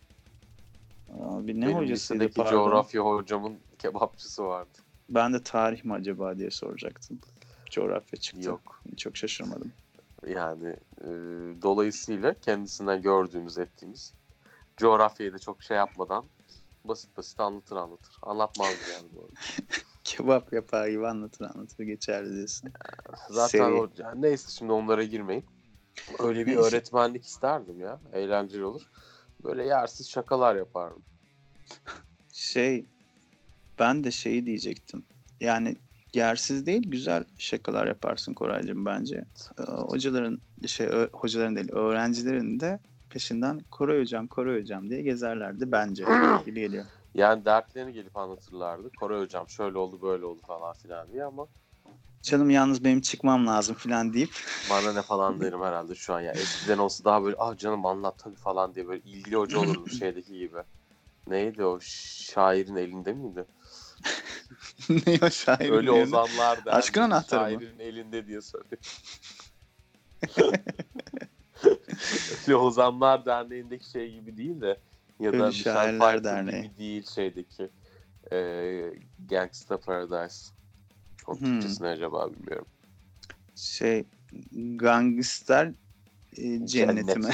Abi 1.19 1.61
ne 1.61 1.67
Benim 1.67 1.79
hocasıydı 1.79 2.31
pardon? 2.37 2.51
coğrafya 2.51 3.03
hocamın 3.03 3.59
kebapçısı 3.79 4.45
vardı. 4.45 4.79
Ben 5.09 5.33
de 5.33 5.43
tarih 5.43 5.85
mi 5.85 5.93
acaba 5.93 6.39
diye 6.39 6.51
soracaktım. 6.51 7.21
Coğrafya 7.71 8.19
çıktı. 8.21 8.49
Yok. 8.49 8.83
Çok 8.97 9.17
şaşırmadım. 9.17 9.73
Yani 10.27 10.77
e, 11.01 11.09
dolayısıyla 11.63 12.35
kendisinden 12.35 13.03
gördüğümüz 13.03 13.59
ettiğimiz 13.59 14.15
coğrafyayı 14.81 15.33
da 15.33 15.39
çok 15.39 15.63
şey 15.63 15.77
yapmadan 15.77 16.25
basit 16.85 17.17
basit 17.17 17.41
anlatır 17.41 17.77
anlatır. 17.77 18.15
Anlatmazdı 18.23 18.91
yani 18.93 19.07
bu 19.15 19.21
arada. 19.21 19.33
Kebap 20.05 20.53
yapar 20.53 20.89
gibi 20.89 21.09
anlatır 21.09 21.45
anlatır 21.45 21.85
geçerli 21.85 22.37
diyorsun. 22.37 22.73
Zaten 23.31 23.59
Seri. 23.59 23.73
o, 23.73 23.91
yani 23.99 24.23
neyse 24.23 24.51
şimdi 24.51 24.73
onlara 24.73 25.03
girmeyin. 25.05 25.45
Öyle 26.19 26.47
bir 26.47 26.57
öğretmenlik 26.57 27.25
isterdim 27.25 27.81
ya. 27.81 28.01
Eğlenceli 28.13 28.65
olur. 28.65 28.83
Böyle 29.45 29.67
yersiz 29.67 30.11
şakalar 30.11 30.57
yapardım. 30.57 31.03
Şey 32.33 32.85
ben 33.79 34.05
de 34.05 34.11
şeyi 34.11 34.47
diyecektim. 34.47 35.05
Yani 35.41 35.77
yersiz 36.15 36.67
değil 36.67 36.83
güzel 36.91 37.25
şakalar 37.39 37.87
yaparsın 37.87 38.35
Koraycığım 38.35 38.87
bence. 38.87 39.25
Ee, 39.59 39.63
hocaların 39.63 40.41
şey 40.67 40.89
hocaların 41.13 41.57
değil 41.57 41.73
öğrencilerin 41.73 42.61
de 42.61 42.81
peşinden 43.11 43.61
Koray 43.71 44.01
hocam 44.01 44.27
Koray 44.27 44.61
hocam 44.61 44.91
diye 44.91 45.03
gezerlerdi 45.03 45.73
bence 45.73 46.05
gibi 46.47 46.61
geliyor. 46.61 46.85
Yani 47.15 47.45
dertlerini 47.45 47.93
gelip 47.93 48.17
anlatırlardı. 48.17 48.91
Koray 48.97 49.21
hocam 49.21 49.49
şöyle 49.49 49.79
oldu 49.79 50.03
böyle 50.03 50.25
oldu 50.25 50.41
falan 50.47 50.73
filan 50.75 51.13
diye 51.13 51.25
ama 51.25 51.47
Canım 52.23 52.51
yalnız 52.51 52.85
benim 52.85 53.01
çıkmam 53.01 53.47
lazım 53.47 53.75
falan 53.75 54.13
deyip 54.13 54.31
bana 54.71 54.93
ne 54.93 55.03
falan 55.03 55.41
derim 55.41 55.63
herhalde 55.63 55.95
şu 55.95 56.15
an 56.15 56.21
ya. 56.21 56.33
Eskiden 56.33 56.79
olsa 56.79 57.05
daha 57.05 57.25
böyle 57.25 57.37
ah 57.39 57.57
canım 57.59 57.87
anlat 57.87 58.19
tabii 58.19 58.37
falan 58.37 58.75
diye 58.75 58.89
böyle 58.89 59.03
ilgili 59.03 59.37
hoca 59.37 59.59
olurdu 59.59 59.89
şeydeki 59.99 60.39
gibi. 60.39 60.59
Neydi 61.29 61.65
o 61.65 61.79
şairin 61.83 62.77
elinde 62.77 63.13
miydi? 63.13 63.45
ne 64.91 65.19
o 65.27 65.31
şair 65.31 65.71
Öyle 65.71 65.83
diyor. 65.93 66.03
ozanlar 66.03 66.57
derdi. 66.59 66.71
Aşkın 66.71 67.01
anahtarı 67.03 67.55
mı? 67.55 67.61
Şairin 67.63 67.79
elinde 67.79 68.27
diye 68.27 68.41
söylüyor. 68.41 68.83
Öyle 72.49 72.57
Ozanlar 72.57 73.27
Derneği'ndeki 73.27 73.91
şey 73.91 74.13
gibi 74.13 74.37
değil 74.37 74.61
de 74.61 74.81
ya 75.21 75.33
da 75.33 75.47
Michel 75.47 75.75
Pfeiffer 75.75 76.25
Derneği. 76.25 76.63
gibi 76.63 76.79
değil 76.79 77.07
şeydeki 77.07 77.71
e, 78.33 78.93
Gangsta 79.29 79.81
Paradise. 79.81 80.51
Onun 81.27 81.39
Hmm. 81.39 81.61
Türkçesi 81.61 81.87
acaba 81.87 82.33
bilmiyorum. 82.33 82.67
Şey 83.57 84.05
gangster 84.77 85.73
e, 86.37 86.67
cenneti 86.67 87.19
mi? 87.19 87.29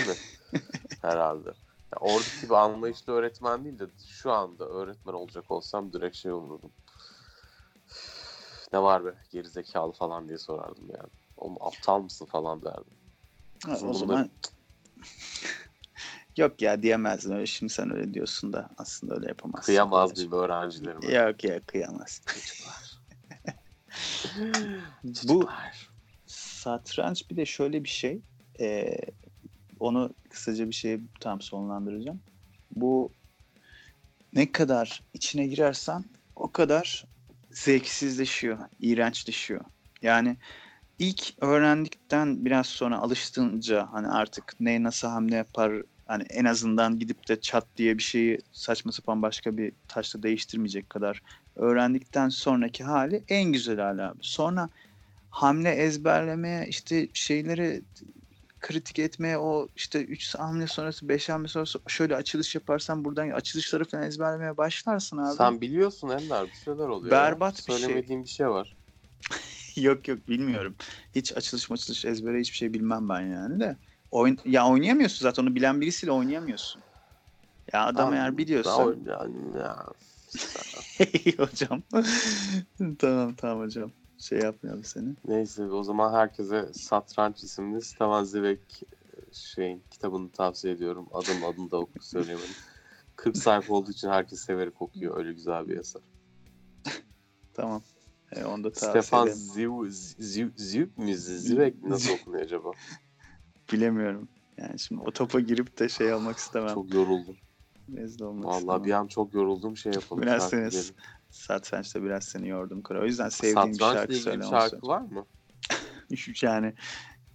Herhalde. 1.03 1.49
Ya 1.93 1.99
oradaki 2.01 2.43
bir 2.43 2.55
anlayışlı 2.55 3.13
öğretmen 3.13 3.65
değil 3.65 3.79
de 3.79 3.85
şu 4.07 4.33
anda 4.33 4.65
öğretmen 4.65 5.13
olacak 5.13 5.51
olsam 5.51 5.93
direkt 5.93 6.17
şey 6.17 6.33
olurdum. 6.33 6.71
Ne 8.73 8.83
var 8.83 9.05
be 9.05 9.15
gerizekalı 9.33 9.93
falan 9.93 10.29
diye 10.29 10.39
sorardım 10.39 10.89
yani. 10.91 11.11
Oğlum 11.37 11.57
aptal 11.61 12.01
mısın 12.01 12.27
falan 12.27 12.63
derdim. 12.65 12.85
Ha, 13.67 13.79
o 13.89 13.95
zaman 13.95 14.31
yok 16.37 16.63
ya 16.63 16.83
diyemezdin 16.83 17.33
öyle 17.33 17.47
şimdi 17.47 17.73
sen 17.73 17.95
öyle 17.95 18.15
diyorsun 18.15 18.53
da 18.53 18.71
aslında 18.79 19.15
öyle 19.15 19.29
yapamazsın. 19.29 19.67
Kıyamaz 19.67 20.17
mıyım 20.17 20.33
öğrencilerime? 20.33 21.15
Yok 21.15 21.45
ya 21.45 21.61
kıyamaz. 21.63 22.23
Bu 25.25 25.49
satranç 26.27 27.31
bir 27.31 27.37
de 27.37 27.47
şöyle 27.47 27.85
bir 27.85 27.89
şey. 27.89 28.21
e, 28.61 28.97
onu 29.81 30.15
kısaca 30.31 30.69
bir 30.69 30.75
şey 30.75 31.01
tam 31.21 31.41
sonlandıracağım. 31.41 32.21
Bu 32.71 33.13
ne 34.33 34.53
kadar 34.53 35.03
içine 35.15 35.47
girersen 35.47 36.05
o 36.37 36.53
kadar 36.53 37.05
zevksizleşiyor, 37.51 38.59
iğrençleşiyor. 38.81 39.65
Yani 40.03 40.37
ilk 40.99 41.35
öğrendikten 41.41 42.45
biraz 42.45 42.67
sonra 42.67 42.99
alıştığınca 42.99 43.89
hani 43.93 44.09
artık 44.09 44.55
ne 44.61 44.83
nasıl 44.83 45.09
hamle 45.09 45.37
yapar 45.37 45.83
hani 46.07 46.23
en 46.23 46.45
azından 46.45 46.99
gidip 46.99 47.29
de 47.29 47.41
çat 47.41 47.67
diye 47.77 47.99
bir 47.99 48.03
şeyi 48.03 48.39
saçma 48.53 48.93
sapan 48.93 49.23
başka 49.23 49.57
bir 49.57 49.73
taşla 49.89 50.23
değiştirmeyecek 50.23 50.91
kadar 50.91 51.23
öğrendikten 51.57 52.29
sonraki 52.29 52.85
hali 52.85 53.25
en 53.29 53.53
güzel 53.53 53.81
hali 53.81 54.03
abi. 54.03 54.19
Sonra 54.23 54.69
hamle 55.31 55.71
ezberlemeye 55.71 56.67
işte 56.69 57.09
şeyleri 57.15 57.83
kritik 58.61 58.99
etmeye 58.99 59.39
o 59.39 59.69
işte 59.77 60.05
3 60.05 60.35
hamle 60.35 60.67
sonrası 60.67 61.09
5 61.09 61.29
hamle 61.29 61.49
sonrası 61.49 61.79
şöyle 61.89 62.17
açılış 62.17 62.55
yaparsan 62.55 63.05
buradan 63.05 63.31
açılışları 63.31 63.85
falan 63.85 64.05
ezberlemeye 64.05 64.57
başlarsın 64.57 65.17
abi. 65.17 65.37
Sen 65.37 65.61
biliyorsun 65.61 66.09
Ender 66.09 66.47
bir 66.47 66.57
şeyler 66.65 66.89
oluyor. 66.89 67.11
Berbat 67.11 67.53
ya. 67.53 67.67
bir 67.67 67.73
şey. 67.73 67.81
Söylemediğim 67.81 68.25
bir 68.25 68.29
şey 68.29 68.49
var. 68.49 68.77
yok 69.83 70.09
yok 70.09 70.29
bilmiyorum. 70.29 70.75
Hiç 71.15 71.37
açılış 71.37 71.71
maçılış 71.71 72.05
ezbere 72.05 72.41
hiçbir 72.41 72.57
şey 72.57 72.75
bilmem 72.75 73.09
ben 73.09 73.21
yani 73.21 73.61
de. 73.61 73.77
Oyun, 74.11 74.39
ya 74.45 74.69
oynayamıyorsun 74.69 75.23
zaten 75.23 75.43
onu 75.43 75.55
bilen 75.55 75.81
birisiyle 75.81 76.13
oynayamıyorsun. 76.13 76.83
Ya 77.73 77.85
adam 77.85 77.97
Tamam, 77.97 78.15
eğer 78.15 78.39
biliyorsa. 78.39 78.71
oyn- 78.71 79.11
yani 79.11 79.59
ya. 79.59 79.87
hocam. 81.47 81.83
tamam 82.99 83.35
tamam 83.35 83.65
hocam. 83.65 83.93
Şey 84.19 84.39
yapmayalım 84.39 84.85
seni. 84.85 85.15
Neyse 85.29 85.65
o 85.65 85.83
zaman 85.83 86.13
herkese 86.13 86.73
Satranç 86.73 87.43
isimli 87.43 87.83
Stevan 87.83 88.25
Zweig 88.25 88.61
şeyin 89.33 89.83
kitabını 89.91 90.31
tavsiye 90.31 90.75
ediyorum. 90.75 91.09
Adım 91.13 91.45
adını 91.45 91.71
da 91.71 91.77
oku 91.77 92.05
söyleyemedim. 92.07 92.55
40 93.17 93.37
sayfa 93.37 93.75
olduğu 93.75 93.91
için 93.91 94.09
herkes 94.09 94.41
severek 94.41 94.83
okuyor. 94.83 95.17
Öyle 95.19 95.33
güzel 95.33 95.69
bir 95.69 95.77
eser. 95.79 96.03
Tamam. 97.55 97.83
E, 98.33 98.45
onu 98.45 98.65
da 98.65 98.71
Stefan. 98.71 99.27
Ziv, 99.27 99.71
Ziv, 100.19 100.49
Ziv 100.57 100.89
mi? 100.97 101.17
Zweig 101.17 101.75
nasıl 101.83 102.13
okunuyor 102.13 102.43
acaba? 102.45 102.71
Bilemiyorum. 103.73 104.29
Yani 104.59 104.79
şimdi 104.79 105.03
o 105.03 105.11
topa 105.11 105.41
girip 105.41 105.79
de 105.79 105.89
şey 105.89 106.13
almak 106.13 106.39
istemem. 106.39 106.75
Çok 106.75 106.95
yoruldum. 106.95 107.37
Rezil 107.97 108.23
olmak 108.23 108.45
Vallahi 108.45 108.59
istemem. 108.61 108.85
bir 108.85 108.93
an 108.93 109.07
çok 109.07 109.35
yoruldum 109.35 109.77
şey 109.77 109.93
yapalım. 109.93 110.23
Biraz 110.23 110.51
seni. 110.51 110.71
Satrançta 111.31 112.03
biraz 112.03 112.25
seni 112.25 112.49
yordum 112.49 112.83
Kara. 112.83 113.03
O 113.03 113.05
yüzden 113.05 113.29
sevdiğim 113.29 113.73
bir 113.73 113.79
şarkı 113.79 114.15
söyle. 114.15 114.45
onu 114.45 114.51
şarkı 114.51 114.71
söyle. 114.71 114.87
var 114.87 115.01
mı? 115.01 115.27
Yani 116.43 116.75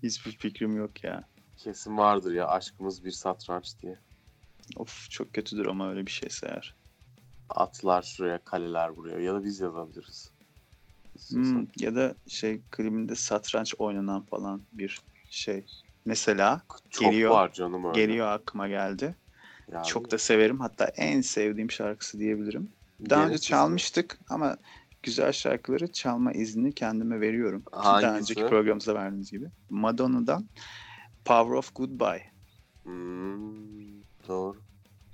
hiçbir 0.04 0.32
fikrim 0.32 0.78
yok 0.78 1.04
ya. 1.04 1.24
Kesin 1.58 1.98
vardır 1.98 2.34
ya 2.34 2.48
aşkımız 2.48 3.06
bir 3.06 3.12
satranç 3.12 3.80
diye. 3.82 4.00
Of 4.78 5.10
çok 5.10 5.34
kötüdür 5.34 5.66
ama 5.66 5.90
öyle 5.90 6.06
bir 6.06 6.12
şeyse 6.12 6.48
eğer. 6.48 6.76
Atlar 7.50 8.02
şuraya, 8.02 8.44
kaleler 8.44 8.98
buraya 8.98 9.20
ya 9.20 9.34
da 9.34 9.44
biz 9.44 9.60
yazabiliriz. 9.60 10.31
Hmm, 11.30 11.66
ya 11.80 11.96
da 11.96 12.16
şey 12.28 12.62
klibinde 12.72 13.16
satranç 13.16 13.74
oynanan 13.78 14.26
falan 14.26 14.68
bir 14.72 15.02
şey. 15.30 15.66
Mesela 16.06 16.62
Çok 16.90 17.04
geliyor, 17.04 17.32
var 17.32 17.54
canım 17.54 17.86
öyle. 17.86 17.96
geliyor 17.96 18.28
aklıma 18.28 18.68
geldi. 18.68 19.16
Yani 19.72 19.86
Çok 19.88 20.12
da 20.12 20.18
severim. 20.18 20.60
Hatta 20.60 20.86
en 20.86 21.22
sevdiğim 21.22 21.72
şarkısı 21.72 22.20
diyebilirim. 22.20 22.74
Daha 23.10 23.20
önce 23.22 23.28
gereksiz. 23.28 23.50
çalmıştık 23.50 24.20
ama 24.30 24.58
güzel 25.04 25.32
şarkıları 25.32 25.92
çalma 25.92 26.32
iznini 26.32 26.74
kendime 26.76 27.22
veriyorum. 27.22 27.62
Ki 27.64 27.70
Daha 27.74 27.94
Hangisi? 27.94 28.14
önceki 28.22 28.46
programımızda 28.46 28.96
verdiğimiz 28.96 29.32
gibi. 29.32 29.46
Madonna'dan 29.70 30.50
Power 31.26 31.54
of 31.56 31.76
Goodbye. 31.76 32.32
Hmm, 32.86 34.02
doğru. 34.28 34.62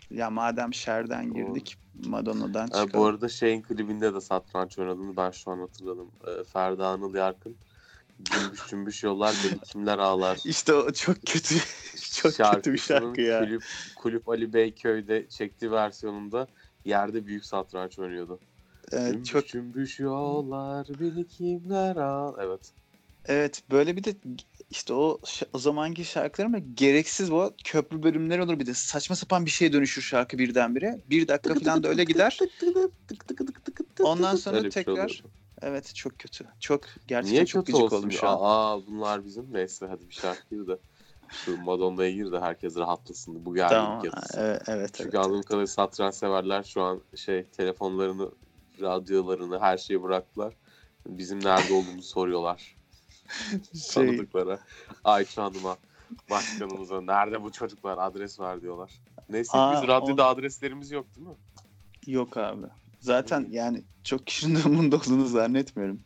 Ya 0.10 0.30
madem 0.30 0.72
Cher'den 0.72 1.34
girdik 1.34 1.76
Madonna'dan 2.06 2.62
Ha, 2.62 2.68
çıkalım. 2.68 2.93
bu 2.93 3.06
arada 3.06 3.30
şeyin 3.30 3.62
klibinde 3.62 4.14
de 4.14 4.22
satranç 4.22 4.80
oynadığını 4.80 5.18
ben 5.18 5.32
şu 5.32 5.52
an 5.52 5.60
hatırladım. 5.60 6.12
Ee, 6.28 6.43
Ferda 6.43 6.88
Anıl 6.88 7.16
Yarkın 7.16 7.56
Cümbüş 8.24 8.68
cümbüş 8.68 9.04
yollar 9.04 9.36
beni 9.43 9.60
kimler 9.60 9.98
ağlar. 9.98 10.39
İşte 10.45 10.74
o 10.74 10.93
çok 10.93 11.16
kötü. 11.26 11.56
çok 12.14 12.34
kötü 12.54 12.74
bir 12.74 12.78
şarkı 12.78 13.22
ya. 13.22 13.39
Kulüp, 13.39 13.64
Kulüp 13.95 14.30
Ali 14.30 14.54
Beyköy'de 14.54 15.30
çektiği 15.30 15.72
versiyonunda 15.72 16.48
yerde 16.86 17.26
büyük 17.26 17.45
satranç 17.45 18.00
oynuyordu. 18.00 18.39
Evet, 18.91 19.14
cümbüş 19.14 19.30
çok 19.32 19.48
cümbüş 19.48 20.00
yollar 20.00 20.88
beni 21.00 21.28
kimler 21.28 21.95
ağlar. 21.95 22.43
Evet. 22.45 22.74
Evet 23.26 23.64
böyle 23.72 23.98
bir 23.98 24.04
de 24.04 24.16
işte 24.70 24.93
o 24.93 25.20
o 25.53 25.59
zamanki 25.59 26.05
şarkılar 26.05 26.45
ama 26.45 26.57
gereksiz 26.74 27.32
bu 27.32 27.53
köprü 27.63 28.03
bölümleri 28.03 28.41
olur 28.41 28.59
bir 28.59 28.65
de 28.65 28.74
saçma 28.74 29.15
sapan 29.15 29.45
bir 29.45 29.51
şeye 29.51 29.74
dönüşür 29.74 30.01
şarkı 30.01 30.38
birdenbire. 30.38 31.01
Bir 31.09 31.28
dakika 31.28 31.55
falan 31.55 31.84
da 31.84 31.88
öyle 31.88 32.03
gider. 32.03 32.39
Ondan 33.99 34.36
sonra 34.36 34.61
şey 34.61 34.70
tekrar 34.70 35.24
evet 35.61 35.95
çok 35.95 36.20
kötü. 36.20 36.45
Çok 36.59 36.82
gerçekten 37.07 37.34
Niye 37.34 37.45
çok 37.45 37.65
kötü 37.65 37.78
gıcık 37.78 37.93
oldum 37.93 38.11
şu 38.11 38.28
an. 38.28 38.38
Aa 38.39 38.88
bunlar 38.88 39.26
bizim. 39.26 39.53
Neyse 39.53 39.86
hadi 39.86 40.09
bir 40.09 40.13
şarkı 40.13 40.55
gir 40.55 40.68
de. 40.68 40.78
Şu 41.45 41.57
Madonna'ya 41.57 42.11
gir 42.11 42.32
de 42.32 42.39
herkes 42.39 42.78
rahatlasın. 42.78 43.45
Bu 43.45 43.55
gerginlik 43.55 43.82
Tamam. 43.82 44.05
yatırsın. 44.05 44.39
Evet 44.41 44.61
evet. 44.68 44.91
Çünkü 44.93 45.09
evet, 45.09 45.26
anladığım 45.26 45.43
kadarıyla 45.43 45.68
satranç 45.68 46.15
severler 46.15 46.63
şu 46.63 46.82
an 46.82 47.01
şey 47.15 47.43
telefonlarını, 47.43 48.32
radyolarını, 48.82 49.59
her 49.59 49.78
şeyi 49.78 50.03
bıraktılar. 50.03 50.53
Bizim 51.07 51.43
nerede 51.43 51.74
olduğumuzu 51.74 52.07
soruyorlar. 52.07 52.76
Şey, 53.73 54.07
Tanıdıklara. 54.07 54.59
Ayça 55.03 55.43
Hanım'a, 55.43 55.78
başkanımıza 56.30 57.01
nerede 57.01 57.43
bu 57.43 57.51
çocuklar 57.51 57.97
adres 57.97 58.39
ver 58.39 58.61
diyorlar. 58.61 58.91
Neyse 59.30 59.57
Aa, 59.57 59.73
biz 59.82 59.88
radyoda 59.88 60.25
adreslerimiz 60.28 60.91
yok 60.91 61.15
değil 61.15 61.28
mi? 61.28 61.36
yok 62.07 62.38
abi. 62.38 62.65
Zaten 62.99 63.47
yani 63.49 63.84
çok 64.03 64.28
kişinin 64.28 64.55
de 64.55 64.67
umurunda 64.67 64.95
olduğunu 64.95 65.25
zannetmiyorum. 65.25 65.99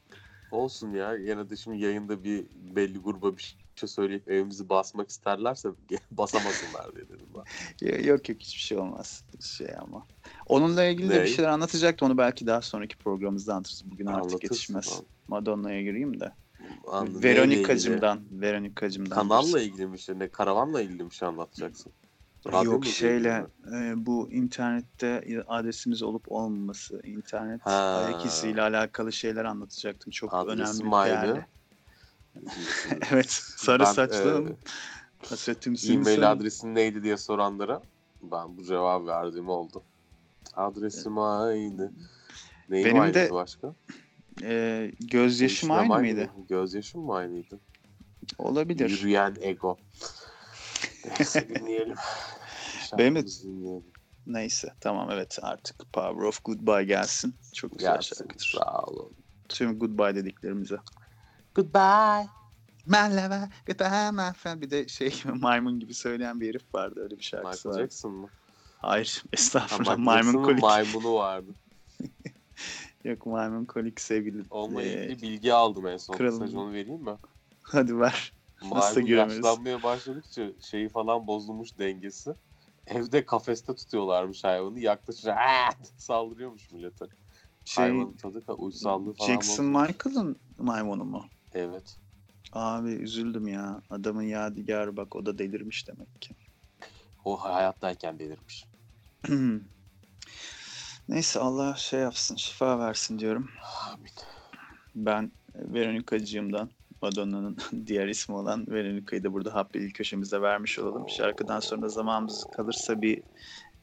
Olsun 0.51 0.91
ya. 0.91 1.13
Yine 1.15 1.49
de 1.49 1.55
şimdi 1.55 1.77
yayında 1.77 2.23
bir 2.23 2.45
belli 2.75 2.97
gruba 2.99 3.37
bir 3.37 3.57
şey 3.75 3.89
söyleyip 3.89 4.27
evimizi 4.31 4.69
basmak 4.69 5.09
isterlerse 5.09 5.69
basamasınlar 6.11 6.95
diye 6.95 7.05
dedim 7.09 7.27
ben. 7.35 7.87
Yok 7.87 8.05
yok 8.05 8.39
hiçbir 8.39 8.61
şey 8.61 8.77
olmaz. 8.77 9.23
Şey 9.41 9.67
ama. 9.79 10.07
Onunla 10.47 10.83
ilgili 10.83 11.09
de 11.09 11.19
Ne? 11.19 11.23
bir 11.23 11.27
şeyler 11.27 11.49
anlatacaktım. 11.49 12.07
Onu 12.09 12.17
belki 12.17 12.47
daha 12.47 12.61
sonraki 12.61 12.97
programımızda 12.97 13.53
anlatırız. 13.53 13.83
Bugün 13.85 14.05
artık 14.05 14.21
Anlatırsın, 14.23 14.43
yetişmez. 14.43 15.01
Madonna'ya 15.27 15.81
gireyim 15.81 16.19
de. 16.19 16.31
Anladım. 16.87 17.21
Neyle 17.21 17.23
Veronikacımdan. 17.23 18.21
Veronikacımdan. 18.31 19.15
Kanalla 19.15 19.61
ilgili 19.61 19.93
bir 19.93 19.97
şey, 19.97 20.19
ne 20.19 20.27
karavanla 20.27 20.81
ilgili 20.81 21.09
bir 21.09 21.15
şey 21.15 21.27
anlatacaksın. 21.27 21.91
Radyo 22.47 22.63
Yok 22.63 22.85
şeyle 22.85 23.39
mi? 23.41 23.47
e, 23.75 24.05
bu 24.05 24.31
internette 24.31 25.43
adresimiz 25.47 26.03
olup 26.03 26.31
olmaması, 26.31 27.01
internet 27.03 27.61
Ha. 27.65 27.71
ayak 27.71 28.25
iziyle 28.25 28.61
alakalı 28.61 29.13
şeyler 29.13 29.45
anlatacaktım. 29.45 30.11
Çok 30.11 30.33
Adresim 30.33 30.91
önemli 30.91 31.09
değerli. 31.09 31.45
evet, 33.11 33.29
sarı 33.57 33.83
Ben, 33.83 33.93
saçlım. 33.93 34.47
e, 34.47 34.55
Hasretim 35.29 35.75
E-mail 35.89 36.31
adresin 36.31 36.75
neydi 36.75 37.03
diye 37.03 37.17
soranlara 37.17 37.81
ben 38.21 38.57
bu 38.57 38.63
cevabı 38.63 39.07
verdiğim 39.07 39.49
oldu. 39.49 39.83
Adresim 40.55 41.17
aynı. 41.17 41.91
Neyim 42.69 42.85
Benim 42.95 43.13
de 43.13 43.29
başka? 43.31 43.73
E, 44.41 44.91
gözyaşım 44.99 45.69
Değişmem 45.69 45.91
aynı 45.91 46.01
mıydı? 46.03 46.21
mı? 46.37 46.45
Gözyaşım 46.49 47.01
mı 47.01 47.15
aynıydı? 47.15 47.59
Olabilir. 48.37 48.89
Yürüyen 48.89 49.35
ego. 49.41 49.77
Neyse 51.19 51.49
dinleyelim. 51.49 51.95
Benim 52.97 53.15
de- 53.15 53.19
Şarkımızı 53.19 53.43
dinleyelim. 53.43 53.83
Neyse 54.27 54.73
tamam 54.79 55.11
evet 55.11 55.39
artık 55.41 55.93
Power 55.93 56.21
of 56.23 56.43
Goodbye 56.45 56.83
gelsin. 56.83 57.35
Çok 57.53 57.71
güzel 57.77 57.93
Gelsin. 57.93 58.15
şarkıdır. 58.15 58.55
Sağ 58.57 58.81
olun. 58.83 59.11
Tüm 59.49 59.79
Goodbye 59.79 60.15
dediklerimize. 60.15 60.77
Goodbye. 61.55 62.27
Merhaba, 62.85 63.49
goodbye 63.67 64.11
my 64.11 64.33
friend. 64.33 64.61
Bir 64.61 64.69
de 64.71 64.87
şey 64.87 65.13
maymun 65.33 65.79
gibi 65.79 65.93
söyleyen 65.93 66.41
bir 66.41 66.49
herif 66.49 66.75
vardı 66.75 66.99
öyle 67.03 67.17
bir 67.17 67.23
şarkısı 67.23 67.67
Michael. 67.69 67.83
Jackson 67.83 68.11
mı? 68.11 68.27
Hayır 68.77 69.17
Ha, 69.23 69.29
estağfurullah 69.33 69.97
Michael 69.97 70.23
maymun 70.23 70.43
kolik. 70.43 70.61
maymunu 70.61 71.13
vardı. 71.13 71.51
Yok 73.03 73.25
maymun 73.25 73.65
kolik 73.65 74.01
sevgili. 74.01 74.43
Onunla 74.49 74.83
Ee, 74.83 75.05
ilgili 75.05 75.21
bilgi 75.21 75.53
aldım 75.53 75.87
en 75.87 75.97
son. 75.97 76.17
kralım. 76.17 76.39
Kısaca 76.39 76.59
onu 76.59 76.73
vereyim 76.73 77.01
mi? 77.03 77.17
Hadi 77.61 77.99
ver. 77.99 78.33
Maymun 78.61 79.05
yaşlanmaya 79.07 79.83
başladıkça 79.83 80.51
şeyi 80.61 80.89
falan 80.89 81.27
bozulmuş 81.27 81.77
dengesi. 81.79 82.35
Evde 82.87 83.25
kafeste 83.25 83.75
tutuyorlarmış 83.75 84.43
hayvanı. 84.43 84.79
Yaklaşınca 84.79 85.37
saldırıyormuş 85.97 86.71
millete. 86.71 87.05
Şey, 87.65 87.83
Hayvanın 87.83 88.13
tadı 88.13 88.39
ka- 88.39 88.55
uysallığı 88.55 89.13
falan 89.13 89.29
Jackson. 89.29 89.65
Michael'ın 89.65 90.39
maymunu 90.57 91.03
mu? 91.05 91.25
Evet. 91.53 91.97
Abi 92.53 92.91
üzüldüm 92.91 93.47
ya. 93.47 93.81
Adamın 93.89 94.21
yadigarı 94.23 94.97
bak 94.97 95.15
o 95.15 95.25
da 95.25 95.37
delirmiş 95.37 95.87
demek 95.87 96.21
ki. 96.21 96.35
O 97.25 97.37
hayattayken 97.37 98.19
delirmiş. 98.19 98.65
Neyse 101.09 101.39
Allah 101.39 101.75
şey 101.75 101.99
yapsın 101.99 102.35
şifa 102.35 102.79
versin 102.79 103.19
diyorum. 103.19 103.49
Amin. 103.91 104.11
Ben 104.95 105.31
Veronikacığımdan 105.55 106.69
Madonna'nın 107.01 107.57
diğer 107.87 108.07
ismi 108.07 108.35
olan 108.35 108.67
Veronika'yı 108.67 109.23
da 109.23 109.33
burada 109.33 109.53
Happy 109.53 109.87
köşemize 109.87 110.41
vermiş 110.41 110.79
olalım. 110.79 111.09
Şarkıdan 111.09 111.59
sonra 111.59 111.87
zamanımız 111.87 112.45
kalırsa 112.55 113.01
bir 113.01 113.23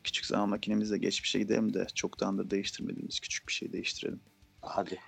küçük 0.04 0.26
zaman 0.26 0.48
makinemizle 0.48 0.98
geçmişe 0.98 1.38
gidelim 1.38 1.74
de 1.74 1.86
çoktan 1.94 2.38
da 2.38 2.50
değiştirmediğimiz 2.50 3.20
küçük 3.20 3.48
bir 3.48 3.52
şey 3.52 3.72
değiştirelim. 3.72 4.20
Hadi. 4.60 4.98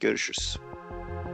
Görüşürüz. 0.00 0.56
Your 0.90 1.31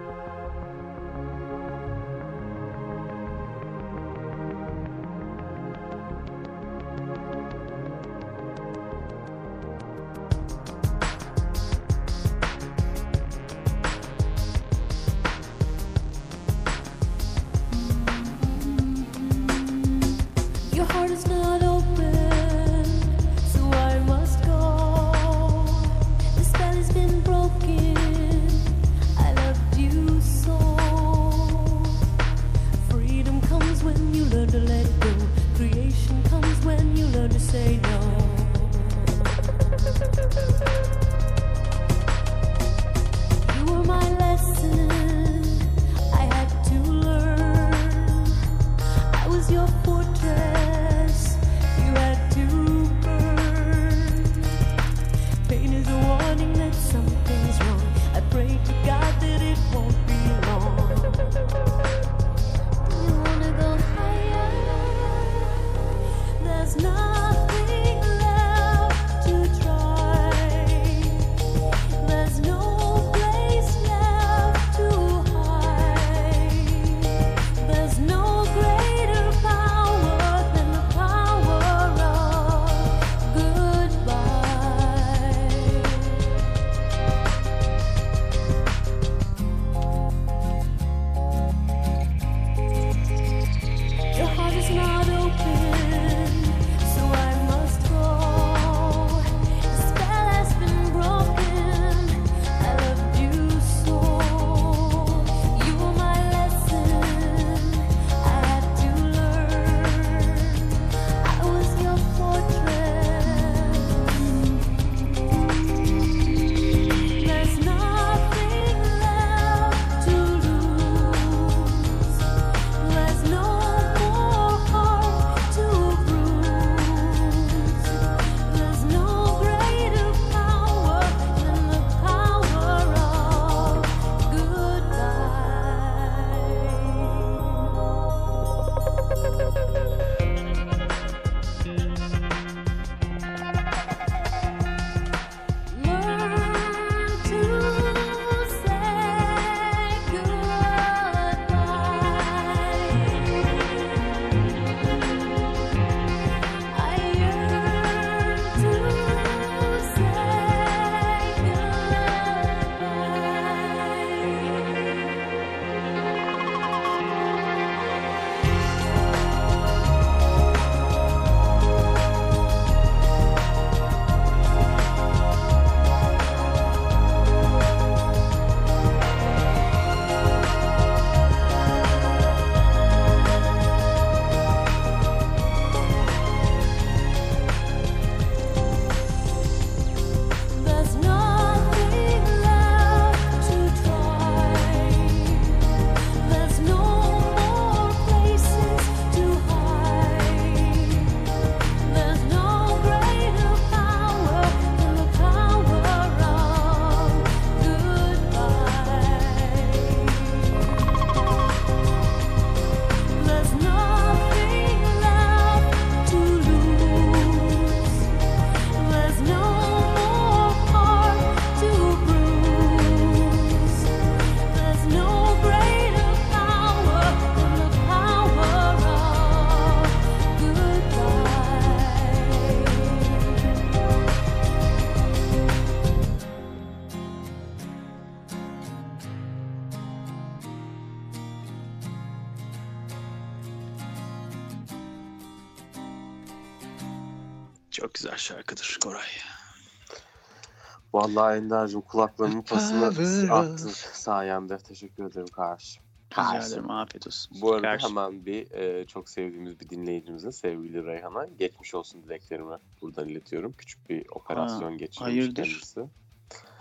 Vallahi 251.16 251.36
Ender'cim 251.38 251.80
kulaklarımın 251.80 252.42
pasını 252.42 252.86
attın 253.30 253.70
sayende. 253.92 254.58
Teşekkür 254.58 255.04
ederim 255.04 255.26
karşı. 255.26 255.80
Rica 256.12 256.46
ederim 256.46 256.70
afiyet 256.70 257.06
olsun. 257.06 257.38
Bu 257.42 257.52
arada 257.52 257.62
Karşı. 257.62 257.86
hemen 257.88 258.26
bir 258.26 258.50
e, 258.50 258.84
çok 258.86 259.08
sevdiğimiz 259.08 259.60
bir 259.60 259.68
dinleyicimize 259.68 260.32
sevgili 260.32 260.84
Reyhan'a 260.86 261.26
geçmiş 261.26 261.74
olsun 261.74 262.02
dileklerimi 262.02 262.56
buradan 262.82 263.08
iletiyorum. 263.08 263.52
Küçük 263.58 263.90
bir 263.90 264.06
operasyon 264.10 264.78
geçirmiş 264.78 265.00
hayırdır? 265.12 265.34
kendisi. 265.34 265.80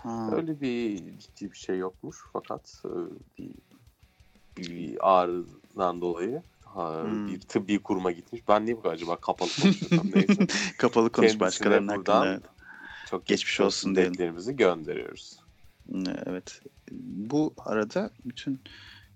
Ha, 0.02 0.28
Öyle 0.32 0.60
bir 0.60 1.18
ciddi 1.18 1.52
bir 1.52 1.56
şey 1.56 1.78
yokmuş 1.78 2.16
fakat 2.32 2.82
e, 2.84 2.90
bir, 3.38 3.54
bir 4.56 4.96
ağrıdan 5.00 6.00
dolayı 6.00 6.42
ha, 6.64 7.02
Hmm. 7.02 7.28
bir 7.28 7.40
tıbbi 7.40 7.82
kuruma 7.82 8.10
gitmiş. 8.12 8.48
Ben 8.48 8.66
niye 8.66 8.76
bu 8.76 8.82
kadar 8.82 8.94
acaba 8.94 9.16
kapalı 9.16 9.48
konuşuyorsam 9.62 10.10
neyse. 10.14 10.46
Kapalı 10.78 11.12
konuş 11.12 11.40
başkalarının 11.40 11.88
hakkında. 11.88 12.26
evet. 12.26 12.42
Çok 13.10 13.26
Geçmiş 13.26 13.60
olsun 13.60 13.96
dileklerimizi 13.96 14.56
gönderiyoruz. 14.56 15.36
Evet. 16.26 16.60
Bu 17.00 17.54
arada 17.58 18.10
bütün 18.24 18.60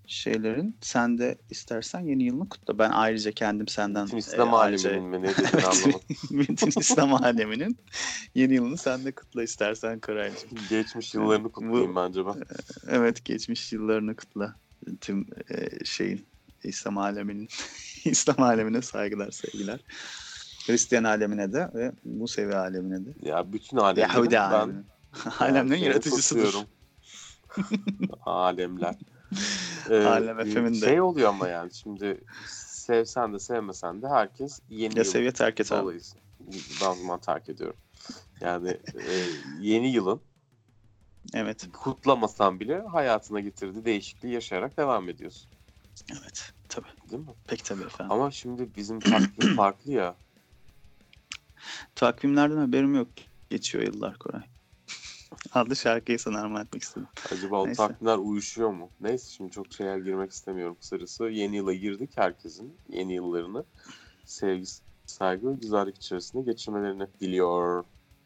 şeylerin 0.07 0.75
sen 0.81 1.17
de 1.17 1.37
istersen 1.49 1.99
yeni 1.99 2.23
yılını 2.23 2.49
kutla. 2.49 2.79
Ben 2.79 2.89
ayrıca 2.89 3.31
kendim 3.31 3.67
senden 3.67 4.05
Bütün 4.05 4.15
e, 4.17 4.19
İslam 4.19 4.53
ayrıca- 4.53 4.89
aleminin 4.89 5.09
mi 5.09 5.21
ne 5.21 5.29
dediğini 5.29 5.47
Evet. 5.53 5.65
anlamadım. 5.65 6.01
bütün 6.31 6.79
İslam 6.79 7.13
aleminin 7.13 7.77
yeni 8.35 8.53
yılını 8.53 8.77
sen 8.77 9.05
de 9.05 9.11
kutla 9.11 9.43
istersen 9.43 9.99
Koraycığım. 9.99 10.49
Geçmiş 10.69 11.13
yıllarını 11.13 11.51
kutlayayım 11.51 11.91
Bu- 11.91 11.95
bence 11.95 12.25
ben. 12.25 12.35
Evet 12.87 13.25
geçmiş 13.25 13.73
yıllarını 13.73 14.15
kutla. 14.15 14.55
Tüm 15.01 15.27
e, 15.49 15.85
şeyin 15.85 16.25
İslam 16.63 16.97
aleminin 16.97 17.47
İslam 18.05 18.41
alemine 18.41 18.81
saygılar 18.81 19.31
sevgiler. 19.31 19.79
Hristiyan 20.67 21.03
alemine 21.03 21.53
de 21.53 21.69
ve 21.73 21.91
Musevi 22.03 22.55
alemine 22.55 23.05
de. 23.05 23.09
Ya 23.29 23.53
bütün 23.53 23.77
alemlerin 23.77 24.13
Yahudi 24.13 24.33
ben 24.33 24.39
alemine. 24.51 24.83
Alemlerin 25.39 25.81
yaratıcısıdır. 25.81 26.55
Alemler. 28.25 28.95
Ee, 29.89 30.05
Alem 30.05 30.37
FM'in 30.37 30.81
de. 30.81 30.85
Şey 30.85 31.01
oluyor 31.01 31.29
ama 31.29 31.47
yani 31.47 31.73
şimdi 31.73 32.21
sevsen 32.47 33.33
de 33.33 33.39
sevmesen 33.39 34.01
de 34.01 34.07
herkes 34.07 34.59
yeni 34.69 34.97
Ya 34.97 35.05
seviye 35.05 35.31
terk 35.31 35.59
et 35.59 35.71
abi. 35.71 35.99
ben 36.81 36.93
zaman 36.93 37.19
terk 37.19 37.49
ediyorum. 37.49 37.77
Yani 38.41 38.69
e, 38.69 39.11
yeni 39.61 39.91
yılın 39.91 40.21
Evet. 41.33 41.67
kutlamasan 41.73 42.59
bile 42.59 42.81
hayatına 42.81 43.39
getirdiği 43.39 43.85
değişikliği 43.85 44.33
yaşayarak 44.33 44.77
devam 44.77 45.09
ediyorsun. 45.09 45.51
Evet. 46.11 46.53
Tabii. 46.69 46.87
Değil 47.11 47.21
mi? 47.23 47.33
Pek 47.47 47.65
tabii 47.65 47.83
efendim. 47.83 48.11
Ama 48.11 48.31
şimdi 48.31 48.75
bizim 48.75 48.99
takvim 48.99 49.55
farklı 49.55 49.91
ya. 49.91 50.15
Takvimlerden 51.95 52.57
haberim 52.57 52.95
yok. 52.95 53.07
Geçiyor 53.49 53.83
yıllar 53.83 54.17
Koray. 54.17 54.41
Adlı 55.53 55.75
şarkıyı 55.75 56.19
sana 56.19 56.39
armağan 56.41 56.65
etmek 56.65 56.83
istedim. 56.83 57.07
Acaba 57.31 57.61
o 57.61 57.67
Neyse. 57.67 57.77
takvimler 57.77 58.17
uyuşuyor 58.17 58.69
mu? 58.71 58.89
Neyse 59.01 59.31
şimdi 59.31 59.51
çok 59.51 59.73
şeye 59.73 59.99
girmek 59.99 60.31
istemiyorum 60.31 60.77
kısacası. 60.79 61.23
Yeni 61.23 61.55
yıla 61.55 61.73
girdik 61.73 62.11
herkesin 62.15 62.77
yeni 62.89 63.13
yıllarını 63.13 63.65
sevgi, 64.25 64.65
saygı 65.05 65.49
ve 65.49 65.53
güzellik 65.53 65.97
içerisinde 65.97 66.43
geçirmelerini 66.43 67.07
diliyor. 67.21 67.83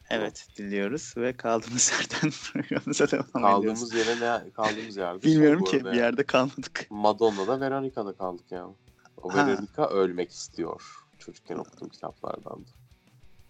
Evet 0.10 0.48
diliyoruz 0.58 1.14
ve 1.18 1.38
kaldığımız 1.38 1.92
yerden 2.00 2.32
programımıza 2.54 3.12
devam 3.12 3.26
ediyoruz. 3.30 3.42
Kaldığımız 3.44 3.94
yere 3.94 4.16
ne 4.46 4.52
kaldığımız 4.52 4.98
yerde. 4.98 5.24
Bilmiyorum 5.24 5.64
ki 5.64 5.86
bir 5.86 5.92
yerde 5.94 6.24
kalmadık. 6.24 6.88
Madonna'da 6.90 7.62
Veronica'da 7.62 8.14
kaldık 8.14 8.46
yani. 8.52 8.74
O 9.22 9.34
Ha. 9.34 9.48
Veronica 9.48 9.88
ölmek 9.90 10.32
istiyor. 10.32 10.82
Çocukken 11.20 11.58
okuduğum 11.58 11.90
kitaplardan. 11.90 12.66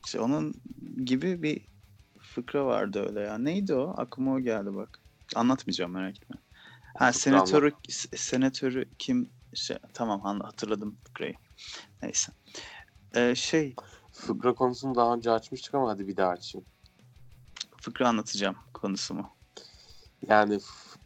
İşte 0.06 0.20
onun 0.20 0.54
gibi 1.06 1.44
bir 1.44 1.68
fıkra 2.20 2.66
vardı 2.66 3.06
öyle 3.10 3.22
ya. 3.22 3.38
Neydi 3.38 3.74
o? 3.74 3.94
Aklıma 3.98 4.34
o 4.34 4.40
geldi 4.40 4.76
bak. 4.76 5.02
Anlatmayacağım 5.36 5.92
merak 5.92 6.18
etme. 6.18 6.36
Ha 6.98 7.14
senatörü 7.14 7.72
senatörü 8.16 8.90
kim 9.00 9.30
şey, 9.54 9.78
tamam 9.94 10.40
hatırladım 10.42 10.98
fıkrayı. 11.04 11.36
Neyse. 12.02 12.32
Ee, 13.16 13.36
şey 13.36 13.76
Fıkra 14.12 14.54
konusunu 14.54 14.96
daha 14.96 15.14
önce 15.14 15.32
açmıştık 15.32 15.76
ama 15.76 15.90
hadi 15.90 16.08
bir 16.08 16.18
daha 16.18 16.30
açayım. 16.30 16.68
fıkra 17.82 18.08
anlatacağım 18.08 18.56
konusu 18.74 19.14
mu? 19.14 19.30
Yani 20.28 20.60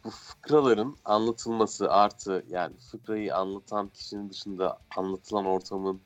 bu 0.04 0.10
fıkraların 0.10 0.96
anlatılması 1.04 1.90
artı 1.90 2.44
yani 2.48 2.76
fıkrayı 2.90 3.36
anlatan 3.36 3.88
kişinin 3.88 4.30
dışında 4.30 4.78
anlatılan 4.96 5.46
ortamın 5.46 6.02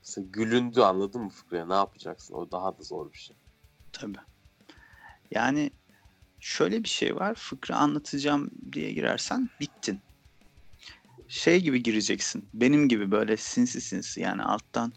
mesela 0.00 0.26
gülündü 0.30 0.80
anladın 0.80 1.22
mı 1.22 1.30
fıkraya 1.30 1.66
ne 1.66 1.74
yapacaksın? 1.74 2.34
O 2.34 2.50
daha 2.50 2.78
da 2.78 2.82
zor 2.82 3.12
bir 3.12 3.18
şey. 3.18 3.36
Tabii. 3.92 4.18
Yani 5.30 5.70
şöyle 6.40 6.84
bir 6.84 6.88
şey 6.88 7.16
var. 7.16 7.34
Fıkra 7.34 7.76
anlatacağım 7.76 8.50
diye 8.72 8.92
girersen 8.92 9.50
bittin. 9.60 10.00
Şey 11.28 11.60
gibi 11.60 11.82
gireceksin. 11.82 12.48
Benim 12.54 12.88
gibi 12.88 13.10
böyle 13.10 13.36
sinsi 13.36 13.80
sinsi 13.80 14.20
yani 14.20 14.42
alttan 14.42 14.92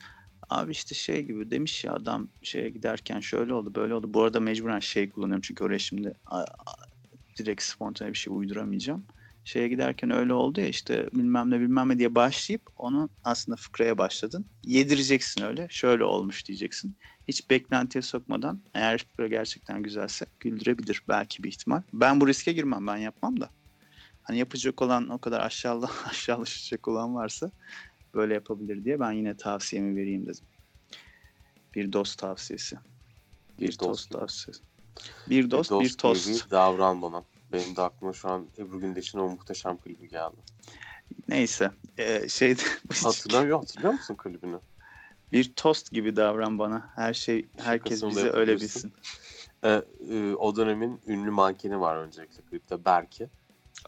abi 0.50 0.72
işte 0.72 0.96
şey 0.96 1.24
gibi 1.24 1.52
demiş 1.52 1.84
ya 1.84 1.94
adam 1.94 2.28
şeye 2.42 2.70
giderken 2.70 3.20
şöyle 3.20 3.54
oldu 3.54 3.76
böyle 3.76 3.94
oldu. 3.94 4.14
Bu 4.14 4.24
arada 4.24 4.40
mecburen 4.40 4.80
şey 4.80 5.10
kullanıyorum 5.10 5.42
çünkü 5.42 5.64
oraya 5.64 5.80
şimdi 5.80 6.14
direkt 7.38 7.64
spontane 7.64 8.10
bir 8.10 8.18
şey 8.18 8.34
uyduramayacağım. 8.38 9.06
Şeye 9.44 9.68
giderken 9.68 10.12
öyle 10.12 10.34
oldu 10.34 10.62
ya 10.62 10.68
işte 10.68 11.10
bilmem 11.14 11.52
ne 11.52 11.60
bilmem 11.60 11.90
ne 11.90 12.00
diye 12.00 12.16
başlayıp 12.16 12.62
onu 12.76 13.10
aslında 13.24 13.56
fıkraya 13.56 13.98
başladın. 13.98 14.46
Yedireceksin 14.64 15.44
öyle. 15.44 15.68
Şöyle 15.70 16.04
olmuş 16.04 16.48
diyeceksin 16.48 16.98
hiç 17.28 17.50
beklentiye 17.50 18.02
sokmadan 18.02 18.62
eğer 18.74 18.98
fıkra 18.98 19.28
gerçekten 19.28 19.84
güzelse 19.84 20.26
güldürebilir 20.40 21.04
belki 21.08 21.44
bir 21.44 21.50
ihtimal. 21.50 21.82
Ben 21.94 22.22
bu 22.22 22.28
riske 22.28 22.52
girmem 22.54 22.88
ben 22.88 22.98
yapmam 22.98 23.40
da. 23.40 23.50
Hani 24.22 24.38
yapacak 24.38 24.82
olan 24.82 25.10
o 25.10 25.20
kadar 25.20 25.42
aşağıla 25.42 25.90
aşağılaşacak 26.10 26.88
olan 26.88 27.16
varsa 27.16 27.52
böyle 28.14 28.34
yapabilir 28.34 28.86
diye 28.86 29.00
ben 29.00 29.12
yine 29.12 29.38
tavsiyemi 29.38 29.96
vereyim 29.96 30.26
dedim. 30.26 30.46
Bir 31.76 31.94
dost 31.94 32.20
tavsiyesi. 32.20 32.78
Bir, 33.60 33.68
Bir 33.68 33.78
tost 33.78 34.12
dost. 34.12 34.12
tavsiyesi. 34.12 34.64
Bir 35.30 35.52
dost, 35.52 35.72
bir, 35.72 35.78
gibi 35.78 35.98
tost. 35.98 36.52
davran 36.52 37.02
bana. 37.02 37.26
Benim 37.54 37.76
de 37.76 37.82
aklıma 37.82 38.14
şu 38.14 38.30
an 38.30 38.48
Ebru 38.58 38.80
Gündeş'in 38.80 39.20
o 39.20 39.30
muhteşem 39.30 39.78
klibi 39.78 40.10
geldi. 40.10 40.36
Neyse. 41.28 41.72
Ee, 41.98 42.30
şeyde 42.30 42.62
Hatırlamıyor, 43.04 43.60
hatırlıyor 43.60 43.94
musun 43.94 44.16
klibini? 44.16 44.58
bir 45.34 45.54
tost 45.56 45.92
gibi 45.92 46.16
davran 46.16 46.60
bana. 46.60 46.92
Her 46.96 47.14
şey 47.14 47.50
herkes 47.58 48.00
Şakasını 48.00 48.10
bizi 48.10 48.32
öyle 48.32 48.56
bilsin. 48.56 48.94
Ee, 49.64 49.82
e, 50.10 50.34
o 50.34 50.56
dönemin 50.56 51.02
ünlü 51.08 51.32
mankeni 51.32 51.80
var 51.80 51.96
öncelikle 51.96 52.44
klipte 52.44 52.86
Berke. 52.86 53.30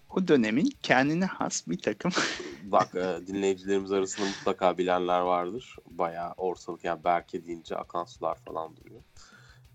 O 0.09 0.27
dönemin 0.27 0.69
kendine 0.83 1.25
has 1.25 1.67
bir 1.67 1.77
takım 1.77 2.11
Bak 2.63 2.95
e, 2.95 3.27
dinleyicilerimiz 3.27 3.91
arasında 3.91 4.25
mutlaka 4.25 4.77
bilenler 4.77 5.19
vardır. 5.19 5.75
Bayağı 5.85 6.33
ortalık 6.37 6.83
yani 6.83 7.03
Berke 7.03 7.45
deyince 7.45 7.75
akan 7.75 8.05
sular 8.05 8.37
falan 8.45 8.77
duruyor. 8.77 9.01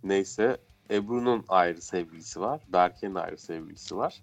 Neyse 0.03 0.57
Ebru'nun 0.91 1.45
ayrı 1.49 1.81
sevgilisi 1.81 2.41
var. 2.41 2.61
Berke'nin 2.69 3.15
ayrı 3.15 3.39
sevgilisi 3.39 3.97
var. 3.97 4.23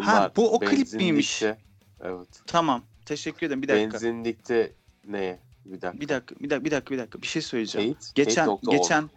Ha, 0.00 0.32
bu 0.36 0.54
o 0.54 0.58
klip 0.58 0.92
miymiş? 0.92 1.42
Evet. 2.00 2.28
Tamam. 2.46 2.82
Teşekkür 3.06 3.46
ederim. 3.46 3.62
Bir 3.62 3.68
dakika. 3.68 3.92
Benzinlikte 3.92 4.72
ne? 5.08 5.38
Bir 5.64 5.80
dakika. 5.80 6.00
Bir 6.00 6.08
dakika, 6.08 6.34
bir 6.40 6.50
dakika, 6.50 6.64
bir 6.64 6.70
dakika, 6.70 6.94
bir 6.94 6.98
dakika. 6.98 7.22
Bir 7.22 7.26
şey 7.26 7.42
söyleyeceğim. 7.42 7.84
Teyit, 7.84 8.14
geçen 8.14 8.46
teyit.org. 8.46 8.70
geçen 8.70 9.10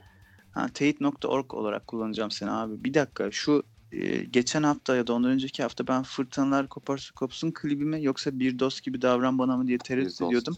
ha 0.52 0.70
teyit.org 0.74 1.54
olarak 1.54 1.88
kullanacağım 1.88 2.32
seni 2.32 2.52
abi. 2.52 2.84
Bir 2.84 2.94
dakika. 2.94 3.32
Şu 3.32 3.64
e, 3.92 4.24
geçen 4.24 4.64
hafta 4.64 4.96
ya 4.96 5.08
da 5.08 5.14
ondan 5.14 5.32
önceki 5.32 5.64
hafta 5.64 5.88
ben 5.88 6.04
Fırtınalar 6.04 6.68
Kopar 6.68 7.12
Kopsun 7.16 7.52
klibime 7.52 8.00
yoksa 8.00 8.40
bir 8.40 8.60
dost 8.60 8.84
gibi 8.84 9.02
davran 9.02 9.40
bana 9.40 9.58
mı 9.58 9.68
diye 9.68 9.78
tereddüt 9.78 10.22
ediyordum. 10.22 10.58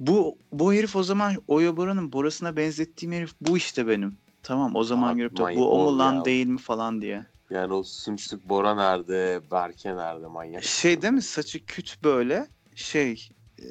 Bu 0.00 0.38
bu 0.52 0.74
herif 0.74 0.96
o 0.96 1.02
zaman 1.02 1.34
Oya 1.48 1.76
Bora'nın 1.76 2.12
Bora'sına 2.12 2.56
benzettiğim 2.56 3.12
herif 3.12 3.34
bu 3.40 3.56
işte 3.56 3.88
benim. 3.88 4.16
Tamam 4.48 4.76
o 4.76 4.84
zaman 4.84 5.12
Abi, 5.12 5.18
görüp 5.18 5.36
de 5.36 5.42
bu 5.56 5.72
o 5.72 5.92
mu 5.92 5.98
lan 5.98 6.14
ya. 6.14 6.24
değil 6.24 6.46
mi 6.46 6.58
falan 6.58 7.02
diye. 7.02 7.26
Yani 7.50 7.72
o 7.72 7.82
sümsük 7.82 8.48
Bora 8.48 8.74
nerede? 8.74 9.40
Berke 9.50 9.96
nerede? 9.96 10.26
Manyak. 10.26 10.64
Şey 10.64 11.02
değil 11.02 11.12
mi 11.12 11.22
saçı 11.22 11.66
küt 11.66 12.04
böyle 12.04 12.48
şey 12.74 13.28
e, 13.58 13.66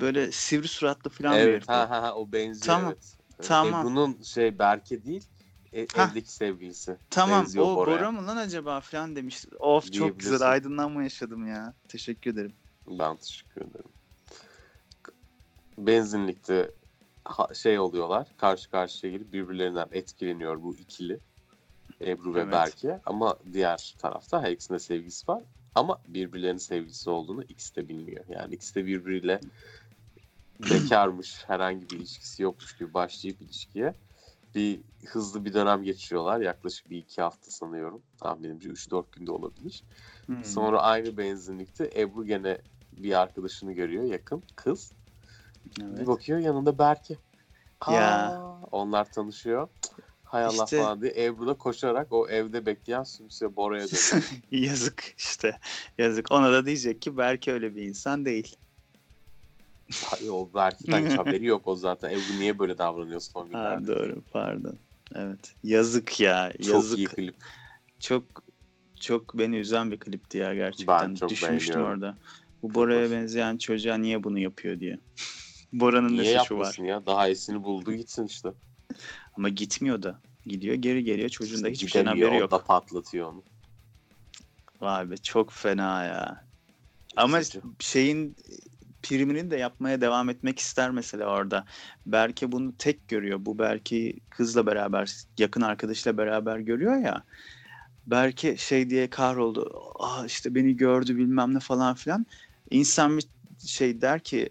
böyle 0.00 0.32
sivri 0.32 0.68
suratlı 0.68 1.10
falan 1.10 1.34
bir 1.34 1.38
Evet 1.38 1.54
herif. 1.56 1.68
ha, 1.68 1.90
ha, 1.90 2.02
ha, 2.02 2.14
o 2.14 2.32
benziyor 2.32 2.76
Tamam, 2.76 2.92
evet. 2.92 3.16
Evet, 3.38 3.48
tamam. 3.48 3.86
Ebru'nun 3.86 4.22
şey 4.22 4.58
Berke 4.58 5.04
değil 5.04 5.24
e, 5.72 5.80
evdeki 5.80 6.32
sevgilisi. 6.32 6.96
Tamam 7.10 7.44
Benziyor 7.44 7.64
o 7.64 7.76
Bora'ya. 7.76 7.98
Bora 7.98 8.10
mı 8.10 8.26
lan 8.26 8.36
acaba 8.36 8.80
falan 8.80 9.16
demiş. 9.16 9.44
Of 9.58 9.92
çok 9.92 10.20
güzel 10.20 10.50
aydınlanma 10.50 11.02
yaşadım 11.02 11.46
ya. 11.46 11.74
Teşekkür 11.88 12.30
ederim. 12.30 12.52
Ben 12.86 13.16
teşekkür 13.16 13.60
ederim. 13.60 13.90
Benzinlikte 15.78 16.70
şey 17.54 17.78
oluyorlar. 17.78 18.28
Karşı 18.36 18.70
karşıya 18.70 19.12
gelip 19.12 19.32
birbirlerinden 19.32 19.88
etkileniyor 19.92 20.62
bu 20.62 20.74
ikili. 20.76 21.20
Ebru 22.00 22.34
ve 22.34 22.40
Evet. 22.40 22.52
Berke. 22.52 23.00
Ama 23.06 23.36
diğer 23.52 23.94
tarafta 23.98 24.42
her 24.42 24.52
ikisinde 24.52 24.78
sevgisi 24.78 25.28
var. 25.28 25.42
Ama 25.74 25.98
birbirlerinin 26.08 26.58
sevgilisi 26.58 27.10
olduğunu 27.10 27.42
ikisi 27.42 27.76
de 27.76 27.88
bilmiyor. 27.88 28.24
Yani 28.28 28.54
ikisi 28.54 28.74
de 28.74 28.86
birbiriyle 28.86 29.40
bekarmış, 30.70 31.44
herhangi 31.46 31.90
bir 31.90 31.96
ilişkisi 31.96 32.42
yokmuş 32.42 32.76
gibi 32.78 32.94
başlayıp 32.94 33.42
ilişkiye 33.42 33.94
bir 34.54 34.80
hızlı 35.06 35.44
bir 35.44 35.54
dönem 35.54 35.82
geçiriyorlar. 35.82 36.40
Yaklaşık 36.40 36.90
bir 36.90 36.98
iki 36.98 37.22
hafta 37.22 37.50
sanıyorum. 37.50 38.02
Tahminimce 38.18 38.68
3-4 38.68 39.04
günde 39.12 39.32
olabilir. 39.32 39.84
Hmm. 40.26 40.44
Sonra 40.44 40.82
aynı 40.82 41.16
benzinlikte 41.16 41.90
Ebru 41.96 42.26
gene 42.26 42.58
bir 42.92 43.20
arkadaşını 43.20 43.72
görüyor 43.72 44.04
yakın 44.04 44.42
kız. 44.56 44.92
Bir 45.66 45.84
Evet. 45.84 46.06
bakıyor 46.06 46.38
yanında 46.38 46.78
Berke. 46.78 47.18
Aa, 47.80 47.92
Ya. 47.94 48.42
Onlar 48.72 49.12
tanışıyor. 49.12 49.68
Hay 50.24 50.44
Allah 50.44 50.64
İşte- 50.64 50.78
falan 50.78 51.02
diye 51.02 51.12
Ebru 51.24 51.46
da 51.46 51.54
koşarak 51.54 52.12
o 52.12 52.28
evde 52.28 52.66
bekleyen 52.66 53.02
Sümsü'ye 53.02 53.56
Bora'ya 53.56 53.86
dönüyor. 53.86 54.30
yazık 54.50 55.14
işte. 55.18 55.58
Yazık. 55.98 56.32
Ona 56.32 56.52
da 56.52 56.66
diyecek 56.66 57.02
ki 57.02 57.16
belki 57.16 57.52
öyle 57.52 57.74
bir 57.74 57.82
insan 57.82 58.24
değil. 58.24 58.56
Hayır, 60.04 60.28
o 60.30 60.54
Berke'den 60.54 61.06
hiç 61.10 61.12
haberi 61.18 61.46
yok 61.46 61.68
o 61.68 61.76
zaten. 61.76 62.10
Ebru 62.10 62.38
niye 62.40 62.58
böyle 62.58 62.78
davranıyor 62.78 63.20
son 63.20 63.42
Ha, 63.42 63.48
günlerde? 63.48 63.86
doğru 63.86 64.22
pardon. 64.32 64.78
Evet. 65.14 65.54
Yazık 65.62 66.20
ya. 66.20 66.52
Çok 66.62 66.66
Yazık. 66.74 66.98
iyi 66.98 67.06
klip. 67.06 67.36
Çok 68.00 68.24
çok 69.00 69.38
beni 69.38 69.56
üzen 69.56 69.90
bir 69.90 69.98
klipti 70.00 70.38
ya 70.38 70.54
gerçekten. 70.54 71.10
Ben 71.10 71.14
çok 71.14 71.30
Düşmüştüm 71.30 71.74
beğeniyorum. 71.74 72.02
orada. 72.02 72.18
Bu 72.62 72.74
Bora'ya 72.74 73.10
benzeyen 73.10 73.58
çocuğa 73.58 73.96
niye 73.96 74.24
bunu 74.24 74.38
yapıyor 74.38 74.80
diye. 74.80 74.98
Bora'nın 75.72 76.16
ne 76.16 76.22
Niye 76.22 76.38
suçu 76.38 76.58
var? 76.58 76.78
ya? 76.82 77.06
Daha 77.06 77.28
iyisini 77.28 77.64
buldu 77.64 77.92
gitsin 77.92 78.26
işte. 78.26 78.52
Ama 79.36 79.48
gitmiyor 79.48 80.02
da. 80.02 80.20
Gidiyor 80.46 80.74
geri 80.74 81.04
geliyor. 81.04 81.28
Çocuğun 81.28 81.64
da 81.64 81.68
hiçbir 81.68 81.88
şeyden 81.90 82.06
haberi 82.06 82.36
yok. 82.36 82.50
da 82.50 82.64
patlatıyor 82.64 83.32
onu. 83.32 83.42
Vay 84.80 85.10
be 85.10 85.16
çok 85.16 85.52
fena 85.52 86.04
ya. 86.04 86.44
Ama 87.16 87.40
Üzücü. 87.40 87.62
şeyin 87.78 88.36
primini 89.02 89.50
de 89.50 89.56
yapmaya 89.56 90.00
devam 90.00 90.28
etmek 90.30 90.58
ister 90.58 90.90
mesela 90.90 91.26
orada. 91.26 91.64
Berke 92.06 92.52
bunu 92.52 92.76
tek 92.76 93.08
görüyor. 93.08 93.38
Bu 93.44 93.58
Berke 93.58 94.12
kızla 94.30 94.66
beraber, 94.66 95.14
yakın 95.38 95.60
arkadaşıyla 95.60 96.18
beraber 96.18 96.58
görüyor 96.58 96.96
ya. 96.96 97.24
Berke 98.06 98.56
şey 98.56 98.90
diye 98.90 99.10
kahroldu. 99.10 99.72
Ah 99.98 100.26
işte 100.26 100.54
beni 100.54 100.76
gördü 100.76 101.16
bilmem 101.16 101.54
ne 101.54 101.60
falan 101.60 101.94
filan. 101.94 102.26
İnsan 102.70 103.16
bir 103.16 103.24
şey 103.66 104.00
der 104.00 104.20
ki 104.20 104.50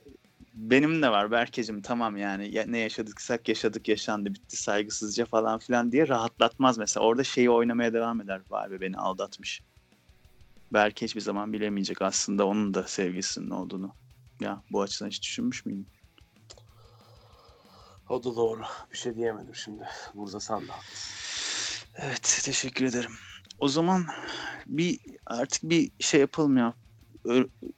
benim 0.54 1.02
de 1.02 1.10
var 1.10 1.32
Berkecim 1.32 1.82
tamam 1.82 2.18
yani 2.18 2.56
ya, 2.56 2.66
ne 2.68 2.78
yaşadıksak 2.78 3.50
yaşadık 3.50 3.88
yaşandı 3.88 4.34
bitti 4.34 4.58
saygısızca 4.58 5.26
falan 5.26 5.60
filan 5.60 5.92
diye 5.92 6.08
rahatlatmaz 6.08 6.78
mesela. 6.78 7.06
Orada 7.06 7.24
şeyi 7.24 7.50
oynamaya 7.50 7.94
devam 7.94 8.22
eder. 8.22 8.42
Vay 8.50 8.72
be 8.72 8.82
beni 8.82 8.98
aldatmış. 8.98 9.62
Berke 10.74 11.06
hiçbir 11.06 11.22
zaman 11.22 11.54
bilemeyecek 11.54 12.02
aslında 12.02 12.48
onun 12.48 12.74
da 12.74 12.84
sevgisinin 12.84 13.50
olduğunu. 13.50 13.96
Ya 14.42 14.64
bu 14.72 14.82
açıdan 14.82 15.08
hiç 15.10 15.24
düşünmüş 15.24 15.66
müydün? 15.66 15.88
O 18.10 18.24
da 18.24 18.36
doğru. 18.36 18.62
Bir 18.92 18.98
şey 18.98 19.16
diyemedim 19.16 19.56
şimdi. 19.56 19.84
Burada 20.14 20.40
sen 20.40 20.62
de. 20.62 20.72
Evet 21.96 22.42
teşekkür 22.44 22.86
ederim. 22.86 23.12
O 23.60 23.68
zaman 23.68 24.06
bir 24.66 25.00
artık 25.26 25.64
bir 25.64 25.92
şey 26.00 26.22
yapalım 26.22 26.58
ya. 26.58 26.74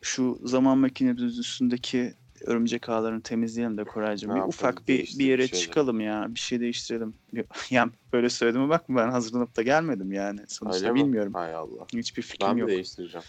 Şu 0.01 0.39
zaman 0.43 0.78
makinesi 0.78 1.39
üstündeki 1.39 2.13
örümcek 2.44 2.89
ağlarını 2.89 3.22
temizleyelim 3.22 3.78
de 3.78 3.84
Koraycığım. 3.84 4.30
Ne 4.30 4.34
Bir 4.34 4.39
yapalım? 4.39 4.50
ufak 4.50 4.88
bir, 4.88 5.20
bir 5.20 5.26
yere 5.26 5.41
bir 5.41 5.48
çıkalım 5.48 6.00
ya. 6.00 6.26
Bir 6.30 6.39
şey 6.39 6.60
değiştirelim. 6.60 7.14
Yani 7.70 7.91
böyle 8.14 8.30
söylediğime 8.30 8.70
bakma 8.70 9.02
ben 9.02 9.12
hazırlanıp 9.12 9.56
da 9.56 9.62
gelmedim 9.62 10.12
yani. 10.12 10.39
Sonuçta 10.48 10.80
Öyle 10.80 10.91
mi? 10.91 11.00
bilmiyorum. 11.00 11.34
Hay 11.34 11.56
Allah. 11.56 11.86
Hiçbir 11.94 12.22
fikrim 12.22 12.50
Ben 12.52 12.58
yok. 12.58 12.70
değiştireceğim? 12.70 13.26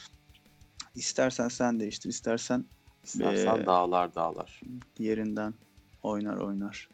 İstersen 0.94 1.48
sen 1.48 1.80
değiştir, 1.80 2.10
istersen 2.10 2.64
İstersen 3.04 3.56
Ee, 3.62 3.66
dağlar 3.66 4.14
dağlar. 4.14 4.60
yerinden 4.98 5.54
oynar 6.02 6.36
oynar. 6.36 6.88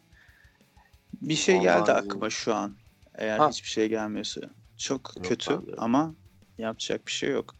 Bir 1.22 1.34
şey 1.34 1.54
Vallahi 1.54 1.64
geldi 1.64 1.92
aklıma 1.92 2.30
şu 2.30 2.54
an. 2.54 2.76
Eğer 3.14 3.38
Ha. 3.38 3.48
hiçbir 3.50 3.68
şey 3.68 3.88
gelmiyorsa. 3.88 4.40
Çok 4.76 5.12
Yok, 5.16 5.24
kötü 5.26 5.60
ama 5.78 6.14
yapacak 6.58 7.06
bir 7.06 7.12
şey 7.12 7.30
yok. 7.30 7.56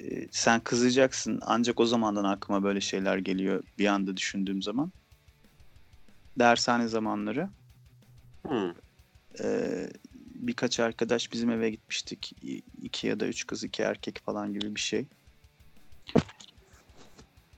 Ee, 0.00 0.28
sen 0.30 0.60
kızacaksın 0.60 1.40
ancak 1.42 1.80
o 1.80 1.86
zamandan 1.86 2.24
aklıma 2.24 2.62
böyle 2.62 2.80
şeyler 2.80 3.18
geliyor 3.18 3.62
bir 3.78 3.86
anda 3.86 4.16
düşündüğüm 4.16 4.62
zaman. 4.62 4.92
Dershane 6.38 6.88
zamanları. 6.88 7.48
Hmm. 8.46 8.72
Ee, 9.40 9.88
birkaç 10.14 10.80
arkadaş 10.80 11.32
bizim 11.32 11.50
eve 11.50 11.70
gitmiştik. 11.70 12.32
İki 12.82 13.06
ya 13.06 13.20
da 13.20 13.26
üç 13.26 13.46
kız 13.46 13.64
iki 13.64 13.82
erkek 13.82 14.20
falan 14.24 14.52
gibi 14.52 14.74
bir 14.74 14.80
şey. 14.80 15.06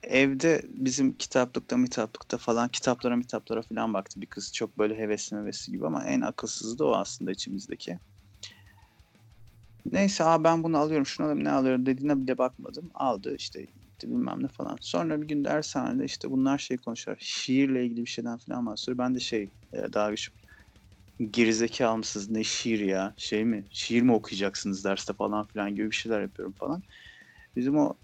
Evde 0.02 0.62
bizim 0.68 1.16
kitaplıkta 1.16 1.76
mitaplıkta 1.76 2.38
falan 2.38 2.68
kitaplara 2.68 3.16
mitaplara 3.16 3.62
falan 3.62 3.94
baktı 3.94 4.20
bir 4.20 4.26
kız. 4.26 4.52
Çok 4.52 4.78
böyle 4.78 4.98
hevesli 4.98 5.36
hevesli 5.36 5.72
gibi 5.72 5.86
ama 5.86 6.04
en 6.04 6.20
akılsızı 6.20 6.78
da 6.78 6.84
o 6.84 6.94
aslında 6.94 7.30
içimizdeki. 7.30 7.98
Neyse 9.86 10.24
abi 10.24 10.44
ben 10.44 10.62
bunu 10.62 10.78
alıyorum 10.78 11.06
şunu 11.06 11.26
alayım 11.26 11.44
ne 11.44 11.50
alıyorum 11.50 11.86
dediğine 11.86 12.22
bile 12.22 12.38
bakmadım. 12.38 12.90
Aldı 12.94 13.36
işte 13.36 13.64
gitti 13.64 14.10
bilmem 14.10 14.42
ne 14.42 14.48
falan. 14.48 14.78
Sonra 14.80 15.22
bir 15.22 15.28
gün 15.28 15.44
dershanede 15.44 16.04
işte 16.04 16.30
bunlar 16.30 16.58
şey 16.58 16.76
konuşuyor. 16.76 17.16
Şiirle 17.20 17.84
ilgili 17.84 18.00
bir 18.00 18.10
şeyden 18.10 18.38
falan 18.38 18.66
bahsediyor. 18.66 18.98
Ben 18.98 19.14
de 19.14 19.20
şey 19.20 19.50
e, 19.72 19.92
daha 19.92 20.10
güçlü 20.10 20.32
gerizekalı 21.30 21.98
mısınız 21.98 22.30
ne 22.30 22.44
şiir 22.44 22.80
ya 22.80 23.14
şey 23.16 23.44
mi 23.44 23.66
şiir 23.70 24.02
mi 24.02 24.12
okuyacaksınız 24.12 24.84
derste 24.84 25.12
falan 25.12 25.46
filan 25.46 25.74
gibi 25.74 25.90
bir 25.90 25.96
şeyler 25.96 26.20
yapıyorum 26.20 26.54
falan. 26.58 26.82
Bizim 27.56 27.76
o 27.76 27.98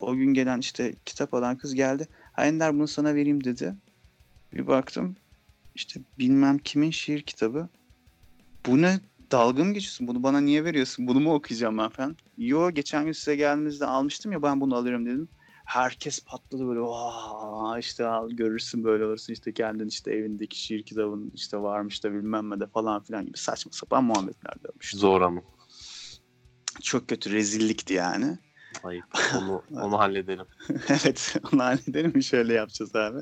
o 0.00 0.14
gün 0.16 0.34
gelen 0.34 0.58
işte 0.58 0.94
kitap 1.04 1.34
alan 1.34 1.58
kız 1.58 1.74
geldi. 1.74 2.08
Ha 2.32 2.46
Ender 2.46 2.74
bunu 2.74 2.88
sana 2.88 3.14
vereyim 3.14 3.44
dedi. 3.44 3.74
Bir 4.52 4.66
baktım 4.66 5.16
işte 5.74 6.00
bilmem 6.18 6.58
kimin 6.58 6.90
şiir 6.90 7.22
kitabı. 7.22 7.68
Bu 8.66 8.82
ne 8.82 9.00
dalga 9.30 9.64
mı 9.64 9.72
geçiyorsun? 9.74 10.08
Bunu 10.08 10.22
bana 10.22 10.40
niye 10.40 10.64
veriyorsun? 10.64 11.06
Bunu 11.06 11.20
mu 11.20 11.34
okuyacağım 11.34 11.78
ben 11.78 11.88
falan? 11.88 12.16
Yo 12.38 12.70
geçen 12.70 13.04
gün 13.04 13.12
size 13.12 13.36
geldiğinizde 13.36 13.86
almıştım 13.86 14.32
ya 14.32 14.42
ben 14.42 14.60
bunu 14.60 14.76
alırım 14.76 15.06
dedim. 15.06 15.28
Herkes 15.64 16.24
patladı 16.24 16.68
böyle 16.68 16.80
Vaa, 16.80 17.78
işte 17.78 18.06
al 18.06 18.30
görürsün 18.30 18.84
böyle 18.84 19.04
olursun 19.04 19.32
işte 19.32 19.54
kendin 19.54 19.88
işte 19.88 20.12
evindeki 20.12 20.60
şiir 20.60 20.82
kitabın 20.82 21.30
işte 21.34 21.58
varmış 21.58 22.04
da 22.04 22.12
bilmem 22.12 22.50
ne 22.50 22.60
de 22.60 22.66
falan 22.66 23.02
filan 23.02 23.26
gibi 23.26 23.38
saçma 23.38 23.72
sapan 23.72 24.04
muhabbetler 24.04 24.54
dönmüş. 24.64 24.94
Zor 24.94 25.20
ama. 25.20 25.42
Çok 26.82 27.08
kötü 27.08 27.32
rezillikti 27.32 27.94
yani. 27.94 28.38
Ayıp. 28.82 29.04
Onu, 29.38 29.62
onu 29.70 29.98
halledelim. 29.98 30.46
evet 30.88 31.36
onu 31.52 31.62
halledelim 31.62 32.22
şöyle 32.22 32.54
yapacağız 32.54 32.96
abi. 32.96 33.18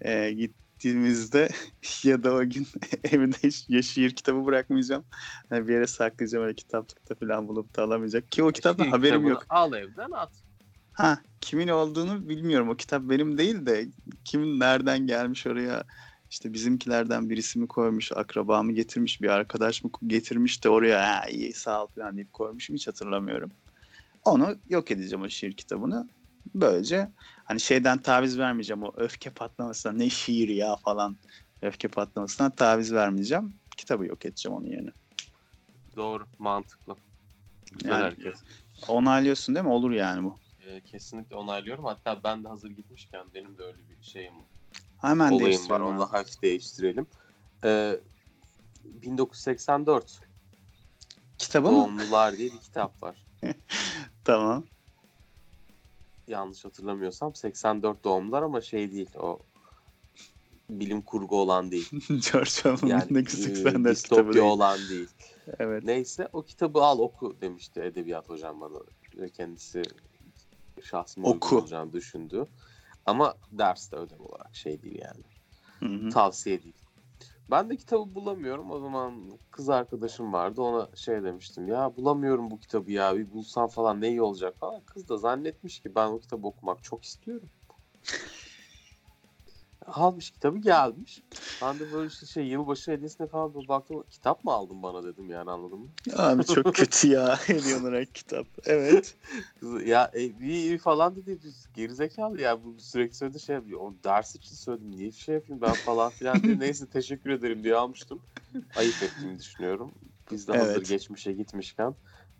Ee, 0.00 0.30
gittiğimizde 0.78 1.48
ya 2.04 2.22
da 2.22 2.34
o 2.34 2.40
gün 2.40 2.66
evde 3.04 3.48
ya 3.68 3.82
şiir 3.82 4.10
kitabı 4.10 4.46
bırakmayacağım. 4.46 5.04
Yani 5.50 5.68
bir 5.68 5.72
yere 5.72 5.86
saklayacağım 5.86 6.44
öyle 6.44 6.54
kitaplıkta 6.54 7.14
falan 7.14 7.48
bulup 7.48 7.76
da 7.76 7.82
alamayacak. 7.82 8.32
Ki 8.32 8.42
o 8.42 8.52
kitaptan 8.52 8.84
Şiir 8.84 8.90
haberim 8.90 9.14
kitabını 9.14 9.30
yok. 9.30 9.46
Al 9.48 9.72
evden 9.72 10.10
at. 10.10 10.30
Ha 10.92 11.18
kimin 11.40 11.68
olduğunu 11.68 12.28
bilmiyorum. 12.28 12.68
O 12.68 12.76
kitap 12.76 13.02
benim 13.02 13.38
değil 13.38 13.66
de 13.66 13.86
kimin 14.24 14.60
nereden 14.60 15.06
gelmiş 15.06 15.46
oraya 15.46 15.84
işte 16.30 16.52
bizimkilerden 16.52 17.30
birisi 17.30 17.58
mi 17.58 17.66
koymuş, 17.66 18.12
akraba 18.12 18.62
mı 18.62 18.72
getirmiş, 18.72 19.22
bir 19.22 19.28
arkadaş 19.28 19.84
mı 19.84 19.90
getirmiş 20.06 20.64
de 20.64 20.68
oraya 20.68 21.00
ha, 21.00 21.28
iyi 21.28 21.52
sağ 21.52 21.84
ol 21.84 21.86
falan 21.86 22.16
deyip 22.16 22.32
koymuşum 22.32 22.76
hiç 22.76 22.88
hatırlamıyorum. 22.88 23.50
Onu 24.24 24.56
yok 24.68 24.90
edeceğim 24.90 25.22
o 25.24 25.28
şiir 25.28 25.52
kitabını. 25.52 26.08
Böylece 26.54 27.08
hani 27.44 27.60
şeyden 27.60 27.98
taviz 27.98 28.38
vermeyeceğim 28.38 28.82
o 28.82 28.92
öfke 28.96 29.30
patlamasına 29.30 29.92
ne 29.92 30.10
şiir 30.10 30.48
ya 30.48 30.76
falan 30.76 31.16
öfke 31.62 31.88
patlamasına 31.88 32.50
taviz 32.50 32.92
vermeyeceğim. 32.92 33.54
Kitabı 33.76 34.06
yok 34.06 34.26
edeceğim 34.26 34.56
onun 34.58 34.66
yerine. 34.66 34.90
Doğru. 35.96 36.26
Mantıklı. 36.38 36.96
Güzel 37.72 37.90
Yani- 37.90 38.02
hareket. 38.02 38.36
Onaylıyorsun 38.88 39.54
değil 39.54 39.66
mi? 39.66 39.72
Olur 39.72 39.90
yani 39.90 40.24
bu. 40.24 40.38
Ee, 40.66 40.80
kesinlikle 40.80 41.36
onaylıyorum. 41.36 41.84
Hatta 41.84 42.20
ben 42.24 42.44
de 42.44 42.48
hazır 42.48 42.70
gitmişken 42.70 43.26
benim 43.34 43.58
de 43.58 43.62
öyle 43.62 43.78
bir 44.00 44.06
şeyim 44.06 44.34
Hemen 45.00 45.32
olayım 45.32 45.70
var. 45.70 45.80
Onu 45.80 46.00
da 46.00 46.12
hafif 46.12 46.42
değiştirelim. 46.42 47.06
Ee, 47.64 47.96
1984 48.84 50.20
Kitabı 51.38 51.70
mı? 51.70 51.76
Doğumlular 51.76 52.36
diye 52.36 52.52
bir 52.52 52.58
kitap 52.58 53.02
var. 53.02 53.16
Tamam. 54.24 54.64
Yanlış 56.28 56.64
hatırlamıyorsam 56.64 57.34
84 57.34 58.04
doğumlular 58.04 58.42
ama 58.42 58.60
şey 58.60 58.92
değil 58.92 59.10
o 59.16 59.38
bilim 60.70 61.02
kurgu 61.02 61.36
olan 61.40 61.70
değil. 61.70 61.90
George 62.08 62.50
Orwell'ın 62.70 62.86
Yani 62.86 63.06
ne 63.10 63.18
e, 63.18 63.24
küçük 63.24 63.56
kitabı 63.96 64.32
değil. 64.32 64.44
olan 64.44 64.78
değil. 64.88 65.08
Evet. 65.58 65.84
Neyse 65.84 66.28
o 66.32 66.42
kitabı 66.42 66.82
al 66.82 66.98
oku 66.98 67.40
demişti 67.40 67.80
edebiyat 67.80 68.28
hocam 68.28 68.60
bana. 68.60 68.78
Kendisi 69.28 69.82
şahsıma 70.82 71.28
Oku. 71.28 71.58
olacağını 71.58 71.92
düşündü. 71.92 72.46
Ama 73.06 73.34
derste 73.52 73.96
ödev 73.96 74.18
olarak 74.18 74.56
şey 74.56 74.82
değil 74.82 74.98
yani. 75.02 75.24
Hı 75.78 76.06
hı. 76.06 76.10
Tavsiye 76.10 76.62
değil. 76.62 76.74
Ben 77.50 77.70
de 77.70 77.76
kitabı 77.76 78.14
bulamıyorum. 78.14 78.70
O 78.70 78.78
zaman 78.78 79.38
kız 79.50 79.68
arkadaşım 79.68 80.32
vardı. 80.32 80.62
Ona 80.62 80.88
şey 80.96 81.22
demiştim. 81.22 81.68
Ya 81.68 81.96
bulamıyorum 81.96 82.50
bu 82.50 82.58
kitabı 82.60 82.92
ya. 82.92 83.16
Bir 83.16 83.32
bulsam 83.32 83.68
falan 83.68 84.00
ne 84.00 84.08
iyi 84.08 84.22
olacak 84.22 84.58
falan. 84.58 84.80
Kız 84.84 85.08
da 85.08 85.16
zannetmiş 85.16 85.80
ki 85.80 85.94
ben 85.94 86.08
o 86.08 86.20
kitabı 86.20 86.46
okumak 86.46 86.82
çok 86.84 87.04
istiyorum. 87.04 87.48
Almış 89.88 90.30
kitabı 90.30 90.58
gelmiş. 90.58 91.22
Ben 91.60 91.80
de 91.80 91.92
böyle 91.92 92.06
işte 92.08 92.26
şey 92.26 92.46
yılbaşı 92.46 92.90
hediyesine 92.92 93.26
falan 93.26 93.54
böyle 93.54 93.68
baktım 93.68 94.04
kitap 94.10 94.44
mı 94.44 94.52
aldın 94.52 94.82
bana 94.82 95.04
dedim 95.04 95.30
yani 95.30 95.50
anladın 95.50 95.78
mı? 95.78 95.88
Abi 96.16 96.44
çok 96.44 96.74
kötü 96.74 97.08
ya 97.08 97.36
hediye 97.46 97.76
olarak 97.76 98.14
kitap. 98.14 98.46
Evet. 98.66 99.16
Ya 99.86 100.10
e, 100.14 100.22
iyi 100.22 100.40
iyi 100.40 100.78
falan 100.78 101.16
dedi 101.16 101.38
biz 101.44 101.66
gerizekalı 101.74 102.40
ya 102.40 102.64
bu 102.64 102.80
sürekli 102.80 103.14
söyledi 103.16 103.40
şey 103.40 103.54
yapıyor. 103.56 103.80
O 103.80 103.94
ders 104.04 104.34
için 104.34 104.54
söyledim 104.56 104.90
niye 104.90 105.12
şey 105.12 105.34
yapayım 105.34 105.62
ben 105.62 105.76
falan 105.76 106.10
filan 106.12 106.42
diye 106.42 106.58
neyse 106.58 106.86
teşekkür 106.90 107.30
ederim 107.30 107.64
diye 107.64 107.76
almıştım. 107.76 108.20
Ayıp 108.74 109.02
ettiğimi 109.02 109.38
düşünüyorum. 109.38 109.94
Biz 110.30 110.48
de 110.48 110.52
hazır 110.52 110.68
Evet. 110.76 110.88
geçmişe 110.88 111.32
gitmişken 111.32 111.94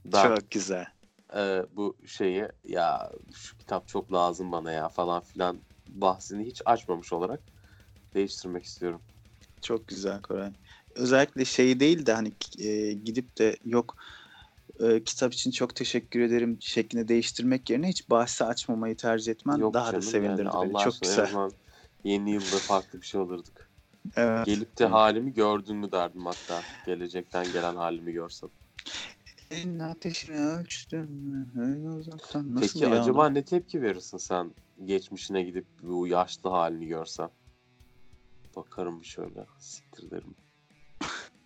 ben 0.04 0.36
Çok 0.40 0.50
güzel. 0.50 0.86
e, 1.36 1.62
bu 1.76 1.96
şeyi 2.06 2.48
ya 2.64 3.12
şu 3.34 3.56
kitap 3.58 3.88
çok 3.88 4.12
lazım 4.12 4.52
bana 4.52 4.72
ya 4.72 4.88
falan 4.88 5.20
filan 5.22 5.58
bahsini 5.88 6.46
hiç 6.46 6.62
açmamış 6.64 7.12
olarak 7.12 7.40
değiştirmek 8.14 8.64
istiyorum. 8.64 9.00
Çok 9.62 9.88
güzel 9.88 10.22
Koray. 10.22 10.52
Özellikle 10.94 11.44
şey 11.44 11.80
değil 11.80 12.06
de 12.06 12.12
hani 12.12 12.32
e, 12.58 12.92
gidip 12.92 13.38
de 13.38 13.56
yok 13.64 13.96
e, 14.80 15.04
kitap 15.04 15.32
için 15.32 15.50
çok 15.50 15.74
teşekkür 15.74 16.20
ederim 16.20 16.58
şeklinde 16.60 17.08
değiştirmek 17.08 17.70
yerine 17.70 17.88
hiç 17.88 18.10
bahsi 18.10 18.44
açmamayı 18.44 18.96
tercih 18.96 19.32
etmen 19.32 19.56
Yok 19.56 19.74
daha 19.74 19.86
da 19.86 19.90
canım 19.90 20.02
sevindirdi 20.02 20.30
yani, 20.30 20.38
beni. 20.38 20.48
Allah 20.50 20.84
Çok 20.84 20.94
aşkına 20.94 21.24
güzel. 21.24 21.50
yeni 22.04 22.30
yılda 22.30 22.58
farklı 22.58 23.00
bir 23.00 23.06
şey 23.06 23.20
alırdık. 23.20 23.68
Evet. 24.16 24.46
Gelip 24.46 24.78
de 24.78 24.84
Evet. 24.84 24.92
halimi 24.92 25.32
gördün 25.34 25.76
mü 25.76 25.92
derdim 25.92 26.26
hatta. 26.26 26.62
Gelecekten 26.86 27.52
gelen 27.52 27.76
halimi 27.76 28.12
görsem. 28.12 28.50
En 29.50 29.78
ateşini 29.78 30.36
ölçtüm 30.36 31.08
öyle 31.60 31.88
uzaktan. 31.88 32.54
Nasıl 32.54 32.80
Peki 32.80 32.94
ya? 32.94 33.02
acaba 33.02 33.28
ne 33.28 33.44
tepki 33.44 33.82
verirsin 33.82 34.18
sen 34.18 34.50
geçmişine 34.84 35.42
gidip 35.42 35.66
bu 35.82 36.06
yaşlı 36.06 36.50
halini 36.50 36.86
görsen? 36.86 37.30
Bakarım 38.56 39.00
bir 39.00 39.06
şöyle. 39.06 39.46
Siktir 39.58 40.10
derim. 40.10 40.34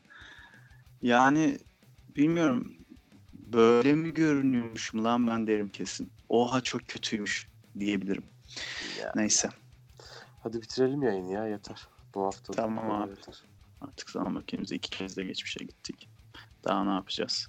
Yani 1.03 1.59
bilmiyorum 2.17 2.77
böyle 3.33 3.95
mi 3.95 4.15
görünüyormuşum 4.15 5.05
lan 5.05 5.27
ben 5.27 5.47
derim 5.47 5.69
kesin. 5.69 6.13
Oha 6.29 6.61
çok 6.61 6.89
kötüymüş 6.89 7.49
diyebilirim. 7.79 8.25
Ya. 9.01 9.13
Neyse 9.17 9.51
Hadi 10.41 10.63
bitirelim 10.63 11.03
yayını 11.03 11.33
ya 11.33 11.47
yeter. 11.47 11.87
Bu 12.15 12.25
hafta. 12.25 12.53
Tamam 12.53 12.91
abi. 12.91 13.11
Yeter. 13.11 13.43
artık 13.81 14.11
zaman 14.11 14.33
makinemize 14.33 14.75
iki 14.77 14.91
kez 14.91 15.17
de 15.17 15.25
geçmişe 15.25 15.65
gittik. 15.65 16.09
Daha 16.65 16.85
ne 16.85 16.91
yapacağız? 16.91 17.47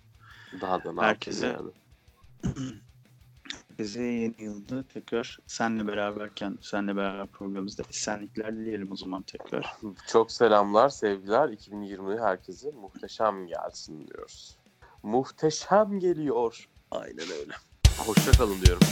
Daha 0.62 0.84
da 0.84 0.94
ne 0.94 1.02
Herkese- 1.02 1.48
yapayım 1.48 1.74
yani. 2.44 2.56
Bize 3.80 4.04
yeni 4.04 4.36
yılda 4.40 4.88
tekrar 4.88 5.40
senle 5.48 5.88
beraberken 5.88 6.58
senle 6.62 6.96
beraber 6.96 7.28
programımızda 7.28 7.84
esenlikler 7.90 8.56
dileyelim 8.56 8.92
o 8.92 8.96
zaman 8.96 9.22
tekrar. 9.22 9.74
Çok 10.08 10.32
selamlar, 10.32 10.90
sevgiler. 10.90 11.50
2020 11.50 12.20
herkese 12.20 12.72
muhteşem 12.72 13.48
gelsin 13.48 14.08
diyoruz. 14.08 14.58
Muhteşem 15.04 16.00
geliyor. 16.00 16.70
Aynen 16.92 17.32
öyle. 17.42 17.54
Hoşça 17.98 18.32
kalın 18.32 18.62
diyorum. 18.62 18.88